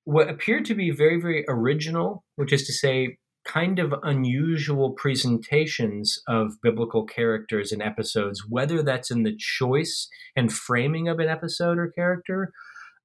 what 0.04 0.30
appear 0.30 0.62
to 0.64 0.76
be 0.76 0.92
very 0.92 1.22
very 1.22 1.46
original, 1.48 2.24
which 2.36 2.52
is 2.52 2.66
to 2.68 2.74
say, 2.74 3.18
kind 3.46 3.80
of 3.80 3.94
unusual 4.04 4.92
presentations 4.92 6.22
of 6.28 6.62
biblical 6.62 7.06
characters 7.06 7.72
and 7.72 7.82
episodes, 7.82 8.44
whether 8.50 8.82
that's 8.82 9.12
in 9.12 9.24
the 9.24 9.36
choice 9.38 10.10
and 10.36 10.52
framing 10.52 11.08
of 11.08 11.20
an 11.20 11.30
episode 11.30 11.78
or 11.78 11.90
character. 11.90 12.52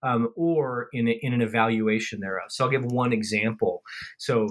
Um, 0.01 0.29
or 0.37 0.87
in, 0.93 1.09
a, 1.09 1.19
in 1.23 1.33
an 1.33 1.43
evaluation 1.43 2.21
thereof. 2.21 2.51
So 2.51 2.65
I'll 2.65 2.71
give 2.71 2.85
one 2.85 3.13
example. 3.13 3.83
So 4.17 4.47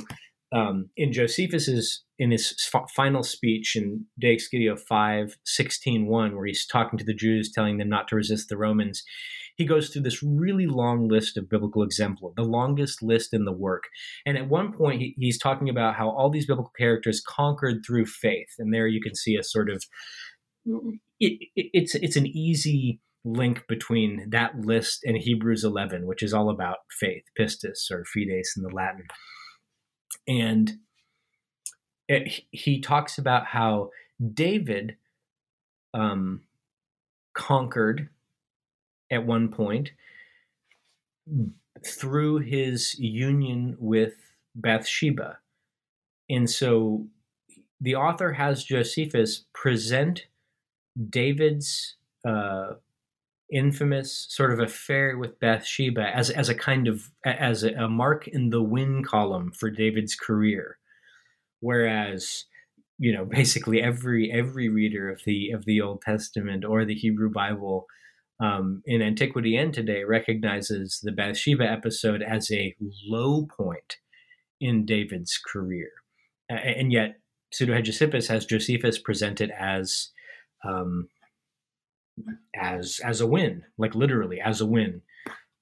um, 0.51 0.89
in 0.95 1.11
Josephus's 1.11 2.03
in 2.19 2.31
his 2.31 2.55
final 2.95 3.21
speech 3.21 3.75
in 3.75 4.05
De 4.17 4.35
Excidio 4.35 4.79
5, 4.79 5.37
16, 5.45 6.07
1, 6.07 6.35
where 6.35 6.45
he's 6.47 6.65
talking 6.65 6.97
to 6.97 7.05
the 7.05 7.13
Jews, 7.13 7.51
telling 7.51 7.77
them 7.77 7.89
not 7.89 8.07
to 8.07 8.15
resist 8.15 8.49
the 8.49 8.57
Romans, 8.57 9.03
he 9.55 9.65
goes 9.65 9.89
through 9.89 10.03
this 10.03 10.23
really 10.23 10.65
long 10.65 11.07
list 11.07 11.37
of 11.37 11.49
biblical 11.49 11.83
exemplars, 11.83 12.33
the 12.35 12.43
longest 12.43 13.03
list 13.03 13.33
in 13.33 13.45
the 13.45 13.51
work. 13.51 13.83
And 14.25 14.37
at 14.37 14.49
one 14.49 14.73
point, 14.73 15.01
he, 15.01 15.15
he's 15.17 15.37
talking 15.37 15.69
about 15.69 15.95
how 15.95 16.09
all 16.09 16.29
these 16.29 16.47
biblical 16.47 16.73
characters 16.77 17.21
conquered 17.21 17.83
through 17.85 18.05
faith. 18.05 18.55
And 18.57 18.73
there 18.73 18.87
you 18.87 19.01
can 19.01 19.15
see 19.15 19.35
a 19.35 19.43
sort 19.43 19.69
of 19.69 19.83
it, 21.19 21.49
it, 21.55 21.69
it's 21.73 21.95
it's 21.95 22.15
an 22.15 22.27
easy 22.27 22.99
link 23.23 23.63
between 23.67 24.29
that 24.29 24.57
list 24.59 25.03
and 25.03 25.17
Hebrews 25.17 25.63
11, 25.63 26.05
which 26.05 26.23
is 26.23 26.33
all 26.33 26.49
about 26.49 26.77
faith, 26.99 27.23
pistis 27.37 27.91
or 27.91 28.05
fides 28.05 28.53
in 28.55 28.63
the 28.63 28.73
Latin 28.73 29.05
and 30.27 30.77
it, 32.07 32.43
he 32.51 32.79
talks 32.79 33.17
about 33.17 33.45
how 33.45 33.89
David 34.33 34.97
um, 35.93 36.41
conquered 37.33 38.09
at 39.11 39.25
one 39.25 39.49
point 39.49 39.91
through 41.85 42.39
his 42.39 42.97
union 42.99 43.75
with 43.79 44.15
Bathsheba. 44.55 45.37
And 46.29 46.49
so 46.49 47.07
the 47.79 47.95
author 47.95 48.33
has 48.33 48.63
Josephus 48.63 49.45
present 49.53 50.25
David's 51.09 51.95
uh, 52.25 52.73
infamous 53.51 54.25
sort 54.29 54.51
of 54.51 54.59
affair 54.59 55.17
with 55.17 55.39
Bathsheba 55.39 56.15
as 56.15 56.29
as 56.29 56.49
a 56.49 56.55
kind 56.55 56.87
of 56.87 57.09
as 57.25 57.63
a, 57.63 57.87
mark 57.87 58.27
in 58.27 58.49
the 58.49 58.61
win 58.61 59.03
column 59.03 59.51
for 59.51 59.69
David's 59.69 60.15
career, 60.15 60.77
whereas 61.59 62.45
you 62.97 63.13
know 63.13 63.25
basically 63.25 63.81
every 63.81 64.31
every 64.31 64.69
reader 64.69 65.09
of 65.09 65.21
the 65.25 65.51
of 65.51 65.65
the 65.65 65.81
Old 65.81 66.01
Testament 66.01 66.65
or 66.65 66.85
the 66.85 66.95
Hebrew 66.95 67.31
Bible 67.31 67.85
um, 68.39 68.83
in 68.85 69.01
antiquity 69.01 69.55
and 69.55 69.73
today 69.73 70.03
recognizes 70.03 70.99
the 71.01 71.11
Bathsheba 71.11 71.63
episode 71.63 72.21
as 72.21 72.51
a 72.51 72.75
low 73.07 73.45
point 73.45 73.97
in 74.59 74.85
David's 74.85 75.39
career, 75.39 75.89
and 76.49 76.91
yet 76.91 77.19
Pseudo 77.53 77.73
Hegesippus 77.73 78.27
has 78.27 78.45
Josephus 78.45 78.99
presented 78.99 79.51
as 79.51 80.09
um, 80.67 81.07
as 82.55 82.99
as 83.03 83.21
a 83.21 83.27
win, 83.27 83.63
like 83.77 83.95
literally 83.95 84.39
as 84.41 84.61
a 84.61 84.65
win. 84.65 85.01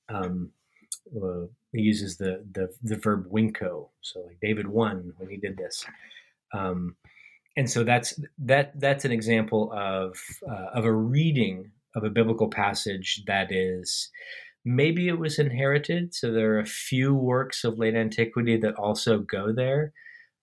Um, 0.10 0.51
uh, 1.16 1.47
he 1.74 1.82
uses 1.82 2.18
the, 2.18 2.43
the 2.51 2.70
the 2.84 2.97
verb 2.97 3.30
vinco, 3.32 3.89
so 4.01 4.22
like 4.22 4.39
David 4.41 4.68
won 4.68 5.14
when 5.18 5.30
he 5.30 5.38
did 5.38 5.58
this. 5.58 5.86
Um, 6.53 6.95
and 7.58 7.70
so 7.70 7.84
that's 7.84 8.20
that 8.39 8.80
that's 8.80 9.06
an 9.06 9.12
example 9.12 9.72
of 9.74 10.18
uh, 10.49 10.68
of 10.74 10.86
a 10.86 10.93
reading 10.93 11.72
of 11.95 12.03
a 12.03 12.10
biblical 12.10 12.49
passage 12.49 13.24
that 13.28 13.51
is 13.51 14.10
maybe 14.66 15.08
it 15.08 15.20
was 15.20 15.39
inherited 15.39 16.14
so 16.14 16.32
there 16.32 16.53
are 16.53 16.60
a 16.60 16.66
few 16.66 17.14
works 17.14 17.64
of 17.64 17.78
late 17.78 17.95
antiquity 17.95 18.58
that 18.58 18.76
also 18.76 19.20
go 19.20 19.53
there 19.53 19.93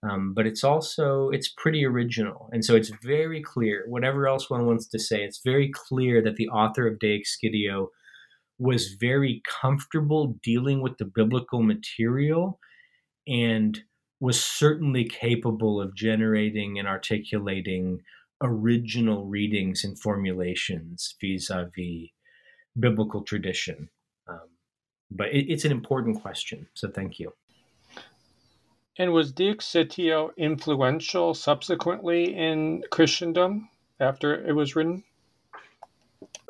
Um, 0.09 0.33
but 0.33 0.45
it's 0.45 0.63
also 0.63 1.29
it's 1.29 1.47
pretty 1.49 1.85
original. 1.85 2.49
And 2.51 2.65
so 2.65 2.75
it's 2.75 2.91
very 3.03 3.41
clear 3.41 3.85
whatever 3.87 4.27
else 4.27 4.49
one 4.49 4.65
wants 4.65 4.87
to 4.87 4.99
say 4.99 5.23
it's 5.23 5.41
very 5.43 5.71
clear 5.71 6.21
that 6.21 6.35
the 6.35 6.49
author 6.49 6.87
of 6.87 6.99
de 6.99 7.19
excidio 7.19 7.87
was 8.59 8.95
very 8.99 9.41
comfortable 9.47 10.35
dealing 10.43 10.81
with 10.81 10.97
the 10.97 11.05
biblical 11.05 11.61
material 11.61 12.59
and 13.27 13.81
was 14.19 14.43
certainly 14.43 15.05
capable 15.05 15.81
of 15.81 15.95
generating 15.95 16.77
and 16.77 16.87
articulating 16.87 17.99
original 18.41 19.25
readings 19.25 19.83
and 19.83 19.99
formulations 19.99 21.15
vis-a-vis 21.21 22.09
biblical 22.77 23.21
tradition. 23.21 23.89
Um, 24.27 24.49
but 25.11 25.27
it, 25.27 25.49
it's 25.49 25.65
an 25.65 25.71
important 25.71 26.21
question 26.21 26.67
so 26.73 26.89
thank 26.89 27.19
you 27.19 27.31
and 28.97 29.11
was 29.11 29.31
De 29.31 29.53
Excidio 29.53 30.29
influential 30.37 31.33
subsequently 31.33 32.35
in 32.35 32.83
Christendom 32.91 33.69
after 33.99 34.47
it 34.47 34.53
was 34.53 34.75
written? 34.75 35.03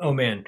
Oh 0.00 0.12
man, 0.12 0.44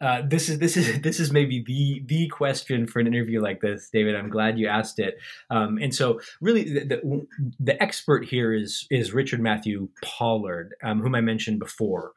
uh, 0.00 0.22
this 0.26 0.48
is 0.48 0.58
this 0.58 0.76
is 0.76 1.00
this 1.02 1.20
is 1.20 1.32
maybe 1.32 1.62
the 1.66 2.02
the 2.06 2.28
question 2.28 2.86
for 2.86 3.00
an 3.00 3.06
interview 3.06 3.40
like 3.40 3.60
this, 3.60 3.88
David. 3.92 4.14
I'm 4.14 4.30
glad 4.30 4.58
you 4.58 4.68
asked 4.68 4.98
it. 4.98 5.18
Um, 5.50 5.78
and 5.78 5.94
so, 5.94 6.20
really, 6.40 6.64
the, 6.64 6.84
the, 6.84 7.26
the, 7.58 7.82
expert 7.82 8.24
here 8.26 8.52
is 8.52 8.86
is 8.90 9.12
Richard 9.12 9.40
Matthew 9.40 9.88
Pollard, 10.02 10.74
um, 10.82 11.00
whom 11.00 11.14
I 11.14 11.20
mentioned 11.20 11.58
before, 11.58 12.12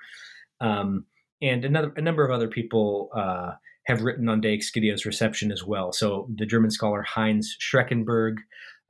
um, 0.60 1.06
and 1.42 1.64
another 1.64 1.94
a 1.96 2.02
number 2.02 2.26
of 2.26 2.32
other 2.32 2.48
people 2.48 3.10
uh, 3.16 3.52
have 3.86 4.02
written 4.02 4.30
on 4.30 4.42
De 4.42 4.58
Excidio's 4.58 5.06
reception 5.06 5.52
as 5.52 5.64
well. 5.64 5.92
So 5.92 6.28
the 6.36 6.46
German 6.46 6.72
scholar 6.72 7.02
Heinz 7.02 7.56
Schreckenberg, 7.60 8.38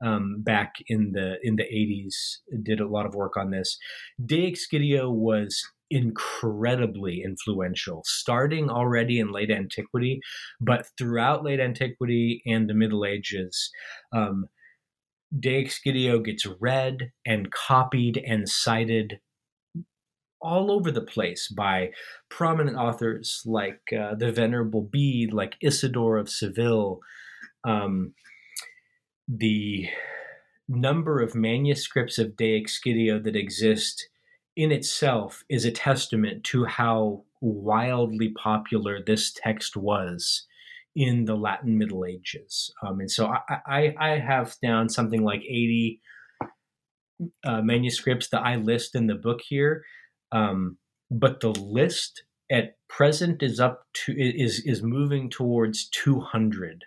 um, 0.02 0.42
back 0.42 0.74
in 0.88 1.12
the 1.12 1.36
in 1.42 1.56
the 1.56 1.64
80s 1.64 2.38
did 2.62 2.80
a 2.80 2.88
lot 2.88 3.06
of 3.06 3.14
work 3.14 3.36
on 3.36 3.50
this. 3.50 3.78
De 4.24 4.50
Excidio 4.50 5.10
was 5.10 5.62
incredibly 5.90 7.22
influential, 7.22 8.02
starting 8.06 8.70
already 8.70 9.20
in 9.20 9.30
late 9.30 9.50
antiquity, 9.50 10.20
but 10.60 10.86
throughout 10.98 11.44
late 11.44 11.60
antiquity 11.60 12.42
and 12.46 12.68
the 12.68 12.74
Middle 12.74 13.04
Ages. 13.04 13.70
Um, 14.12 14.46
De 15.38 15.64
Excidio 15.64 16.24
gets 16.24 16.46
read 16.60 17.10
and 17.26 17.50
copied 17.50 18.22
and 18.24 18.48
cited 18.48 19.18
all 20.40 20.70
over 20.70 20.90
the 20.90 21.00
place 21.00 21.48
by 21.48 21.90
prominent 22.28 22.76
authors 22.76 23.42
like 23.46 23.80
uh, 23.98 24.14
the 24.14 24.30
Venerable 24.30 24.82
Bede, 24.82 25.32
like 25.32 25.56
Isidore 25.60 26.18
of 26.18 26.28
Seville. 26.28 27.00
Um, 27.66 28.14
the 29.28 29.88
number 30.68 31.20
of 31.20 31.34
manuscripts 31.34 32.18
of 32.18 32.36
De 32.36 32.60
Excidio 32.60 33.22
that 33.22 33.36
exist 33.36 34.08
in 34.56 34.72
itself 34.72 35.42
is 35.48 35.64
a 35.64 35.70
testament 35.70 36.44
to 36.44 36.64
how 36.64 37.24
wildly 37.40 38.30
popular 38.30 39.02
this 39.02 39.32
text 39.32 39.76
was 39.76 40.46
in 40.96 41.24
the 41.24 41.34
Latin 41.34 41.76
Middle 41.76 42.04
Ages. 42.04 42.72
Um, 42.82 43.00
and 43.00 43.10
so 43.10 43.26
I, 43.26 43.58
I, 43.66 43.94
I, 43.98 44.18
have 44.18 44.54
down 44.62 44.88
something 44.88 45.24
like 45.24 45.40
80 45.40 46.00
uh, 47.44 47.62
manuscripts 47.62 48.28
that 48.28 48.42
I 48.42 48.56
list 48.56 48.94
in 48.94 49.08
the 49.08 49.16
book 49.16 49.40
here. 49.46 49.84
Um, 50.30 50.78
but 51.10 51.40
the 51.40 51.50
list 51.50 52.22
at 52.50 52.76
present 52.88 53.42
is 53.42 53.58
up 53.58 53.86
to 53.92 54.12
is 54.12 54.60
is 54.64 54.82
moving 54.82 55.30
towards 55.30 55.88
200 55.90 56.84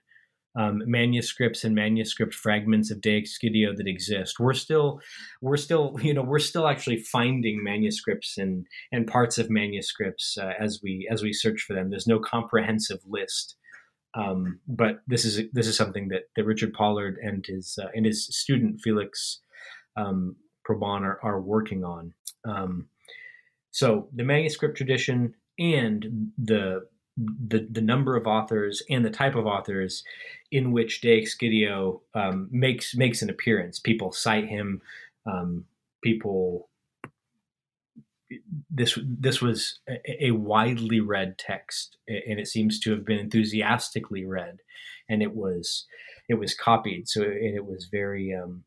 um, 0.58 0.82
manuscripts 0.86 1.64
and 1.64 1.76
manuscript 1.76 2.34
fragments 2.34 2.90
of 2.90 3.00
De 3.00 3.22
Excidio 3.22 3.78
that 3.78 3.88
exist. 3.88 4.40
We're 4.40 4.54
still, 4.54 5.00
we're 5.42 5.58
still, 5.58 5.96
you 6.02 6.14
know, 6.14 6.24
we're 6.24 6.40
still 6.40 6.68
actually 6.68 6.98
finding 6.98 7.64
manuscripts 7.64 8.38
and 8.38 8.66
and 8.92 9.08
parts 9.08 9.38
of 9.38 9.50
manuscripts 9.50 10.38
uh, 10.38 10.54
as 10.60 10.80
we 10.84 11.08
as 11.12 11.22
we 11.24 11.32
search 11.32 11.62
for 11.62 11.74
them. 11.74 11.90
There's 11.90 12.08
no 12.08 12.20
comprehensive 12.20 13.00
list, 13.08 13.56
um, 14.16 14.60
but 14.68 15.02
this 15.08 15.24
is 15.24 15.42
this 15.54 15.68
is 15.68 15.78
something 15.78 16.10
that, 16.10 16.24
that 16.36 16.46
Richard 16.46 16.74
Pollard 16.74 17.18
and 17.22 17.46
his 17.46 17.78
uh, 17.82 17.90
and 17.94 18.06
his 18.06 18.26
student 18.28 18.82
Felix 18.84 19.42
um, 19.96 20.36
are, 20.70 21.20
are 21.24 21.42
working 21.42 21.86
on. 21.86 22.14
Um, 22.46 22.88
so 23.72 24.10
the 24.14 24.24
manuscript 24.24 24.76
tradition 24.76 25.34
and 25.60 26.32
the 26.38 26.82
the, 27.18 27.68
the 27.70 27.82
number 27.82 28.16
of 28.16 28.28
authors 28.28 28.84
and 28.90 29.04
the 29.04 29.10
type 29.10 29.36
of 29.36 29.48
authors 29.48 30.04
in 30.52 30.72
which 30.72 31.02
De 31.02 31.22
Excidio 31.22 32.02
um, 32.14 32.48
makes 32.52 32.96
makes 32.96 33.22
an 33.22 33.30
appearance. 33.30 33.80
People 33.80 34.12
cite 34.12 34.48
him. 34.48 34.82
Um, 35.26 35.66
people. 36.04 36.70
This 38.70 39.00
this 39.04 39.42
was 39.42 39.80
a, 39.88 40.28
a, 40.28 40.32
widely 40.32 41.00
read 41.00 41.38
text, 41.38 41.98
and 42.08 42.40
it 42.40 42.48
seems 42.48 42.80
to 42.82 42.92
have 42.92 43.06
been 43.06 43.20
enthusiastically 43.20 44.26
read, 44.26 44.60
and 45.10 45.24
it 45.24 45.34
was 45.34 45.86
it 46.28 46.36
was 46.36 46.54
copied. 46.54 47.08
So 47.08 47.24
and 47.24 47.56
it 47.56 47.66
was 47.66 47.88
very 47.90 48.36
um, 48.36 48.64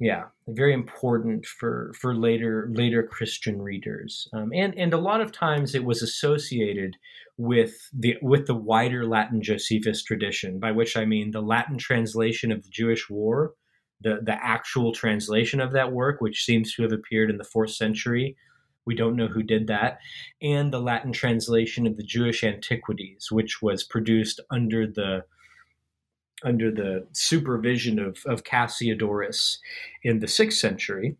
yeah 0.00 0.24
very 0.48 0.72
important 0.72 1.46
for 1.46 1.92
for 1.98 2.14
later 2.14 2.68
later 2.72 3.02
christian 3.02 3.60
readers. 3.60 4.28
Um, 4.32 4.52
and 4.54 4.76
and 4.78 4.92
a 4.92 4.98
lot 4.98 5.20
of 5.20 5.32
times 5.32 5.74
it 5.74 5.84
was 5.84 6.02
associated 6.02 6.96
with 7.36 7.90
the 7.92 8.16
with 8.22 8.46
the 8.46 8.54
wider 8.54 9.06
latin 9.06 9.42
josephus 9.42 10.02
tradition 10.02 10.58
by 10.58 10.72
which 10.72 10.96
i 10.96 11.04
mean 11.04 11.30
the 11.30 11.42
latin 11.42 11.76
translation 11.78 12.50
of 12.50 12.62
the 12.62 12.70
jewish 12.70 13.10
war 13.10 13.54
the 14.00 14.20
the 14.22 14.36
actual 14.42 14.92
translation 14.92 15.60
of 15.60 15.72
that 15.72 15.92
work 15.92 16.20
which 16.20 16.44
seems 16.44 16.74
to 16.74 16.82
have 16.82 16.92
appeared 16.92 17.30
in 17.30 17.38
the 17.38 17.44
fourth 17.44 17.70
century. 17.70 18.36
We 18.84 18.94
don't 18.94 19.16
know 19.16 19.26
who 19.26 19.42
did 19.42 19.66
that. 19.66 19.98
And 20.40 20.72
the 20.72 20.80
latin 20.80 21.12
translation 21.12 21.86
of 21.86 21.96
the 21.96 22.02
jewish 22.02 22.44
antiquities 22.44 23.28
which 23.30 23.62
was 23.62 23.84
produced 23.84 24.40
under 24.50 24.86
the 24.86 25.24
under 26.44 26.70
the 26.70 27.06
supervision 27.12 27.98
of, 27.98 28.18
of 28.26 28.44
Cassiodorus 28.44 29.58
in 30.02 30.18
the 30.18 30.28
sixth 30.28 30.58
century. 30.58 31.16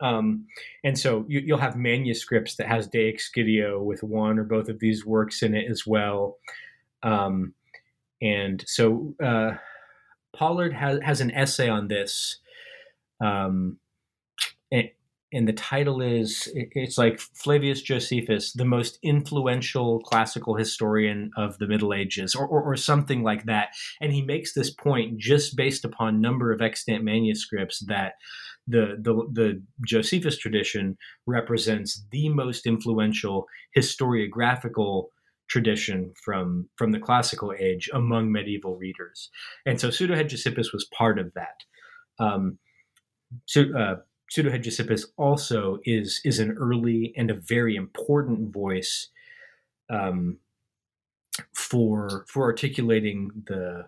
Um, 0.00 0.46
and 0.82 0.98
so 0.98 1.26
you, 1.28 1.52
will 1.52 1.60
have 1.60 1.76
manuscripts 1.76 2.56
that 2.56 2.66
has 2.66 2.88
De 2.88 3.12
Excidio 3.12 3.82
with 3.82 4.02
one 4.02 4.38
or 4.38 4.44
both 4.44 4.68
of 4.68 4.80
these 4.80 5.04
works 5.04 5.42
in 5.42 5.54
it 5.54 5.70
as 5.70 5.86
well. 5.86 6.38
Um, 7.02 7.52
and 8.22 8.64
so 8.66 9.14
uh, 9.22 9.52
Pollard 10.34 10.72
has, 10.72 11.00
has 11.02 11.20
an 11.20 11.30
essay 11.32 11.68
on 11.68 11.88
this. 11.88 12.38
Um, 13.20 13.78
and, 14.72 14.88
and 15.32 15.46
the 15.46 15.52
title 15.52 16.00
is 16.00 16.48
it's 16.54 16.98
like 16.98 17.20
Flavius 17.20 17.82
Josephus, 17.82 18.52
the 18.52 18.64
most 18.64 18.98
influential 19.02 20.00
classical 20.00 20.56
historian 20.56 21.30
of 21.36 21.58
the 21.58 21.68
Middle 21.68 21.94
Ages, 21.94 22.34
or, 22.34 22.46
or, 22.46 22.62
or, 22.62 22.76
something 22.76 23.22
like 23.22 23.44
that. 23.44 23.68
And 24.00 24.12
he 24.12 24.22
makes 24.22 24.52
this 24.52 24.70
point 24.70 25.18
just 25.18 25.56
based 25.56 25.84
upon 25.84 26.20
number 26.20 26.52
of 26.52 26.60
extant 26.60 27.04
manuscripts 27.04 27.80
that 27.86 28.14
the, 28.66 28.96
the, 29.00 29.14
the 29.32 29.62
Josephus 29.86 30.36
tradition 30.36 30.96
represents 31.26 32.04
the 32.10 32.28
most 32.28 32.66
influential 32.66 33.46
historiographical 33.76 35.06
tradition 35.48 36.12
from 36.22 36.68
from 36.76 36.92
the 36.92 36.98
classical 36.98 37.52
age 37.58 37.90
among 37.92 38.30
medieval 38.30 38.76
readers. 38.76 39.30
And 39.66 39.80
so 39.80 39.90
Pseudo-Hegesippus 39.90 40.72
was 40.72 40.88
part 40.96 41.18
of 41.18 41.32
that. 41.34 42.24
Um, 42.24 42.58
so, 43.46 43.64
uh, 43.76 43.96
Pseudo-Hegesippus 44.30 45.06
also 45.16 45.80
is 45.84 46.20
is 46.24 46.38
an 46.38 46.52
early 46.52 47.12
and 47.16 47.30
a 47.30 47.34
very 47.34 47.74
important 47.76 48.52
voice 48.52 49.08
um, 49.90 50.38
for 51.52 52.24
for 52.28 52.44
articulating 52.44 53.30
the 53.46 53.86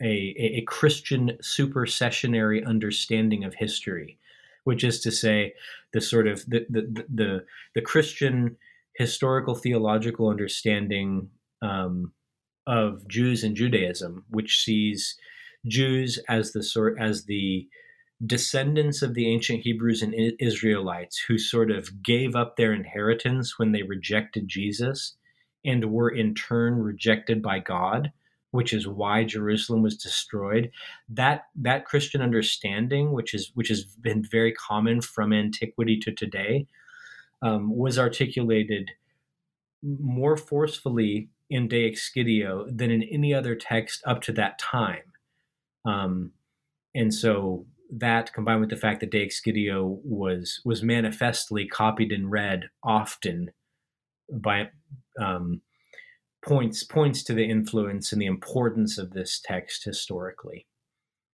a, 0.00 0.34
a 0.38 0.62
Christian 0.62 1.38
supersessionary 1.42 2.66
understanding 2.66 3.44
of 3.44 3.54
history, 3.54 4.18
which 4.64 4.82
is 4.82 5.00
to 5.00 5.12
say, 5.12 5.54
the 5.92 6.00
sort 6.00 6.26
of 6.26 6.44
the 6.46 6.64
the 6.70 7.04
the, 7.12 7.44
the 7.74 7.82
Christian 7.82 8.56
historical 8.94 9.54
theological 9.56 10.28
understanding 10.28 11.28
um, 11.60 12.12
of 12.68 13.06
Jews 13.08 13.42
and 13.42 13.56
Judaism, 13.56 14.24
which 14.30 14.62
sees 14.62 15.16
Jews 15.66 16.20
as 16.28 16.52
the 16.52 16.62
sort 16.62 16.98
as 17.00 17.24
the 17.24 17.68
descendants 18.24 19.02
of 19.02 19.14
the 19.14 19.28
ancient 19.28 19.60
Hebrews 19.60 20.02
and 20.02 20.14
Israelites 20.38 21.18
who 21.26 21.38
sort 21.38 21.70
of 21.70 22.02
gave 22.02 22.36
up 22.36 22.56
their 22.56 22.72
inheritance 22.72 23.58
when 23.58 23.72
they 23.72 23.82
rejected 23.82 24.48
Jesus 24.48 25.16
and 25.64 25.92
were 25.92 26.10
in 26.10 26.34
turn 26.34 26.74
rejected 26.74 27.42
by 27.42 27.58
God, 27.58 28.12
which 28.50 28.72
is 28.72 28.86
why 28.86 29.24
Jerusalem 29.24 29.82
was 29.82 29.96
destroyed. 29.96 30.70
That 31.08 31.46
that 31.56 31.84
Christian 31.84 32.20
understanding, 32.20 33.12
which 33.12 33.34
is 33.34 33.50
which 33.54 33.68
has 33.68 33.84
been 33.84 34.24
very 34.24 34.52
common 34.52 35.00
from 35.00 35.32
antiquity 35.32 35.98
to 36.00 36.12
today, 36.12 36.66
um, 37.42 37.76
was 37.76 37.98
articulated 37.98 38.90
more 39.82 40.36
forcefully 40.36 41.28
in 41.50 41.68
De 41.68 41.90
Excidio 41.90 42.66
than 42.68 42.90
in 42.90 43.02
any 43.02 43.34
other 43.34 43.54
text 43.56 44.02
up 44.06 44.22
to 44.22 44.32
that 44.32 44.58
time. 44.58 45.02
Um, 45.84 46.32
and 46.94 47.12
so 47.12 47.66
that 47.92 48.32
combined 48.32 48.60
with 48.60 48.70
the 48.70 48.76
fact 48.76 49.00
that 49.00 49.10
De 49.10 49.24
Excidio 49.24 50.00
was 50.02 50.60
was 50.64 50.82
manifestly 50.82 51.66
copied 51.66 52.10
and 52.10 52.30
read 52.30 52.64
often 52.82 53.50
by 54.30 54.70
um, 55.20 55.60
points 56.42 56.82
points 56.82 57.22
to 57.24 57.34
the 57.34 57.44
influence 57.44 58.12
and 58.12 58.20
the 58.20 58.26
importance 58.26 58.96
of 58.96 59.10
this 59.10 59.40
text 59.44 59.84
historically. 59.84 60.66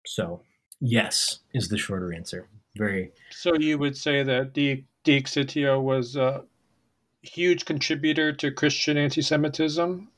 So 0.05 0.43
yes 0.79 1.39
is 1.53 1.69
the 1.69 1.77
shorter 1.77 2.13
answer. 2.13 2.49
Very. 2.77 3.11
So 3.31 3.55
you 3.55 3.77
would 3.79 3.97
say 3.97 4.23
that 4.23 4.53
De, 4.53 4.85
De 5.03 5.19
Excidio 5.19 5.81
was 5.81 6.15
a 6.15 6.43
huge 7.21 7.65
contributor 7.65 8.33
to 8.33 8.51
Christian 8.51 8.97
anti-Semitism 8.97 10.09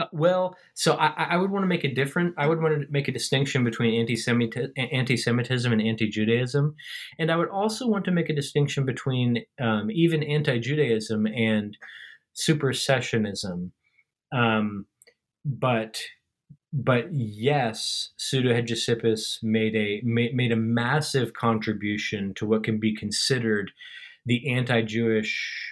uh, 0.00 0.06
well, 0.12 0.56
so 0.74 0.94
I, 0.94 1.26
I, 1.30 1.36
would 1.36 1.50
want 1.50 1.62
to 1.62 1.66
make 1.66 1.84
a 1.84 1.92
different. 1.92 2.34
I 2.38 2.46
would 2.46 2.62
want 2.62 2.80
to 2.80 2.86
make 2.90 3.06
a 3.06 3.12
distinction 3.12 3.64
between 3.64 4.00
anti-Semitism, 4.00 4.72
anti-Semitism 4.76 5.70
and 5.70 5.82
anti-Judaism, 5.82 6.74
and 7.18 7.30
I 7.30 7.36
would 7.36 7.50
also 7.50 7.86
want 7.86 8.06
to 8.06 8.10
make 8.10 8.30
a 8.30 8.34
distinction 8.34 8.86
between 8.86 9.44
um, 9.60 9.90
even 9.90 10.22
anti-Judaism 10.22 11.26
and 11.26 11.76
supersessionism. 12.34 13.72
Um, 14.32 14.86
but 15.44 16.00
but 16.72 17.12
yes, 17.12 18.12
Pseudo 18.16 18.54
Hegesippus 18.54 19.42
made 19.42 19.76
a 19.76 20.00
made 20.02 20.52
a 20.52 20.56
massive 20.56 21.34
contribution 21.34 22.32
to 22.34 22.46
what 22.46 22.64
can 22.64 22.80
be 22.80 22.96
considered 22.96 23.70
the 24.24 24.50
anti-Jewish 24.50 25.69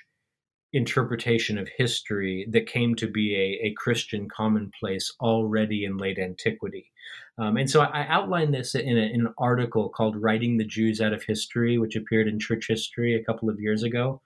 interpretation 0.73 1.57
of 1.57 1.69
history 1.77 2.47
that 2.51 2.67
came 2.67 2.95
to 2.95 3.07
be 3.07 3.35
a, 3.35 3.69
a 3.69 3.75
Christian 3.77 4.29
commonplace 4.29 5.13
already 5.21 5.85
in 5.85 5.97
late 5.97 6.19
antiquity. 6.19 6.91
Um, 7.39 7.57
and 7.57 7.71
so 7.71 7.81
I, 7.81 8.07
outlined 8.09 8.53
this 8.53 8.75
in, 8.75 8.99
a, 8.99 9.03
in, 9.03 9.27
an 9.27 9.35
article 9.39 9.89
called 9.89 10.21
Writing 10.21 10.57
the 10.57 10.65
Jews 10.65 11.01
Out 11.01 11.13
of 11.13 11.23
History, 11.23 11.79
which 11.79 11.97
appeared 11.97 12.29
in 12.29 12.39
Church 12.39 12.67
History 12.69 13.15
a 13.15 13.25
couple 13.25 13.49
of 13.49 13.61
years 13.61 13.83
ago, 13.83 14.21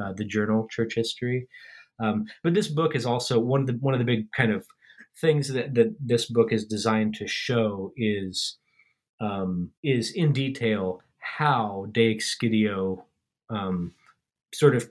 uh, 0.00 0.12
the 0.12 0.24
journal 0.24 0.68
Church 0.70 0.94
History. 0.94 1.48
Um, 1.98 2.26
but 2.44 2.54
this 2.54 2.68
book 2.68 2.94
is 2.94 3.06
also 3.06 3.40
one 3.40 3.62
of 3.62 3.66
the 3.66 3.72
one 3.80 3.94
of 3.94 3.98
the 3.98 4.04
big 4.04 4.30
kind 4.32 4.52
of 4.52 4.64
things 5.20 5.48
that, 5.48 5.74
that 5.74 5.96
this 5.98 6.26
book 6.26 6.52
is 6.52 6.64
designed 6.64 7.14
to 7.16 7.26
show 7.26 7.92
is 7.96 8.58
um, 9.20 9.70
is 9.82 10.12
in 10.12 10.32
detail 10.32 11.02
how 11.18 11.86
De 11.90 12.14
Excidio 12.14 13.02
um, 13.50 13.92
sort 14.54 14.76
of 14.76 14.88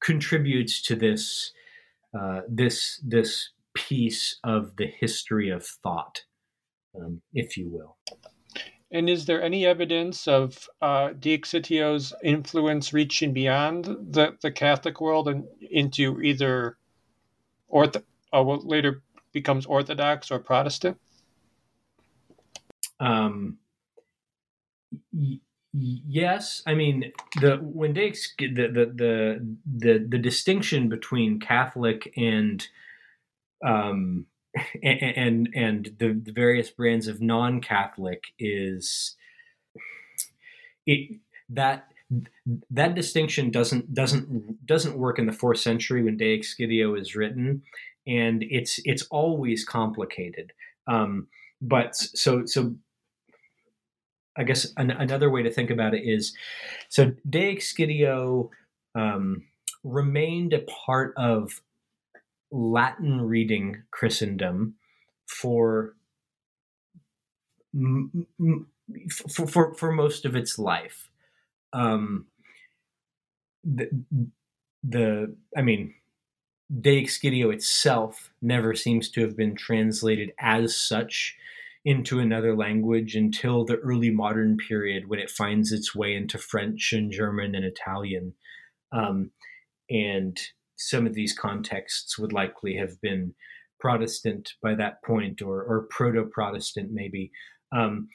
contributes 0.00 0.82
to 0.82 0.96
this 0.96 1.52
uh, 2.18 2.40
this 2.48 3.00
this 3.06 3.50
piece 3.74 4.38
of 4.42 4.76
the 4.76 4.86
history 4.86 5.48
of 5.50 5.64
thought, 5.64 6.24
um, 6.96 7.20
if 7.32 7.56
you 7.56 7.68
will. 7.68 7.96
And 8.92 9.08
is 9.08 9.26
there 9.26 9.40
any 9.40 9.64
evidence 9.66 10.26
of 10.26 10.68
uh, 10.82 11.10
influence 12.24 12.92
reaching 12.92 13.32
beyond 13.32 13.84
the, 13.84 14.36
the 14.42 14.50
Catholic 14.50 15.00
world 15.00 15.28
and 15.28 15.46
into 15.70 16.20
either 16.20 16.76
ortho, 17.72 18.02
uh, 18.32 18.42
what 18.42 18.64
later 18.64 19.02
becomes 19.32 19.66
Orthodox 19.66 20.32
or 20.32 20.40
Protestant? 20.40 20.98
Um, 22.98 23.58
Yes, 25.72 26.62
I 26.66 26.74
mean 26.74 27.12
the 27.40 27.56
when 27.56 27.92
they 27.92 28.10
the 28.38 28.48
the 28.48 28.92
the 28.94 29.56
the, 29.78 30.06
the 30.08 30.18
distinction 30.18 30.88
between 30.88 31.38
Catholic 31.38 32.12
and 32.16 32.66
um 33.64 34.26
and 34.82 35.02
and, 35.16 35.48
and 35.54 35.84
the, 35.98 36.20
the 36.24 36.32
various 36.32 36.70
brands 36.70 37.06
of 37.06 37.20
non-Catholic 37.20 38.24
is 38.38 39.14
it 40.86 41.20
that 41.48 41.86
that 42.70 42.96
distinction 42.96 43.50
doesn't 43.50 43.94
doesn't 43.94 44.66
doesn't 44.66 44.98
work 44.98 45.20
in 45.20 45.26
the 45.26 45.32
fourth 45.32 45.58
century 45.60 46.02
when 46.02 46.16
De 46.16 46.36
Excidio 46.36 46.98
is 46.98 47.14
written, 47.14 47.62
and 48.06 48.44
it's 48.50 48.80
it's 48.84 49.02
always 49.10 49.64
complicated. 49.64 50.52
Um, 50.88 51.28
but 51.62 51.94
so 51.94 52.44
so 52.46 52.74
I 54.40 54.42
guess 54.42 54.72
an, 54.78 54.90
another 54.90 55.28
way 55.28 55.42
to 55.42 55.50
think 55.50 55.68
about 55.68 55.94
it 55.94 56.02
is 56.02 56.34
so 56.88 57.12
De 57.28 57.58
um, 58.94 59.44
remained 59.84 60.54
a 60.54 60.60
part 60.60 61.12
of 61.18 61.60
Latin 62.50 63.20
reading 63.20 63.82
Christendom 63.90 64.76
for, 65.26 65.94
for, 69.10 69.46
for, 69.46 69.74
for 69.74 69.92
most 69.92 70.24
of 70.24 70.34
its 70.34 70.58
life. 70.58 71.10
Um, 71.74 72.26
the, 73.62 73.90
the, 74.82 75.36
I 75.54 75.60
mean, 75.60 75.92
De 76.80 77.04
Excidio 77.04 77.52
itself 77.52 78.32
never 78.40 78.74
seems 78.74 79.10
to 79.10 79.20
have 79.20 79.36
been 79.36 79.54
translated 79.54 80.32
as 80.40 80.74
such 80.74 81.36
into 81.84 82.18
another 82.18 82.54
language 82.54 83.14
until 83.16 83.64
the 83.64 83.76
early 83.76 84.10
modern 84.10 84.56
period 84.56 85.08
when 85.08 85.18
it 85.18 85.30
finds 85.30 85.72
its 85.72 85.94
way 85.94 86.14
into 86.14 86.38
French 86.38 86.92
and 86.92 87.10
German 87.10 87.54
and 87.54 87.64
Italian. 87.64 88.34
Um, 88.92 89.30
and 89.88 90.38
some 90.76 91.06
of 91.06 91.14
these 91.14 91.32
contexts 91.32 92.18
would 92.18 92.32
likely 92.32 92.76
have 92.76 93.00
been 93.00 93.34
Protestant 93.78 94.52
by 94.62 94.74
that 94.74 95.02
point, 95.02 95.40
or, 95.40 95.62
or 95.62 95.86
proto 95.90 96.24
Protestant, 96.24 96.90
maybe. 96.92 97.32
Um, 97.72 98.08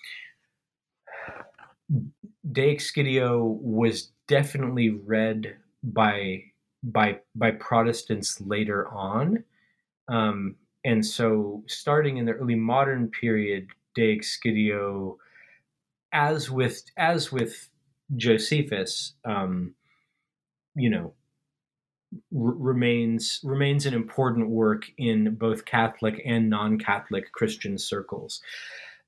De 2.51 2.75
Excidio 2.75 3.43
was 3.43 4.11
definitely 4.27 4.89
read 4.89 5.57
by 5.83 6.43
by 6.83 7.19
by 7.35 7.51
Protestants 7.51 8.39
later 8.41 8.87
on, 8.89 9.43
um, 10.07 10.55
and 10.85 11.03
so, 11.03 11.63
starting 11.65 12.17
in 12.17 12.25
the 12.25 12.33
early 12.33 12.53
modern 12.53 13.09
period, 13.09 13.69
De 13.95 14.15
Excidio, 14.15 15.17
as 16.13 16.51
with 16.51 16.83
as 16.95 17.31
with 17.31 17.69
Josephus, 18.15 19.13
um, 19.25 19.73
you 20.75 20.91
know, 20.91 21.15
r- 22.13 22.19
remains 22.31 23.39
remains 23.43 23.87
an 23.87 23.95
important 23.95 24.49
work 24.49 24.83
in 24.99 25.33
both 25.33 25.65
Catholic 25.65 26.21
and 26.23 26.51
non-Catholic 26.51 27.31
Christian 27.31 27.79
circles. 27.79 28.39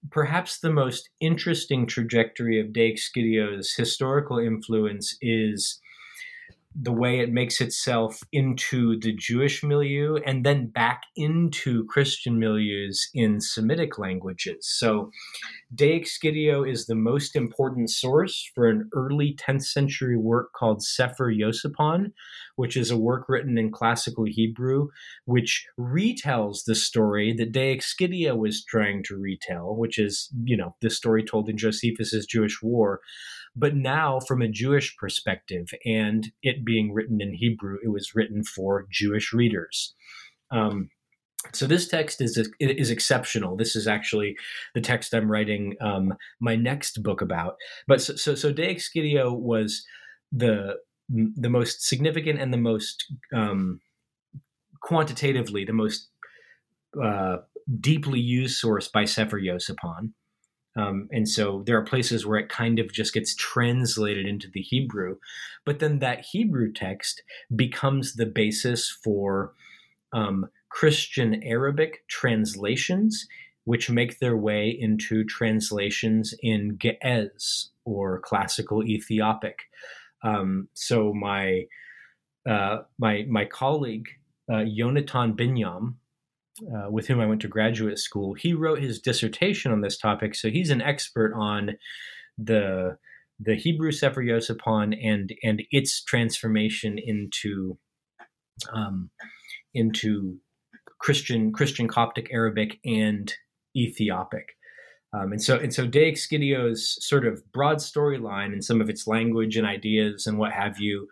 Perhaps 0.09 0.59
the 0.59 0.71
most 0.71 1.11
interesting 1.19 1.85
trajectory 1.85 2.59
of 2.59 2.73
De 2.73 2.91
Excidio's 2.91 3.75
historical 3.75 4.39
influence 4.39 5.15
is 5.21 5.79
the 6.79 6.91
way 6.91 7.19
it 7.19 7.31
makes 7.31 7.59
itself 7.59 8.21
into 8.31 8.99
the 8.99 9.13
Jewish 9.13 9.63
milieu 9.63 10.17
and 10.25 10.45
then 10.45 10.67
back 10.67 11.03
into 11.15 11.85
Christian 11.85 12.39
milieus 12.39 12.97
in 13.15 13.41
Semitic 13.41 13.97
languages. 13.97 14.67
So, 14.77 15.09
De 15.73 15.99
Excidio 15.99 16.69
is 16.69 16.85
the 16.85 16.95
most 16.95 17.35
important 17.35 17.89
source 17.89 18.49
for 18.53 18.67
an 18.67 18.89
early 18.93 19.35
10th 19.35 19.63
century 19.63 20.17
work 20.17 20.53
called 20.53 20.83
Sefer 20.83 21.33
Yosipon, 21.33 22.11
which 22.55 22.77
is 22.77 22.91
a 22.91 22.97
work 22.97 23.27
written 23.27 23.57
in 23.57 23.71
classical 23.71 24.25
Hebrew, 24.25 24.89
which 25.25 25.65
retells 25.79 26.63
the 26.65 26.75
story 26.75 27.33
that 27.33 27.51
De 27.51 27.75
Excidio 27.75 28.37
was 28.37 28.63
trying 28.63 29.03
to 29.05 29.17
retell, 29.17 29.75
which 29.75 29.97
is, 29.97 30.29
you 30.43 30.55
know, 30.55 30.75
the 30.81 30.89
story 30.89 31.23
told 31.23 31.49
in 31.49 31.57
Josephus's 31.57 32.25
Jewish 32.25 32.61
War 32.61 33.01
but 33.57 33.75
now 33.75 34.19
from 34.19 34.41
a 34.41 34.47
Jewish 34.47 34.95
perspective, 34.97 35.69
and 35.85 36.31
it 36.43 36.63
being 36.63 36.93
written 36.93 37.21
in 37.21 37.33
Hebrew, 37.33 37.77
it 37.83 37.89
was 37.89 38.15
written 38.15 38.43
for 38.43 38.85
Jewish 38.91 39.33
readers. 39.33 39.95
Um, 40.51 40.89
so 41.53 41.65
this 41.65 41.87
text 41.87 42.21
is 42.21 42.37
is 42.59 42.89
exceptional. 42.89 43.55
This 43.55 43.75
is 43.75 43.87
actually 43.87 44.35
the 44.73 44.81
text 44.81 45.13
I'm 45.13 45.31
writing 45.31 45.75
um, 45.81 46.13
my 46.39 46.55
next 46.55 47.01
book 47.03 47.21
about. 47.21 47.55
But 47.87 48.01
so 48.01 48.15
so, 48.15 48.35
so 48.35 48.51
De 48.51 48.73
Excidio 48.73 49.37
was 49.37 49.85
the 50.31 50.75
the 51.09 51.49
most 51.49 51.83
significant 51.83 52.41
and 52.41 52.53
the 52.53 52.57
most 52.57 53.05
um, 53.33 53.79
quantitatively 54.81 55.63
the 55.63 55.73
most 55.73 56.09
uh, 57.01 57.37
deeply 57.79 58.19
used 58.19 58.57
source 58.57 58.87
by 58.87 59.05
Sefer 59.05 59.39
Yosipon. 59.39 60.11
Um, 60.77 61.09
and 61.11 61.27
so 61.27 61.63
there 61.65 61.77
are 61.77 61.83
places 61.83 62.25
where 62.25 62.39
it 62.39 62.49
kind 62.49 62.77
of 62.79 62.93
just 62.93 63.13
gets 63.13 63.35
translated 63.35 64.25
into 64.25 64.47
the 64.49 64.61
Hebrew. 64.61 65.17
But 65.65 65.79
then 65.79 65.99
that 65.99 66.25
Hebrew 66.31 66.71
text 66.71 67.23
becomes 67.55 68.13
the 68.13 68.27
basis 68.27 68.89
for 69.03 69.53
um, 70.13 70.47
Christian 70.69 71.41
Arabic 71.43 72.07
translations, 72.07 73.27
which 73.63 73.89
make 73.89 74.19
their 74.19 74.37
way 74.37 74.69
into 74.69 75.23
translations 75.23 76.33
in 76.41 76.77
Ge'ez 76.77 77.69
or 77.83 78.19
classical 78.19 78.83
Ethiopic. 78.83 79.63
Um, 80.23 80.67
so 80.73 81.13
my 81.13 81.65
uh, 82.47 82.83
my 82.97 83.25
my 83.27 83.45
colleague 83.45 84.07
uh, 84.49 84.63
Yonatan 84.63 85.35
Binyam 85.35 85.95
uh, 86.61 86.89
with 86.89 87.07
whom 87.07 87.19
I 87.19 87.25
went 87.25 87.41
to 87.41 87.47
graduate 87.47 87.99
school, 87.99 88.33
he 88.33 88.53
wrote 88.53 88.79
his 88.79 88.99
dissertation 88.99 89.71
on 89.71 89.81
this 89.81 89.97
topic. 89.97 90.35
So 90.35 90.49
he's 90.49 90.69
an 90.69 90.81
expert 90.81 91.33
on 91.35 91.77
the 92.37 92.97
the 93.39 93.55
Hebrew 93.55 93.91
Sefer 93.91 94.23
Yosipon 94.23 94.95
and 95.03 95.31
and 95.43 95.63
its 95.71 96.03
transformation 96.03 96.97
into 96.97 97.77
um, 98.73 99.09
into 99.73 100.37
Christian 100.99 101.51
Christian 101.51 101.87
Coptic 101.87 102.29
Arabic 102.31 102.79
and 102.85 103.33
Ethiopic. 103.75 104.55
Um, 105.13 105.31
and 105.31 105.41
so 105.41 105.57
and 105.57 105.73
so 105.73 105.85
De 105.87 106.11
Excidio's 106.11 106.97
sort 106.99 107.25
of 107.25 107.41
broad 107.53 107.77
storyline 107.77 108.51
and 108.51 108.63
some 108.63 108.81
of 108.81 108.89
its 108.89 109.07
language 109.07 109.55
and 109.55 109.65
ideas 109.65 110.27
and 110.27 110.37
what 110.37 110.51
have 110.51 110.79
you, 110.79 111.07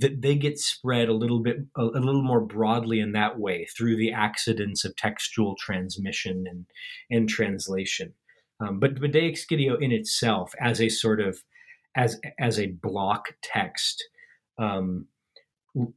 th- 0.00 0.20
they 0.20 0.34
get 0.34 0.58
spread 0.58 1.08
a 1.08 1.14
little 1.14 1.40
bit 1.40 1.58
a, 1.76 1.84
little 1.84 2.22
more 2.22 2.40
broadly 2.40 3.00
in 3.00 3.12
that 3.12 3.38
way 3.38 3.66
through 3.76 3.96
the 3.96 4.12
accidents 4.12 4.84
of 4.84 4.96
textual 4.96 5.56
transmission 5.56 6.44
and 6.48 6.66
and 7.10 7.28
translation. 7.28 8.14
Um, 8.60 8.80
but 8.80 9.00
but 9.00 9.12
De 9.12 9.30
Excidio 9.30 9.80
in 9.80 9.92
itself 9.92 10.52
as 10.60 10.80
a 10.80 10.88
sort 10.88 11.20
of 11.20 11.42
as 11.96 12.20
as 12.38 12.58
a 12.58 12.66
block 12.66 13.34
text 13.42 14.08
um, 14.58 15.06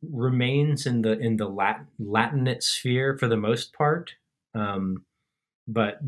remains 0.02 0.86
in 0.86 1.02
the 1.02 1.18
in 1.20 1.38
the 1.38 1.48
Latin 1.48 1.88
Latinate 2.00 2.64
sphere 2.64 3.18
for 3.18 3.28
the 3.28 3.38
most 3.38 3.74
part. 3.74 4.12
Um, 4.54 5.06
but 5.72 6.00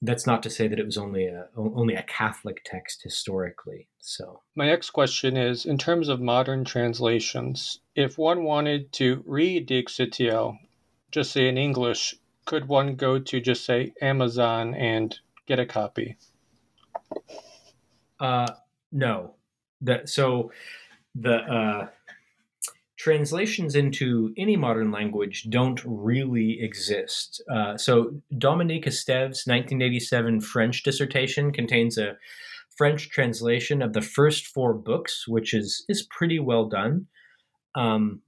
that's 0.00 0.26
not 0.26 0.42
to 0.42 0.50
say 0.50 0.66
that 0.66 0.80
it 0.80 0.84
was 0.84 0.98
only 0.98 1.26
a 1.26 1.46
only 1.56 1.94
a 1.94 2.02
Catholic 2.02 2.62
text 2.64 3.02
historically. 3.02 3.88
So 4.00 4.40
my 4.56 4.66
next 4.66 4.90
question 4.90 5.36
is: 5.36 5.64
in 5.64 5.78
terms 5.78 6.08
of 6.08 6.20
modern 6.20 6.64
translations, 6.64 7.80
if 7.94 8.18
one 8.18 8.42
wanted 8.42 8.92
to 8.94 9.22
read 9.24 9.66
De 9.66 9.80
Excidio, 9.80 10.58
just 11.12 11.30
say 11.30 11.48
in 11.48 11.56
English, 11.56 12.16
could 12.46 12.66
one 12.66 12.96
go 12.96 13.18
to 13.20 13.40
just 13.40 13.64
say 13.64 13.92
Amazon 14.02 14.74
and 14.74 15.16
get 15.46 15.60
a 15.60 15.66
copy? 15.66 16.16
Uh, 18.18 18.50
no. 18.90 19.34
That 19.82 20.08
so 20.08 20.50
the 21.14 21.36
uh, 21.36 21.88
translations 23.02 23.74
into 23.74 24.32
any 24.38 24.56
modern 24.56 24.92
language 24.92 25.48
don't 25.50 25.82
really 25.84 26.58
exist. 26.60 27.42
Uh, 27.52 27.76
so 27.76 28.12
Dominique 28.38 28.86
Esteves' 28.86 29.44
1987 29.44 30.40
French 30.40 30.84
dissertation 30.84 31.52
contains 31.52 31.98
a 31.98 32.16
French 32.76 33.10
translation 33.10 33.82
of 33.82 33.92
the 33.92 34.00
first 34.00 34.46
four 34.46 34.72
books, 34.72 35.26
which 35.26 35.52
is 35.52 35.84
is 35.88 36.06
pretty 36.16 36.38
well 36.38 36.66
done. 36.66 37.08
Um, 37.74 38.22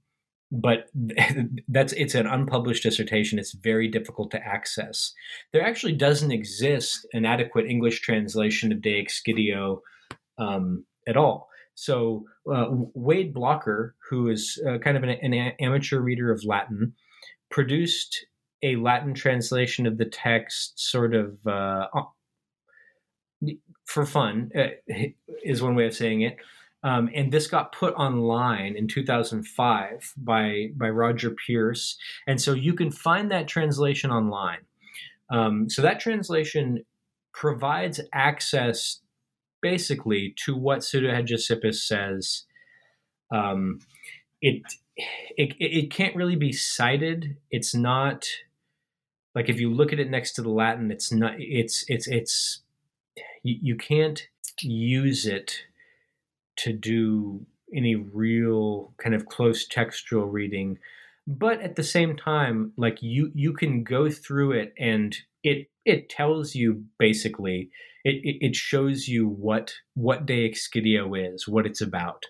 but 0.51 0.89
that's 1.69 1.93
it's 1.93 2.15
an 2.15 2.27
unpublished 2.27 2.83
dissertation. 2.83 3.39
It's 3.39 3.53
very 3.53 3.87
difficult 3.87 4.29
to 4.31 4.45
access. 4.45 5.13
There 5.53 5.63
actually 5.63 5.93
doesn't 5.93 6.31
exist 6.31 7.07
an 7.13 7.23
adequate 7.23 7.65
English 7.65 8.01
translation 8.01 8.73
of 8.73 8.81
De 8.81 9.01
Excidio 9.01 9.79
um, 10.37 10.83
at 11.07 11.15
all. 11.15 11.47
So 11.75 12.25
uh, 12.51 12.67
Wade 12.93 13.33
Blocker, 13.33 13.95
who 14.09 14.29
is 14.29 14.61
uh, 14.67 14.77
kind 14.79 14.97
of 14.97 15.03
an, 15.03 15.09
an, 15.09 15.33
amateur 15.59 15.99
reader 15.99 16.31
of 16.31 16.43
Latin, 16.45 16.93
produced 17.51 18.25
a 18.63 18.77
Latin 18.77 19.13
translation 19.13 19.85
of 19.85 19.97
the 19.97 20.05
text, 20.05 20.79
sort 20.79 21.13
of 21.13 21.45
uh, 21.45 21.87
for 23.85 24.05
fun, 24.05 24.51
uh, 24.57 24.69
is 25.43 25.61
one 25.61 25.75
way 25.75 25.85
of 25.85 25.93
saying 25.93 26.21
it. 26.21 26.37
Um, 26.83 27.09
and 27.13 27.31
this 27.31 27.47
got 27.47 27.71
put 27.71 27.93
online 27.95 28.75
in 28.77 28.87
2005 28.87 30.13
by 30.17 30.67
by 30.75 30.89
Roger 30.89 31.31
Pearse, 31.31 31.97
and 32.27 32.39
so 32.39 32.53
you 32.53 32.73
can 32.73 32.91
find 32.91 33.31
that 33.31 33.47
translation 33.47 34.11
online. 34.11 34.59
Um, 35.31 35.67
so 35.67 35.81
that 35.81 35.99
translation 35.99 36.85
provides 37.33 37.99
access 38.13 38.99
basically 39.61 40.33
to 40.45 40.55
what 40.55 40.83
Pseudo-Hegesippus 40.83 41.75
says. 41.75 42.43
Um, 43.33 43.79
it, 44.41 44.61
it 45.37 45.55
it 45.59 45.91
can't 45.91 46.15
really 46.15 46.35
be 46.35 46.51
cited. 46.51 47.37
It's 47.51 47.73
not 47.73 48.27
like 49.33 49.49
if 49.49 49.59
you 49.59 49.73
look 49.73 49.91
at 49.91 49.99
it 49.99 50.09
next 50.09 50.33
to 50.33 50.41
the 50.41 50.49
Latin, 50.49 50.91
it's 50.91 51.11
not. 51.11 51.33
It's 51.37 51.83
it's 51.87 52.07
it's 52.07 52.61
you, 53.43 53.57
you 53.61 53.75
can't 53.75 54.27
use 54.61 55.25
it 55.25 55.63
to 56.57 56.71
do 56.71 57.45
any 57.73 57.95
real 57.95 58.93
kind 58.97 59.15
of 59.15 59.25
close 59.25 59.67
textual 59.67 60.27
reading 60.27 60.77
but 61.27 61.59
at 61.61 61.75
the 61.75 61.83
same 61.83 62.15
time 62.15 62.71
like 62.77 63.01
you 63.01 63.31
you 63.33 63.53
can 63.53 63.83
go 63.83 64.09
through 64.09 64.51
it 64.51 64.73
and 64.77 65.17
it 65.45 65.67
it 65.85 66.09
tells 66.09 66.55
you 66.55 66.83
basically 66.97 67.69
it, 68.03 68.37
it, 68.41 68.55
shows 68.55 69.07
you 69.07 69.27
what 69.27 69.73
what 69.93 70.25
De 70.25 70.49
Excidio 70.49 71.33
is, 71.33 71.47
what 71.47 71.65
it's 71.65 71.81
about. 71.81 72.23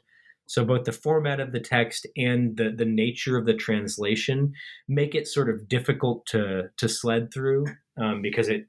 So 0.48 0.64
both 0.64 0.84
the 0.84 0.92
format 0.92 1.40
of 1.40 1.52
the 1.54 1.60
text 1.60 2.06
and 2.16 2.56
the 2.58 2.72
the 2.76 2.86
nature 2.86 3.38
of 3.38 3.46
the 3.46 3.56
translation 3.56 4.54
make 4.88 5.16
it 5.16 5.28
sort 5.28 5.50
of 5.50 5.68
difficult 5.68 6.26
to 6.28 6.70
to 6.78 6.88
sled 6.88 7.34
through 7.34 7.66
um, 7.98 8.22
because 8.22 8.50
it 8.50 8.68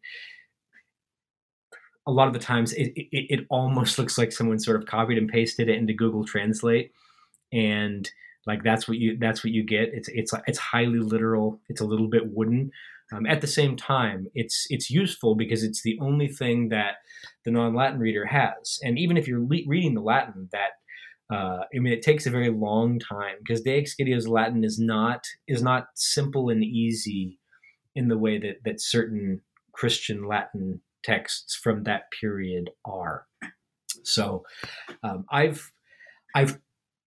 a 2.07 2.13
lot 2.13 2.29
of 2.29 2.33
the 2.33 2.39
times 2.39 2.73
it, 2.73 2.93
it, 2.95 3.09
it 3.13 3.47
almost 3.51 3.99
looks 3.99 4.17
like 4.17 4.31
someone 4.31 4.61
sort 4.61 4.81
of 4.81 4.87
copied 4.87 5.19
and 5.19 5.29
pasted 5.29 5.69
it 5.69 5.77
into 5.77 5.93
Google 5.93 6.25
Translate. 6.25 6.93
And 7.53 8.09
like 8.47 8.63
that's 8.63 8.87
what 8.87 8.99
you 8.99 9.19
that's 9.19 9.43
what 9.43 9.53
you 9.53 9.65
get. 9.65 9.91
It's 9.93 10.09
it's 10.09 10.33
it's 10.47 10.59
highly 10.59 11.01
literal. 11.01 11.61
It's 11.69 11.81
a 11.81 11.87
little 11.87 12.09
bit 12.09 12.33
wooden 12.33 12.71
um, 13.13 13.27
at 13.27 13.41
the 13.41 13.47
same 13.47 13.77
time, 13.77 14.27
it's 14.35 14.67
it's 14.69 14.91
useful 14.91 15.37
because 15.37 15.63
it's 15.63 15.83
the 15.83 15.99
only 16.01 16.29
thing 16.29 16.71
that 16.71 16.97
the 17.45 17.51
non-Latin 17.51 18.01
reader 18.01 18.27
has. 18.27 18.79
And 18.83 18.99
even 18.99 19.17
if 19.17 19.29
you're 19.29 19.41
le- 19.41 19.67
reading 19.67 19.95
the 19.95 20.01
Latin, 20.01 20.49
that 20.53 20.71
uh, 21.33 21.65
I 21.75 21.79
mean, 21.79 21.93
it 21.93 22.03
takes 22.03 22.27
a 22.27 22.31
very 22.31 22.51
long 22.51 22.99
time 22.99 23.37
because 23.39 23.63
De 23.63 23.81
Excidio's 23.81 24.29
Latin 24.29 24.65
is 24.65 24.79
not 24.79 25.25
is 25.47 25.63
not 25.63 25.87
simple 25.95 26.51
and 26.51 26.65
easy 26.65 27.39
in 27.95 28.09
the 28.09 28.19
way 28.19 28.39
that 28.39 28.57
that 28.65 28.81
certain 28.81 29.41
Christian 29.73 30.27
Latin 30.27 30.81
texts 31.05 31.55
from 31.55 31.85
that 31.85 32.05
period 32.21 32.71
are. 32.85 33.27
So, 34.03 34.45
um, 35.03 35.25
I've 35.31 35.73
I've 36.35 36.59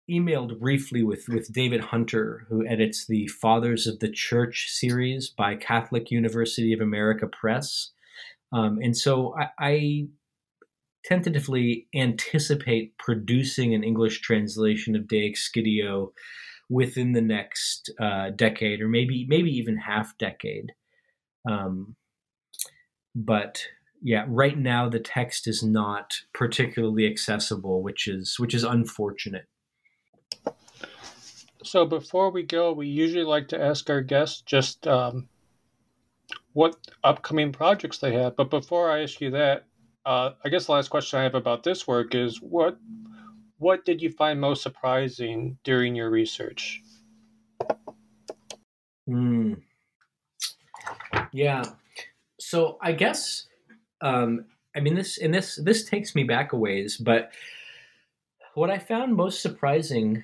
emailed 0.10 0.60
briefly 0.60 1.04
with, 1.04 1.26
with 1.28 1.52
David 1.52 1.82
Hunter, 1.82 2.46
who 2.50 2.66
edits 2.66 3.06
the 3.06 3.28
Fathers 3.28 3.88
of 3.88 4.00
the 4.00 4.10
Church 4.10 4.68
series 4.70 5.30
by 5.30 5.56
Catholic 5.56 6.12
University 6.12 6.74
of 6.74 6.80
America 6.80 7.28
Press. 7.28 7.92
Um, 8.54 8.80
and 8.82 8.96
so 8.96 9.36
I, 9.38 9.50
I, 9.60 10.08
tentatively 11.08 11.88
anticipate 11.96 12.98
producing 12.98 13.74
an 13.74 13.84
English 13.84 14.20
translation 14.20 14.94
of 14.96 15.08
De 15.08 15.32
Excidio 15.32 16.10
within 16.70 17.14
the 17.14 17.22
next 17.22 17.90
uh, 18.02 18.30
decade, 18.36 18.82
or 18.82 18.90
maybe 18.90 19.26
maybe 19.30 19.50
even 19.50 19.78
half 19.78 20.18
decade. 20.18 20.74
Um, 21.50 21.96
but 23.16 23.64
yeah, 24.02 24.26
right 24.28 24.58
now 24.58 24.90
the 24.90 25.00
text 25.00 25.48
is 25.48 25.64
not 25.64 26.14
particularly 26.34 27.08
accessible, 27.08 27.82
which 27.82 28.08
is 28.08 28.36
which 28.38 28.54
is 28.54 28.64
unfortunate. 28.64 29.46
So 31.64 31.86
before 31.86 32.32
we 32.32 32.44
go, 32.44 32.72
we 32.72 32.88
usually 32.88 33.26
like 33.26 33.50
to 33.50 33.62
ask 33.62 33.90
our 33.90 34.02
guests 34.02 34.42
just 34.42 34.88
um, 34.88 35.28
what 36.54 36.76
upcoming 37.04 37.52
projects 37.52 37.98
they 37.98 38.14
have. 38.14 38.36
But 38.36 38.50
before 38.50 38.90
I 38.90 39.04
ask 39.04 39.20
you 39.20 39.32
that, 39.32 39.66
uh, 40.06 40.32
I 40.46 40.50
guess 40.50 40.68
the 40.68 40.72
last 40.72 40.90
question 40.90 41.20
I 41.20 41.24
have 41.24 41.36
about 41.36 41.64
this 41.64 41.86
work 41.86 42.16
is 42.16 42.42
what 42.42 42.78
what 43.60 43.86
did 43.86 44.02
you 44.02 44.10
find 44.12 44.40
most 44.40 44.62
surprising 44.62 45.58
during 45.64 45.96
your 45.96 46.10
research? 46.10 46.82
Mm. 49.10 49.62
Yeah. 51.34 51.64
So 52.40 52.78
I 52.82 52.94
guess 52.94 53.48
um, 54.02 54.46
I 54.76 54.80
mean 54.80 54.96
this 54.96 55.18
and 55.18 55.34
this 55.34 55.60
this 55.62 55.86
takes 55.86 56.16
me 56.16 56.24
back 56.24 56.54
a 56.54 56.58
ways, 56.58 56.98
but 56.98 57.32
what 58.58 58.72
I 58.72 58.80
found 58.80 59.16
most 59.16 59.44
surprising 59.44 60.24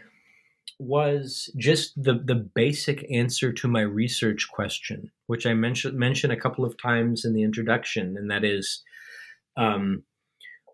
was 0.80 1.52
just 1.56 1.94
the 1.96 2.16
the 2.26 2.50
basic 2.56 3.06
answer 3.12 3.54
to 3.54 3.68
my 3.68 3.82
research 3.82 4.48
question, 4.52 5.12
which 5.28 5.46
I 5.46 5.54
mentioned 5.54 5.98
mentioned 5.98 6.34
a 6.34 6.40
couple 6.40 6.66
of 6.66 6.76
times 6.82 7.26
in 7.26 7.34
the 7.34 7.44
introduction, 7.44 8.18
and 8.18 8.32
that 8.32 8.44
is, 8.44 8.82
um, 9.56 10.04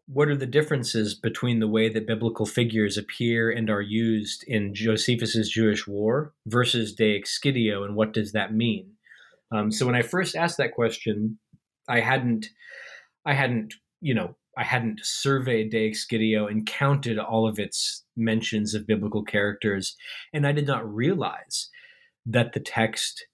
what 0.07 0.30
are 0.30 0.38
the 0.38 0.45
differences 0.45 1.14
between 1.14 1.60
the 1.60 1.68
way 1.68 1.89
that 1.89 2.07
biblical 2.07 2.45
figures 2.45 2.97
appear 2.97 3.51
and 3.51 3.70
are 3.70 3.82
used 3.82 4.45
in 4.47 4.74
Josephus's 4.74 5.49
Jewish 5.49 5.86
War 5.86 6.34
versus 6.47 6.95
De 6.95 7.20
Excidio, 7.20 7.84
and 7.84 7.93
what 7.93 8.14
does 8.14 8.32
that 8.32 8.53
mean? 8.53 8.93
Um, 9.51 9.70
so 9.70 9.86
when 9.86 9.95
I 9.95 10.01
first 10.01 10.34
asked 10.34 10.60
that 10.60 10.76
question, 10.76 11.38
I 11.89 11.99
hadn't, 11.99 12.47
I 13.26 13.34
hadn't, 13.34 13.74
you 13.99 14.14
know, 14.14 14.38
I 14.58 14.64
hadn't 14.64 15.00
surveyed 15.04 15.72
De 15.72 15.89
Excidio 15.89 16.50
and 16.50 16.66
counted 16.66 17.18
all 17.18 17.47
of 17.47 17.60
its 17.60 18.04
mentions 18.18 18.74
of 18.74 18.88
biblical 18.88 19.24
characters, 19.24 19.95
and 20.34 20.45
I 20.45 20.52
did 20.52 20.68
not 20.68 20.91
realize 20.91 21.70
that 22.26 22.54
the 22.54 22.60
text 22.60 23.26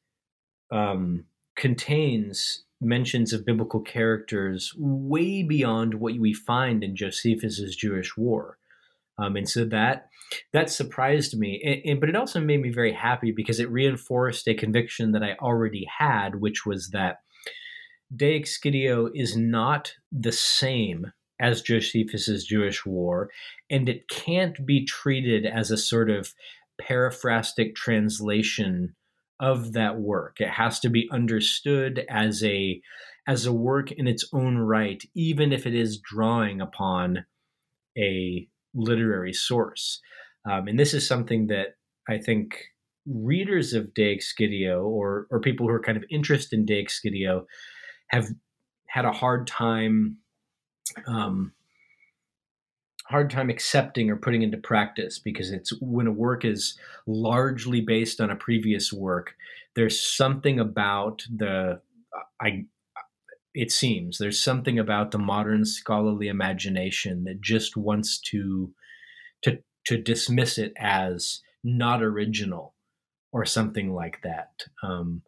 um, 0.72 1.26
contains 1.55 2.63
mentions 2.82 3.34
of 3.34 3.45
biblical 3.45 3.80
characters 3.80 4.74
way 4.78 5.43
beyond 5.43 5.95
what 5.95 6.20
we 6.20 6.34
find 6.34 6.84
in 6.84 6.95
Josephus's 6.95 7.76
Jewish 7.76 8.16
War. 8.18 8.57
Um, 9.18 9.36
and 9.36 9.49
so 9.49 9.66
that 9.66 10.09
that 10.53 10.70
surprised 10.70 11.38
me, 11.38 11.61
and, 11.63 11.91
and, 11.91 11.99
but 11.99 12.09
it 12.09 12.16
also 12.16 12.41
made 12.41 12.61
me 12.61 12.70
very 12.70 12.91
happy 12.91 13.32
because 13.32 13.59
it 13.59 13.72
reinforced 13.72 14.47
a 14.47 14.53
conviction 14.53 15.11
that 15.11 15.24
I 15.24 15.36
already 15.39 15.88
had, 15.99 16.36
which 16.36 16.66
was 16.66 16.89
that 16.89 17.20
De 18.13 18.39
Excidio 18.39 19.09
is 19.13 19.35
not 19.35 19.93
the 20.11 20.31
same 20.31 21.11
as 21.39 21.61
Josephus's 21.61 22.45
Jewish 22.45 22.85
War, 22.85 23.29
and 23.69 23.89
it 23.89 24.07
can't 24.07 24.65
be 24.65 24.85
treated 24.85 25.45
as 25.45 25.71
a 25.71 25.77
sort 25.77 26.09
of 26.09 26.33
paraphrastic 26.79 27.75
translation 27.75 28.95
of 29.39 29.73
that 29.73 29.99
work. 29.99 30.39
It 30.39 30.49
has 30.49 30.79
to 30.81 30.89
be 30.89 31.09
understood 31.11 32.05
as 32.09 32.43
a 32.43 32.81
as 33.27 33.45
a 33.45 33.53
work 33.53 33.91
in 33.91 34.07
its 34.07 34.27
own 34.33 34.57
right, 34.57 35.03
even 35.15 35.51
if 35.51 35.65
it 35.65 35.73
is 35.73 35.99
drawing 35.99 36.61
upon 36.61 37.25
a 37.97 38.47
literary 38.75 39.33
source. 39.33 39.99
Um, 40.49 40.67
and 40.67 40.77
this 40.77 40.93
is 40.93 41.07
something 41.07 41.47
that 41.47 41.69
I 42.07 42.19
think 42.19 42.55
readers 43.07 43.73
of 43.73 43.93
De 43.93 44.15
Excidio 44.15 44.85
or 44.85 45.27
or 45.31 45.41
people 45.41 45.67
who 45.67 45.73
are 45.73 45.81
kind 45.81 45.97
of 45.97 46.05
interested 46.09 46.57
in 46.57 46.65
De 46.65 46.83
Excidio 46.83 47.45
have 48.07 48.27
had 48.87 49.05
a 49.05 49.11
hard 49.11 49.47
time 49.47 50.17
um, 51.07 51.51
hard 53.05 53.29
time 53.29 53.49
accepting 53.49 54.09
or 54.09 54.15
putting 54.15 54.41
into 54.41 54.57
practice 54.57 55.19
because 55.19 55.51
it's 55.51 55.71
when 55.79 56.07
a 56.07 56.11
work 56.11 56.43
is 56.43 56.77
largely 57.05 57.81
based 57.81 58.19
on 58.19 58.31
a 58.31 58.35
previous 58.35 58.91
work 58.91 59.35
there's 59.75 59.99
something 59.99 60.59
about 60.59 61.23
the 61.35 61.79
i 62.41 62.65
it 63.53 63.71
seems 63.71 64.17
there's 64.17 64.39
something 64.39 64.79
about 64.79 65.11
the 65.11 65.17
modern 65.17 65.65
scholarly 65.65 66.27
imagination 66.27 67.23
that 67.23 67.41
just 67.41 67.77
wants 67.77 68.19
to 68.19 68.73
to 69.41 69.59
to 69.85 69.97
dismiss 69.97 70.57
it 70.57 70.73
as 70.77 71.41
not 71.63 72.01
original 72.03 72.73
or 73.31 73.45
something 73.45 73.93
like 73.93 74.21
that. 74.23 74.63
Um, 74.81 75.21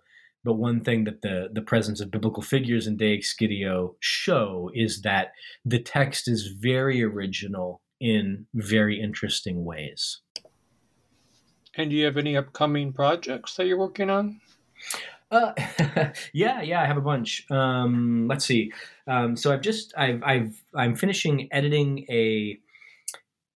but 0.48 0.54
one 0.54 0.80
thing 0.80 1.04
that 1.04 1.24
the 1.24 1.50
the 1.52 1.62
presence 1.62 2.00
of 2.00 2.10
biblical 2.10 2.42
figures 2.42 2.88
in 2.88 2.96
De 2.96 3.18
Excidio 3.18 3.96
show 4.00 4.72
is 4.74 5.02
that 5.02 5.34
the 5.66 5.78
text 5.78 6.30
is 6.30 6.56
very 6.58 7.04
original 7.04 7.82
in 8.00 8.46
very 8.54 8.98
interesting 8.98 9.66
ways. 9.66 10.22
And 11.76 11.90
do 11.90 11.98
you 11.98 12.06
have 12.06 12.16
any 12.16 12.38
upcoming 12.38 12.94
projects 12.94 13.56
that 13.56 13.68
you're 13.68 13.78
working 13.78 14.10
on? 14.10 14.40
Uh, 15.30 15.52
yeah, 16.34 16.62
yeah, 16.62 16.82
I 16.82 16.86
have 16.86 16.96
a 16.96 17.02
bunch. 17.02 17.46
Um, 17.52 18.30
let's 18.30 18.46
see. 18.46 18.72
Um, 19.06 19.36
so 19.36 19.52
I've 19.52 19.60
just 19.60 19.94
I've 19.98 20.24
I've 20.24 20.62
I'm 20.74 20.96
finishing 20.96 21.50
editing 21.52 22.06
a 22.10 22.58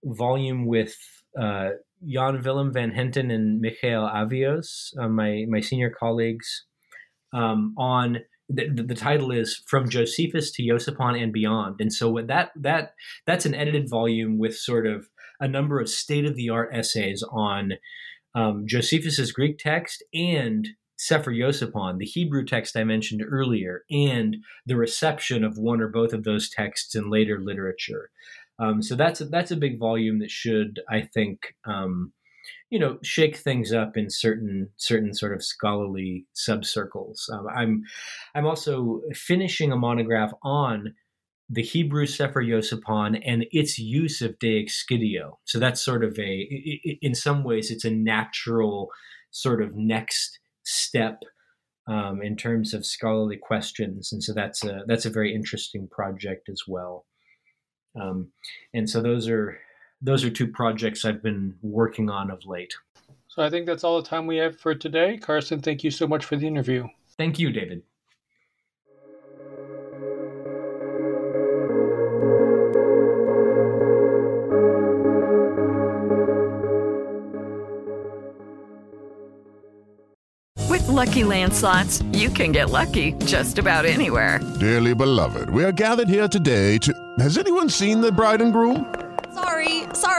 volume 0.04 0.66
with 0.66 0.98
uh, 1.39 1.70
Jan 2.06 2.44
Willem 2.44 2.74
van 2.74 2.92
Henten 2.92 3.32
and 3.32 3.62
Michael 3.62 4.10
Avioz, 4.10 4.92
uh, 5.00 5.08
my 5.08 5.46
my 5.48 5.62
senior 5.62 5.89
colleagues 5.89 6.66
um, 7.34 7.74
on 7.78 8.20
the, 8.50 8.68
the, 8.70 8.96
title 8.96 9.32
is 9.32 9.64
from 9.68 9.90
Josephus 9.90 10.52
to 10.52 10.64
Yosipon 10.64 11.22
and 11.22 11.32
beyond, 11.32 11.80
and 11.80 11.94
so 11.94 12.20
that 12.28 12.52
that 12.56 12.94
that's 13.26 13.46
an 13.46 13.56
edited 13.56 13.90
volume 13.90 14.38
with 14.38 14.58
sort 14.58 14.86
of 14.86 15.08
a 15.40 15.48
number 15.48 15.80
of 15.80 15.90
state 15.90 16.26
of 16.26 16.36
the 16.36 16.50
art 16.50 16.70
essays 16.74 17.24
on 17.32 17.74
um, 18.36 18.66
Josephus's 18.68 19.32
Greek 19.32 19.58
text 19.58 20.04
and 20.14 20.68
Sefer 20.98 21.32
Yosipon, 21.32 21.98
the 21.98 22.06
Hebrew 22.06 22.46
text 22.46 22.78
I 22.78 22.84
mentioned 22.84 23.24
earlier, 23.28 23.84
and 23.90 24.38
the 24.68 24.76
reception 24.76 25.44
of 25.44 25.58
one 25.58 25.82
or 25.82 25.88
both 25.88 26.14
of 26.14 26.24
those 26.24 26.48
texts 26.48 26.94
in 26.94 27.10
later 27.10 27.40
literature. 27.42 28.12
Um, 28.60 28.84
so 28.84 28.96
that's 28.96 29.20
a, 29.20 29.26
that's 29.26 29.50
a 29.50 29.58
big 29.58 29.80
volume 29.80 30.20
that 30.20 30.30
should, 30.30 30.80
I 30.88 31.02
think, 31.02 31.56
um, 31.66 32.14
you 32.70 32.80
know 32.80 32.98
shake 33.04 33.36
things 33.36 33.72
up 33.74 33.98
in 33.98 34.10
certain 34.10 34.70
certain 34.78 35.14
sort 35.14 35.34
of 35.34 35.44
scholarly 35.44 36.26
subcircles. 36.36 37.30
Um, 37.32 37.48
I'm 37.54 37.84
I'm 38.36 38.46
also 38.46 39.02
finishing 39.14 39.72
a 39.72 39.78
monograph 39.78 40.34
on 40.44 40.94
the 41.50 41.62
Hebrew 41.62 42.06
Sefer 42.06 42.42
Yosipon 42.42 43.22
and 43.26 43.46
its 43.52 43.78
use 43.78 44.22
of 44.22 44.39
De 44.39 44.64
Excidio. 44.64 45.34
So 45.44 45.60
that's 45.60 45.84
sort 45.84 46.04
of 46.04 46.18
a 46.18 46.98
in 47.02 47.14
some 47.14 47.44
ways 47.44 47.72
it's 47.72 47.86
a 47.86 47.92
natural 47.92 48.89
sort 49.32 49.62
of 49.62 49.76
next 49.76 50.39
step 50.64 51.24
um, 51.88 52.22
in 52.22 52.38
terms 52.38 52.74
of 52.74 52.86
scholarly 52.86 53.38
questions, 53.38 54.14
and 54.14 54.24
so 54.24 54.34
that's 54.34 54.64
a 54.64 54.84
that's 54.88 55.06
a 55.06 55.10
very 55.10 55.36
interesting 55.36 55.89
project 55.92 56.48
as 56.48 56.62
well. 56.68 57.06
Um, 58.00 58.32
and 58.74 58.89
so 58.89 59.02
those 59.02 59.28
are 59.28 59.60
those 60.02 60.24
are 60.24 60.30
two 60.30 60.47
projects 60.47 61.06
I've 61.06 61.22
been 61.22 61.56
working 61.62 62.10
on 62.10 62.32
of 62.32 62.45
late. 62.45 62.74
So 63.28 63.43
I 63.43 63.49
think 63.49 63.66
that's 63.66 63.84
all 63.84 64.02
the 64.02 64.08
time 64.08 64.28
we 64.28 64.38
have 64.38 64.60
for 64.60 64.76
today. 64.76 65.18
Carson, 65.18 65.62
thank 65.62 65.84
you 65.84 65.91
so 65.91 66.08
much 66.08 66.26
for 66.26 66.36
the 66.36 66.47
interview. 66.47 66.88
Thank 67.18 67.39
you, 67.39 67.52
David. 67.52 67.84
With 80.70 80.88
lucky 80.88 81.22
landslots, 81.22 82.04
you 82.18 82.30
can 82.30 82.52
get 82.52 82.70
lucky 82.70 83.14
just 83.26 83.60
about 83.60 83.86
anywhere. 83.86 84.39
Dearly 84.60 84.93
beloved, 84.93 85.49
we 85.52 85.64
are 85.64 85.72
gathered 85.72 86.10
here 86.10 86.28
today 86.28 86.78
to. 86.80 86.93
Has 87.20 87.38
anyone 87.38 87.70
seen 87.70 88.02
the 88.02 88.12
bride 88.12 88.41
and 88.41 88.52
groom? 88.52 89.01